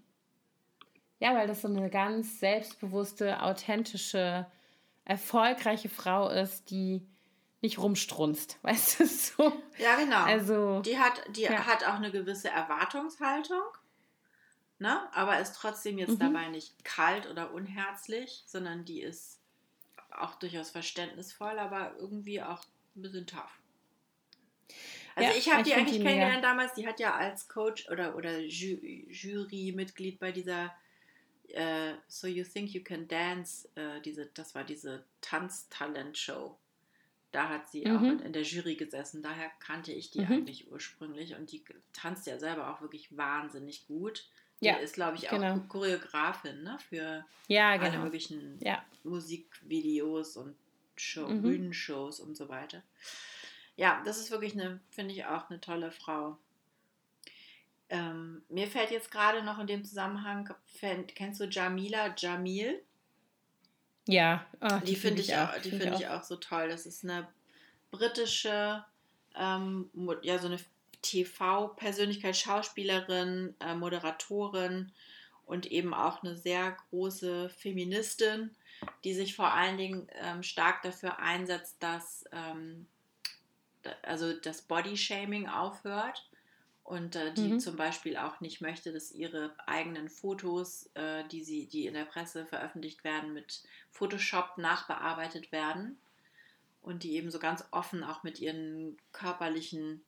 ja, 1.20 1.36
weil 1.36 1.48
das 1.48 1.62
so 1.62 1.68
eine 1.68 1.90
ganz 1.90 2.40
selbstbewusste, 2.40 3.42
authentische, 3.42 4.46
erfolgreiche 5.06 5.90
Frau 5.90 6.30
ist, 6.30 6.70
die 6.70 7.02
nicht 7.62 7.80
rumstrunzt, 7.80 8.60
weißt 8.64 9.00
du 9.00 9.06
so? 9.06 9.64
Ja, 9.78 9.96
genau. 9.96 10.24
Also 10.24 10.82
die 10.82 10.98
hat, 10.98 11.24
die 11.36 11.44
ja. 11.44 11.66
hat 11.66 11.86
auch 11.86 11.96
eine 11.96 12.12
gewisse 12.12 12.50
Erwartungshaltung, 12.50 13.64
ne? 14.80 15.02
Aber 15.14 15.40
ist 15.40 15.54
trotzdem 15.54 15.98
jetzt 15.98 16.12
mhm. 16.12 16.20
dabei 16.20 16.50
nicht 16.50 16.84
kalt 16.86 17.30
oder 17.30 17.54
unherzlich, 17.54 18.44
sondern 18.46 18.86
die 18.86 19.02
ist 19.02 19.40
auch 20.12 20.36
durchaus 20.36 20.70
verständnisvoll, 20.70 21.58
aber 21.60 21.96
irgendwie 21.98 22.42
auch 22.42 22.64
ein 22.96 23.02
bisschen 23.02 23.28
tough. 23.28 23.60
Also 25.16 25.32
ja, 25.32 25.36
ich 25.36 25.52
habe 25.52 25.64
die 25.64 25.74
eigentlich 25.74 26.02
kennengelernt 26.02 26.44
damals, 26.44 26.76
die 26.76 26.88
hat 26.88 27.00
ja 27.00 27.16
als 27.16 27.48
Coach 27.48 27.90
oder, 27.90 28.16
oder 28.16 28.38
Jurymitglied 28.40 30.20
bei 30.20 30.32
dieser 30.32 30.76
äh, 31.50 31.94
So 32.08 32.28
You 32.28 32.44
Think 32.44 32.74
You 32.74 32.84
Can 32.84 33.08
Dance, 33.08 33.70
äh, 33.76 34.02
diese, 34.02 34.28
das 34.28 34.56
war 34.56 34.64
diese 34.64 35.04
Tanztalent-Show. 35.22 36.58
Da 37.32 37.50
hat 37.50 37.70
sie 37.70 37.86
mhm. 37.86 37.98
auch 37.98 38.02
in, 38.02 38.20
in, 38.20 38.34
der 38.34 38.44
Jury 38.44 38.76
gesessen, 38.76 39.22
daher 39.22 39.52
kannte 39.60 39.92
ich 39.92 40.12
die 40.12 40.22
mhm. 40.22 40.32
eigentlich 40.32 40.72
ursprünglich 40.72 41.36
und 41.36 41.52
die 41.52 41.64
tanzt 41.94 42.26
ja 42.26 42.40
selber 42.40 42.74
auch 42.74 42.82
wirklich 42.82 43.16
wahnsinnig 43.16 43.86
gut. 43.88 44.28
Die 44.62 44.66
ja, 44.66 44.78
ist, 44.78 44.96
glaube 44.96 45.18
ich, 45.18 45.28
auch 45.28 45.34
genau. 45.34 45.60
Choreografin 45.68 46.64
ne? 46.64 46.80
für 46.90 47.24
ja, 47.48 47.78
genau. 47.78 47.90
alle 47.90 48.00
möglichen 48.00 48.58
ja. 48.62 48.84
Musikvideos 49.04 50.36
und 50.36 50.56
Show, 50.96 51.28
mhm. 51.28 51.44
Bühnenshows 51.44 52.20
und 52.20 52.36
so 52.36 52.50
weiter. 52.50 52.82
Ja, 53.76 54.02
das 54.04 54.18
ist 54.18 54.32
wirklich 54.32 54.54
eine, 54.54 54.80
finde 54.90 55.14
ich 55.14 55.26
auch 55.26 55.50
eine 55.50 55.62
tolle 55.62 55.92
Frau. 55.92 56.38
Ähm, 57.90 58.44
mir 58.50 58.68
fällt 58.68 58.92
jetzt 58.92 59.12
gerade 59.12 59.44
noch 59.44 59.60
in 59.60 59.68
dem 59.68 59.86
Zusammenhang, 59.86 60.54
kennst 61.16 61.40
du 61.40 61.46
Jamila 61.46 62.14
Jamil? 62.18 62.82
Ja, 64.08 64.46
oh, 64.62 64.80
die, 64.82 64.86
die 64.86 64.96
finde 64.96 65.22
ich, 65.22 65.36
auch, 65.36 65.58
die 65.60 65.72
finde 65.72 65.96
ich 65.98 66.08
auch 66.08 66.24
so 66.24 66.38
toll. 66.38 66.70
Das 66.70 66.86
ist 66.86 67.04
eine 67.04 67.28
britische, 67.92 68.84
ähm, 69.36 69.90
ja, 70.22 70.40
so 70.40 70.48
eine 70.48 70.60
TV-Persönlichkeit, 71.02 72.36
Schauspielerin, 72.36 73.56
äh, 73.60 73.76
Moderatorin 73.76 74.92
und 75.46 75.66
eben 75.72 75.94
auch 75.94 76.24
eine 76.24 76.36
sehr 76.36 76.76
große 76.90 77.50
Feministin, 77.50 78.56
die 79.04 79.14
sich 79.14 79.36
vor 79.36 79.54
allen 79.54 79.78
Dingen 79.78 80.08
ähm, 80.22 80.44
stark 80.44 80.82
dafür 80.82 81.20
einsetzt, 81.20 81.78
dass 81.80 82.26
ähm, 82.32 82.88
also 84.04 84.34
das 84.34 84.62
Body-Shaming 84.62 85.48
aufhört 85.48 86.27
und 86.88 87.18
äh, 87.18 87.34
die 87.34 87.50
mhm. 87.50 87.60
zum 87.60 87.76
Beispiel 87.76 88.16
auch 88.16 88.40
nicht 88.40 88.62
möchte, 88.62 88.94
dass 88.94 89.12
ihre 89.12 89.54
eigenen 89.68 90.08
Fotos, 90.08 90.90
äh, 90.94 91.28
die 91.28 91.44
sie, 91.44 91.68
die 91.68 91.86
in 91.86 91.94
der 91.94 92.06
Presse 92.06 92.46
veröffentlicht 92.46 93.04
werden, 93.04 93.34
mit 93.34 93.62
Photoshop 93.92 94.58
nachbearbeitet 94.58 95.52
werden 95.52 95.98
und 96.82 97.04
die 97.04 97.16
eben 97.16 97.30
so 97.30 97.40
ganz 97.40 97.66
offen 97.72 98.06
auch 98.06 98.24
mit 98.24 98.40
ihren 98.40 98.96
körperlichen 99.12 100.02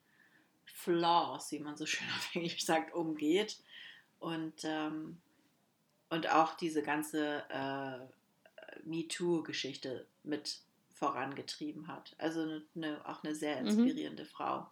Flaws, 0.64 1.52
wie 1.52 1.60
man 1.60 1.76
so 1.76 1.86
schön 1.86 2.08
auf 2.16 2.30
Englisch 2.34 2.66
sagt, 2.66 2.94
umgeht 2.94 3.60
und 4.20 4.64
ähm, 4.64 5.18
und 6.10 6.30
auch 6.30 6.56
diese 6.56 6.82
ganze 6.82 7.44
äh, 7.50 8.00
MeToo-Geschichte 8.86 10.08
mit 10.24 10.62
vorangetrieben 11.00 11.88
hat. 11.88 12.14
Also 12.18 12.42
eine, 12.42 12.62
eine, 12.76 13.02
auch 13.06 13.24
eine 13.24 13.34
sehr 13.34 13.62
mhm. 13.62 13.68
inspirierende 13.68 14.24
mhm. 14.24 14.28
Frau. 14.28 14.68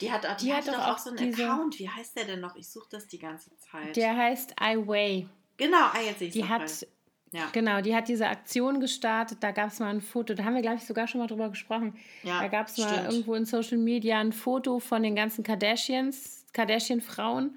Die 0.00 0.10
hat, 0.10 0.24
die, 0.40 0.46
die 0.46 0.54
hat, 0.54 0.66
doch 0.66 0.78
auch 0.78 0.98
so 0.98 1.10
einen 1.10 1.18
diese, 1.18 1.44
Account. 1.44 1.78
Wie 1.78 1.88
heißt 1.88 2.16
der 2.16 2.24
denn 2.24 2.40
noch? 2.40 2.56
Ich 2.56 2.68
suche 2.68 2.88
das 2.90 3.06
die 3.06 3.18
ganze 3.18 3.56
Zeit. 3.58 3.94
Der 3.94 4.16
heißt 4.16 4.54
iWay. 4.60 5.28
Genau, 5.58 5.76
ah, 5.76 6.00
jetzt 6.04 6.18
sehe 6.18 6.28
ich 6.28 6.34
Die 6.34 6.48
hat, 6.48 6.86
ja. 7.32 7.48
genau, 7.52 7.82
die 7.82 7.94
hat 7.94 8.08
diese 8.08 8.26
Aktion 8.26 8.80
gestartet. 8.80 9.38
Da 9.42 9.50
gab 9.50 9.68
es 9.68 9.78
mal 9.78 9.90
ein 9.90 10.00
Foto, 10.00 10.32
da 10.34 10.44
haben 10.44 10.54
wir, 10.54 10.62
glaube 10.62 10.78
ich, 10.78 10.86
sogar 10.86 11.06
schon 11.06 11.20
mal 11.20 11.26
drüber 11.26 11.50
gesprochen. 11.50 11.94
Ja, 12.22 12.40
da 12.40 12.48
gab 12.48 12.68
es 12.68 12.78
mal 12.78 13.04
irgendwo 13.04 13.34
in 13.34 13.44
Social 13.44 13.78
Media 13.78 14.18
ein 14.18 14.32
Foto 14.32 14.80
von 14.80 15.02
den 15.02 15.14
ganzen 15.14 15.44
Kardashians, 15.44 16.46
Kardashian-Frauen 16.54 17.56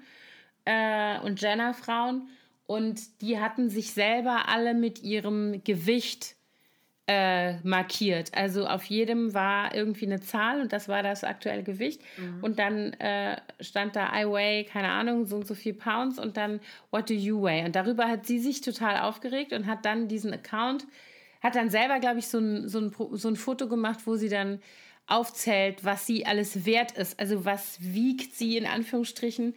äh, 0.66 1.18
und 1.20 1.40
Jenner-Frauen. 1.40 2.28
Und 2.66 3.22
die 3.22 3.40
hatten 3.40 3.70
sich 3.70 3.92
selber 3.92 4.48
alle 4.48 4.74
mit 4.74 5.02
ihrem 5.02 5.64
Gewicht 5.64 6.36
äh, 7.12 7.58
markiert. 7.64 8.32
Also 8.34 8.68
auf 8.68 8.84
jedem 8.84 9.34
war 9.34 9.74
irgendwie 9.74 10.06
eine 10.06 10.20
Zahl 10.20 10.60
und 10.60 10.72
das 10.72 10.88
war 10.88 11.02
das 11.02 11.24
aktuelle 11.24 11.64
Gewicht. 11.64 12.00
Mhm. 12.16 12.44
Und 12.44 12.60
dann 12.60 12.92
äh, 13.00 13.36
stand 13.58 13.96
da, 13.96 14.16
I 14.16 14.26
weigh, 14.26 14.64
keine 14.64 14.90
Ahnung, 14.90 15.26
so 15.26 15.34
und 15.34 15.46
so 15.46 15.56
viel 15.56 15.74
Pounds 15.74 16.20
und 16.20 16.36
dann, 16.36 16.60
what 16.92 17.10
do 17.10 17.14
you 17.14 17.42
weigh? 17.42 17.64
Und 17.64 17.74
darüber 17.74 18.06
hat 18.06 18.26
sie 18.26 18.38
sich 18.38 18.60
total 18.60 19.00
aufgeregt 19.00 19.52
und 19.52 19.66
hat 19.66 19.84
dann 19.84 20.06
diesen 20.06 20.32
Account, 20.32 20.86
hat 21.42 21.56
dann 21.56 21.68
selber, 21.68 21.98
glaube 21.98 22.20
ich, 22.20 22.28
so 22.28 22.38
ein, 22.38 22.68
so, 22.68 22.78
ein, 22.78 22.92
so 23.14 23.26
ein 23.26 23.34
Foto 23.34 23.66
gemacht, 23.66 24.02
wo 24.04 24.14
sie 24.14 24.28
dann 24.28 24.60
aufzählt, 25.08 25.84
was 25.84 26.06
sie 26.06 26.26
alles 26.26 26.64
wert 26.64 26.92
ist. 26.92 27.18
Also 27.18 27.44
was 27.44 27.78
wiegt 27.80 28.36
sie 28.36 28.56
in 28.56 28.66
Anführungsstrichen 28.66 29.54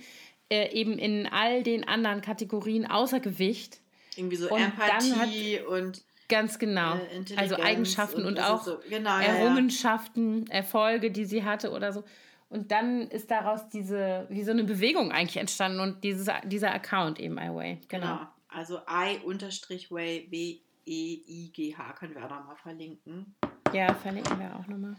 äh, 0.50 0.74
eben 0.74 0.98
in 0.98 1.28
all 1.28 1.62
den 1.62 1.88
anderen 1.88 2.22
Kategorien 2.22 2.88
außer 2.90 3.20
Gewicht. 3.20 3.80
Irgendwie 4.16 4.38
so 4.38 4.50
und 4.50 4.60
Empathie 4.60 5.60
hat, 5.60 5.68
und 5.68 6.04
Ganz 6.30 6.60
genau. 6.60 6.96
Äh, 6.96 7.36
also 7.36 7.56
Eigenschaften 7.56 8.22
und, 8.22 8.38
und 8.38 8.40
auch 8.40 8.64
so. 8.64 8.80
genau, 8.90 9.20
Errungenschaften, 9.20 10.46
ja, 10.46 10.48
ja. 10.50 10.54
Erfolge, 10.60 11.12
die 11.12 11.26
sie 11.26 11.44
hatte 11.44 11.72
oder 11.72 11.92
so. 11.92 12.04
Und 12.50 12.72
dann 12.72 13.08
ist 13.10 13.32
daraus 13.32 13.68
diese, 13.70 14.28
wie 14.30 14.44
so 14.44 14.52
eine 14.52 14.64
Bewegung 14.64 15.12
eigentlich 15.12 15.38
entstanden 15.38 15.80
und 15.80 16.04
dieses, 16.04 16.30
dieser 16.44 16.72
Account 16.72 17.20
eben 17.20 17.40
iWay. 17.40 17.80
Genau. 17.88 18.06
genau. 18.06 18.28
Also 18.48 18.80
i-way, 18.88 20.28
W-E-I-G-H 20.30 21.94
können 21.94 22.14
wir 22.14 22.26
auch 22.26 22.30
nochmal 22.30 22.56
verlinken. 22.58 23.36
Ja, 23.74 23.96
verlinken 23.96 24.40
wir 24.40 24.56
auch 24.56 24.68
nochmal. 24.68 24.96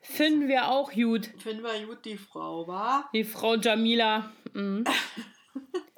Finden 0.00 0.48
wir 0.48 0.68
auch 0.68 0.90
gut. 0.90 1.26
Finden 1.38 1.62
wir 1.62 1.86
gut 1.86 2.02
die 2.06 2.16
Frau, 2.16 2.66
war? 2.66 3.10
Die 3.12 3.24
Frau 3.24 3.56
Jamila. 3.56 4.32
Mhm. 4.54 4.84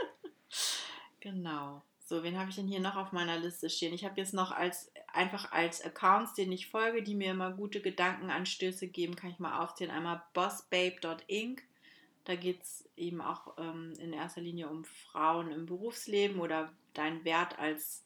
genau. 1.21 1.84
So, 2.07 2.23
wen 2.23 2.39
habe 2.39 2.51
ich 2.51 2.57
denn 2.57 2.69
hier 2.69 2.81
noch 2.81 2.97
auf 2.97 3.13
meiner 3.13 3.39
Liste 3.39 3.71
stehen? 3.71 3.95
Ich 3.95 4.05
habe 4.05 4.21
jetzt 4.21 4.35
noch 4.35 4.51
als 4.51 4.93
einfach 5.15 5.53
als 5.53 5.83
Accounts, 5.83 6.35
denen 6.35 6.53
ich 6.53 6.67
folge, 6.67 7.03
die 7.03 7.15
mir 7.15 7.31
immer 7.31 7.53
gute 7.53 7.81
Gedankenanstöße 7.81 8.89
geben, 8.89 9.17
kann 9.17 9.31
ich 9.31 9.39
mal 9.39 9.63
aufzählen. 9.63 9.91
Einmal 9.91 10.23
bossbabe.inc. 10.35 11.63
Da 12.25 12.37
geht 12.37 12.63
es 12.63 12.89
eben 12.97 13.23
auch 13.23 13.57
ähm, 13.59 13.95
in 13.99 14.13
erster 14.13 14.43
Linie 14.43 14.69
um 14.69 14.85
Frauen 14.85 15.51
im 15.51 15.65
Berufsleben 15.65 16.41
oder 16.41 16.71
deinen 16.93 17.25
Wert 17.25 17.59
als, 17.59 18.05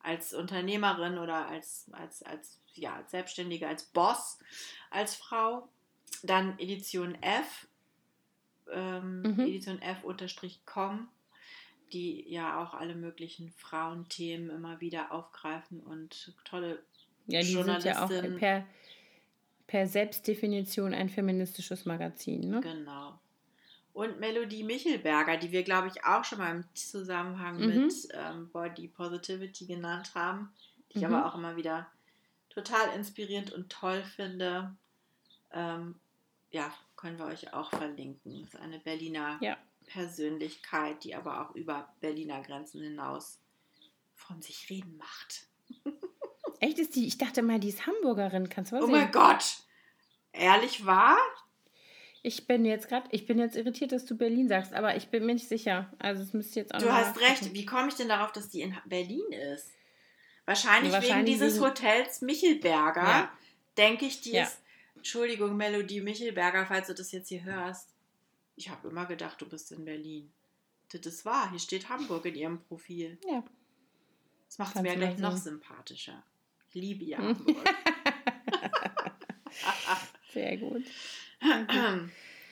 als 0.00 0.32
Unternehmerin 0.32 1.18
oder 1.18 1.48
als, 1.48 1.86
als, 1.92 2.22
als, 2.22 2.60
ja, 2.74 2.94
als 2.94 3.10
Selbstständige, 3.10 3.66
als 3.66 3.84
Boss, 3.84 4.38
als 4.90 5.16
Frau. 5.16 5.68
Dann 6.22 6.56
Edition 6.58 7.20
F, 7.20 7.66
ähm, 8.70 9.22
mhm. 9.22 9.40
Edition 9.40 9.82
F-com 9.82 11.08
die 11.92 12.28
ja 12.28 12.62
auch 12.62 12.74
alle 12.74 12.94
möglichen 12.94 13.50
Frauenthemen 13.50 14.50
immer 14.50 14.80
wieder 14.80 15.12
aufgreifen 15.12 15.80
und 15.80 16.34
tolle 16.44 16.82
ja, 17.26 17.40
die 17.40 17.46
sind 17.46 17.84
ja 17.84 18.04
auch 18.04 18.08
per, 18.38 18.66
per 19.66 19.86
Selbstdefinition 19.86 20.94
ein 20.94 21.08
feministisches 21.08 21.84
Magazin. 21.84 22.50
Ne? 22.50 22.60
Genau. 22.60 23.18
Und 23.92 24.18
Melodie 24.20 24.64
Michelberger, 24.64 25.36
die 25.36 25.52
wir, 25.52 25.62
glaube 25.62 25.88
ich, 25.88 26.04
auch 26.04 26.24
schon 26.24 26.38
mal 26.38 26.54
im 26.54 26.64
Zusammenhang 26.74 27.60
mhm. 27.60 27.66
mit 27.66 27.94
ähm, 28.14 28.48
Body 28.50 28.88
Positivity 28.88 29.66
genannt 29.66 30.12
haben, 30.14 30.52
die 30.92 30.98
ich 30.98 31.06
mhm. 31.06 31.14
aber 31.14 31.26
auch 31.26 31.36
immer 31.36 31.56
wieder 31.56 31.86
total 32.48 32.94
inspirierend 32.96 33.52
und 33.52 33.70
toll 33.70 34.02
finde. 34.02 34.74
Ähm, 35.52 35.96
ja, 36.50 36.72
können 36.96 37.18
wir 37.18 37.26
euch 37.26 37.52
auch 37.52 37.70
verlinken. 37.70 38.42
Das 38.42 38.54
ist 38.54 38.60
eine 38.60 38.78
Berliner 38.78 39.38
ja. 39.40 39.56
Persönlichkeit, 39.92 41.02
die 41.04 41.14
aber 41.14 41.42
auch 41.42 41.54
über 41.54 41.92
Berliner 42.00 42.42
Grenzen 42.42 42.80
hinaus 42.80 43.38
von 44.14 44.40
sich 44.40 44.70
reden 44.70 44.96
macht. 44.96 45.46
Echt 46.60 46.78
ist 46.78 46.94
die? 46.94 47.06
Ich 47.06 47.18
dachte 47.18 47.42
mal, 47.42 47.58
die 47.58 47.68
ist 47.68 47.86
Hamburgerin. 47.86 48.48
Kannst 48.48 48.70
du 48.70 48.76
was 48.76 48.82
Oh 48.82 48.86
sehen? 48.86 48.94
mein 48.94 49.10
Gott! 49.10 49.64
Ehrlich 50.32 50.86
wahr? 50.86 51.18
Ich 52.22 52.46
bin 52.46 52.64
jetzt 52.64 52.88
gerade, 52.88 53.08
ich 53.12 53.26
bin 53.26 53.38
jetzt 53.38 53.56
irritiert, 53.56 53.92
dass 53.92 54.04
du 54.04 54.14
Berlin 54.16 54.46
sagst, 54.46 54.74
aber 54.74 54.94
ich 54.94 55.08
bin 55.08 55.24
mir 55.24 55.34
nicht 55.34 55.48
sicher. 55.48 55.90
Also 55.98 56.22
es 56.22 56.34
müsste 56.34 56.60
jetzt 56.60 56.74
auch. 56.74 56.78
Du 56.78 56.92
hast 56.92 57.18
recht. 57.18 57.52
Wie 57.54 57.64
komme 57.64 57.88
ich 57.88 57.94
denn 57.94 58.08
darauf, 58.08 58.30
dass 58.30 58.50
die 58.50 58.60
in 58.60 58.76
Berlin 58.84 59.32
ist? 59.54 59.70
Wahrscheinlich, 60.44 60.92
ja, 60.92 60.98
wahrscheinlich 61.00 61.38
wegen 61.38 61.44
dieses 61.44 61.54
wegen... 61.54 61.64
Hotels 61.64 62.20
Michelberger. 62.20 63.02
Ja. 63.02 63.32
Denke 63.76 64.04
ich, 64.04 64.20
die 64.20 64.32
ja. 64.32 64.42
ist. 64.42 64.60
Entschuldigung, 64.96 65.56
Melodie 65.56 66.02
Michelberger, 66.02 66.66
falls 66.66 66.88
du 66.88 66.94
das 66.94 67.10
jetzt 67.12 67.28
hier 67.28 67.42
hörst. 67.42 67.88
Ich 68.60 68.68
habe 68.68 68.88
immer 68.88 69.06
gedacht, 69.06 69.40
du 69.40 69.48
bist 69.48 69.72
in 69.72 69.86
Berlin. 69.86 70.30
Das 70.92 71.00
ist 71.06 71.24
wahr. 71.24 71.48
Hier 71.48 71.58
steht 71.58 71.88
Hamburg 71.88 72.26
in 72.26 72.34
ihrem 72.34 72.60
Profil. 72.60 73.18
Ja. 73.26 73.42
Das 74.48 74.58
macht 74.58 74.76
es 74.76 74.82
mir 74.82 74.96
gleich 74.96 75.16
noch 75.16 75.34
sympathischer. 75.38 76.22
Ich 76.68 76.74
liebe 76.74 77.02
ja 77.06 77.16
Hamburg. 77.18 77.56
Sehr 80.34 80.58
gut. 80.58 80.84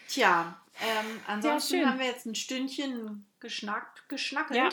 Tja, 0.08 0.58
ähm, 0.80 1.20
ansonsten 1.26 1.80
ja, 1.80 1.90
haben 1.90 1.98
wir 1.98 2.06
jetzt 2.06 2.24
ein 2.24 2.34
Stündchen 2.34 3.26
geschnackt, 3.38 4.08
geschnackelt. 4.08 4.58
Ja. 4.58 4.70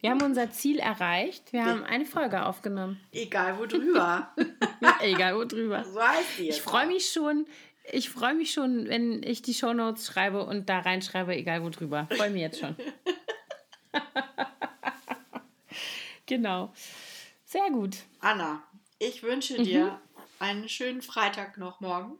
Wir 0.00 0.10
haben 0.10 0.22
unser 0.22 0.50
Ziel 0.50 0.80
erreicht. 0.80 1.52
Wir 1.52 1.64
haben 1.64 1.84
eine 1.84 2.06
Folge 2.06 2.44
aufgenommen. 2.44 3.00
Egal 3.12 3.56
wo 3.56 3.66
drüber. 3.66 4.34
Egal 5.00 5.36
wo 5.36 5.44
drüber. 5.44 5.84
So 5.84 6.00
Ich 6.42 6.60
freue 6.60 6.88
mich 6.88 7.08
schon 7.12 7.46
ich 7.92 8.10
freue 8.10 8.34
mich 8.34 8.52
schon, 8.52 8.88
wenn 8.88 9.22
ich 9.22 9.42
die 9.42 9.54
Shownotes 9.54 10.06
schreibe 10.06 10.44
und 10.44 10.68
da 10.68 10.80
reinschreibe, 10.80 11.34
egal 11.34 11.62
wo 11.62 11.68
drüber. 11.68 12.08
Freue 12.16 12.30
mich 12.30 12.40
jetzt 12.40 12.60
schon. 12.60 12.76
genau. 16.26 16.72
Sehr 17.44 17.70
gut. 17.70 17.98
Anna, 18.20 18.62
ich 18.98 19.22
wünsche 19.22 19.62
dir 19.62 19.84
mhm. 19.84 19.98
einen 20.38 20.68
schönen 20.68 21.02
Freitag 21.02 21.58
noch 21.58 21.80
morgen. 21.80 22.18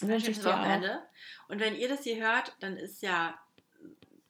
Wünsche 0.00 0.30
ich 0.30 0.38
dir 0.38 0.46
Wochenende. 0.46 1.02
Und 1.48 1.60
wenn 1.60 1.76
ihr 1.76 1.88
das 1.88 2.04
hier 2.04 2.16
hört, 2.16 2.54
dann 2.60 2.76
ist 2.76 3.02
ja 3.02 3.38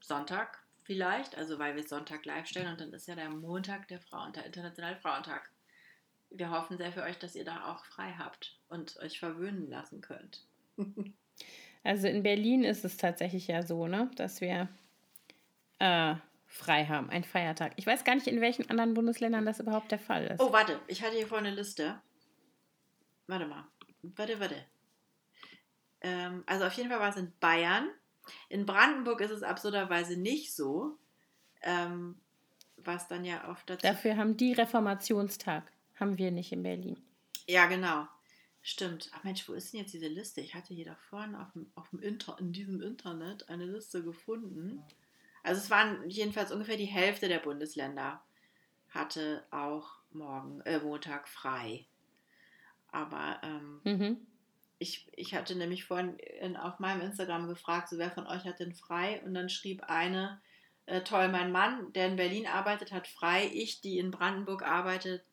Sonntag 0.00 0.58
vielleicht, 0.82 1.36
also 1.36 1.58
weil 1.58 1.76
wir 1.76 1.86
Sonntag 1.86 2.24
live 2.24 2.46
stellen 2.46 2.68
und 2.68 2.80
dann 2.80 2.92
ist 2.92 3.06
ja 3.06 3.14
der 3.14 3.30
Montag 3.30 3.88
der 3.88 4.00
Frauentag, 4.00 4.46
Internationale 4.46 4.96
Frauentag 4.96 5.51
wir 6.34 6.50
hoffen 6.50 6.76
sehr 6.76 6.92
für 6.92 7.02
euch, 7.02 7.18
dass 7.18 7.34
ihr 7.34 7.44
da 7.44 7.72
auch 7.72 7.84
frei 7.84 8.14
habt 8.18 8.56
und 8.68 8.96
euch 8.98 9.18
verwöhnen 9.18 9.68
lassen 9.68 10.00
könnt. 10.00 10.44
also 11.84 12.08
in 12.08 12.22
Berlin 12.22 12.64
ist 12.64 12.84
es 12.84 12.96
tatsächlich 12.96 13.46
ja 13.46 13.62
so, 13.62 13.86
ne, 13.86 14.10
dass 14.16 14.40
wir 14.40 14.68
äh, 15.78 16.14
frei 16.46 16.86
haben, 16.86 17.10
ein 17.10 17.24
Feiertag. 17.24 17.72
Ich 17.76 17.86
weiß 17.86 18.04
gar 18.04 18.14
nicht, 18.14 18.26
in 18.26 18.40
welchen 18.40 18.68
anderen 18.70 18.94
Bundesländern 18.94 19.46
das 19.46 19.60
überhaupt 19.60 19.90
der 19.90 19.98
Fall 19.98 20.26
ist. 20.26 20.40
Oh, 20.40 20.52
warte, 20.52 20.80
ich 20.86 21.02
hatte 21.02 21.16
hier 21.16 21.26
vorne 21.26 21.48
eine 21.48 21.56
Liste. 21.56 22.00
Warte 23.26 23.46
mal. 23.46 23.66
Warte, 24.02 24.40
warte. 24.40 24.56
Ähm, 26.00 26.42
also 26.46 26.66
auf 26.66 26.72
jeden 26.74 26.90
Fall 26.90 27.00
war 27.00 27.10
es 27.10 27.16
in 27.16 27.32
Bayern. 27.40 27.88
In 28.48 28.66
Brandenburg 28.66 29.20
ist 29.20 29.30
es 29.30 29.42
absurderweise 29.42 30.16
nicht 30.16 30.54
so. 30.54 30.98
Ähm, 31.62 32.16
was 32.76 33.08
dann 33.08 33.24
ja 33.24 33.48
oft 33.48 33.68
dazu. 33.70 33.86
Dafür 33.86 34.16
haben 34.16 34.36
die 34.36 34.52
Reformationstag. 34.52 35.70
Haben 36.02 36.18
wir 36.18 36.30
nicht 36.30 36.52
in 36.52 36.62
Berlin. 36.62 36.96
Ja, 37.46 37.66
genau. 37.66 38.06
Stimmt. 38.60 39.10
Ach 39.12 39.24
Mensch, 39.24 39.48
wo 39.48 39.54
ist 39.54 39.72
denn 39.72 39.80
jetzt 39.80 39.92
diese 39.92 40.08
Liste? 40.08 40.40
Ich 40.40 40.54
hatte 40.54 40.72
hier 40.74 40.84
da 40.84 40.94
vorne 40.94 41.40
auf 41.40 41.52
dem, 41.52 41.70
auf 41.74 41.90
dem 41.90 42.00
Inter, 42.00 42.36
in 42.38 42.52
diesem 42.52 42.80
Internet 42.80 43.48
eine 43.48 43.66
Liste 43.66 44.04
gefunden. 44.04 44.82
Also 45.42 45.60
es 45.60 45.70
waren 45.70 46.08
jedenfalls 46.08 46.52
ungefähr 46.52 46.76
die 46.76 46.84
Hälfte 46.84 47.28
der 47.28 47.40
Bundesländer 47.40 48.22
hatte 48.90 49.42
auch 49.50 49.90
morgen, 50.12 50.60
äh, 50.62 50.78
Montag 50.78 51.28
frei. 51.28 51.86
Aber 52.88 53.40
ähm, 53.42 53.80
mhm. 53.84 54.26
ich, 54.78 55.08
ich 55.16 55.34
hatte 55.34 55.56
nämlich 55.56 55.84
vorhin 55.84 56.18
in, 56.40 56.56
auf 56.56 56.78
meinem 56.78 57.00
Instagram 57.00 57.48
gefragt, 57.48 57.88
so 57.88 57.98
wer 57.98 58.10
von 58.10 58.26
euch 58.26 58.44
hat 58.44 58.60
denn 58.60 58.74
frei? 58.74 59.22
Und 59.24 59.34
dann 59.34 59.48
schrieb 59.48 59.84
eine, 59.84 60.40
äh, 60.86 61.00
toll, 61.00 61.28
mein 61.28 61.52
Mann, 61.52 61.92
der 61.94 62.08
in 62.08 62.16
Berlin 62.16 62.46
arbeitet, 62.46 62.92
hat 62.92 63.06
frei. 63.06 63.50
Ich, 63.52 63.80
die 63.80 63.98
in 63.98 64.10
Brandenburg 64.10 64.62
arbeitet, 64.62 65.24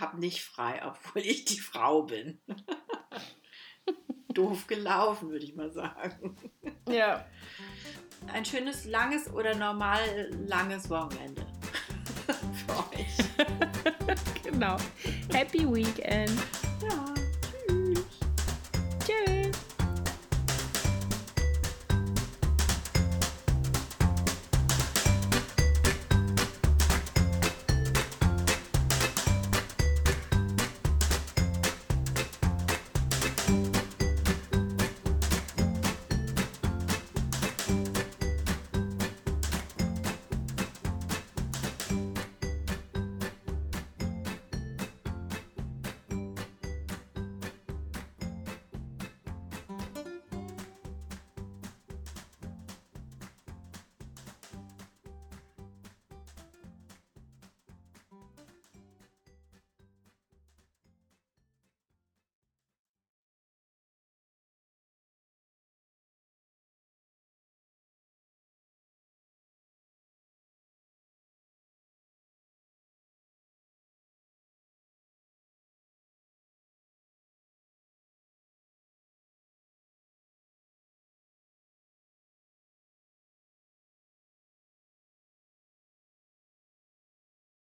habe 0.00 0.18
nicht 0.18 0.42
frei, 0.42 0.82
obwohl 0.84 1.22
ich 1.22 1.44
die 1.44 1.60
Frau 1.60 2.02
bin. 2.02 2.40
Doof 4.34 4.66
gelaufen, 4.66 5.30
würde 5.30 5.44
ich 5.44 5.56
mal 5.56 5.72
sagen. 5.72 6.36
Ja. 6.88 7.26
Ein 8.32 8.44
schönes, 8.44 8.84
langes 8.84 9.28
oder 9.32 9.56
normal 9.56 10.30
langes 10.46 10.88
Wochenende 10.88 11.44
für 12.66 12.76
euch. 12.94 13.16
genau. 14.42 14.76
Happy 15.32 15.66
Weekend. 15.66 16.32
Ja. 16.82 17.09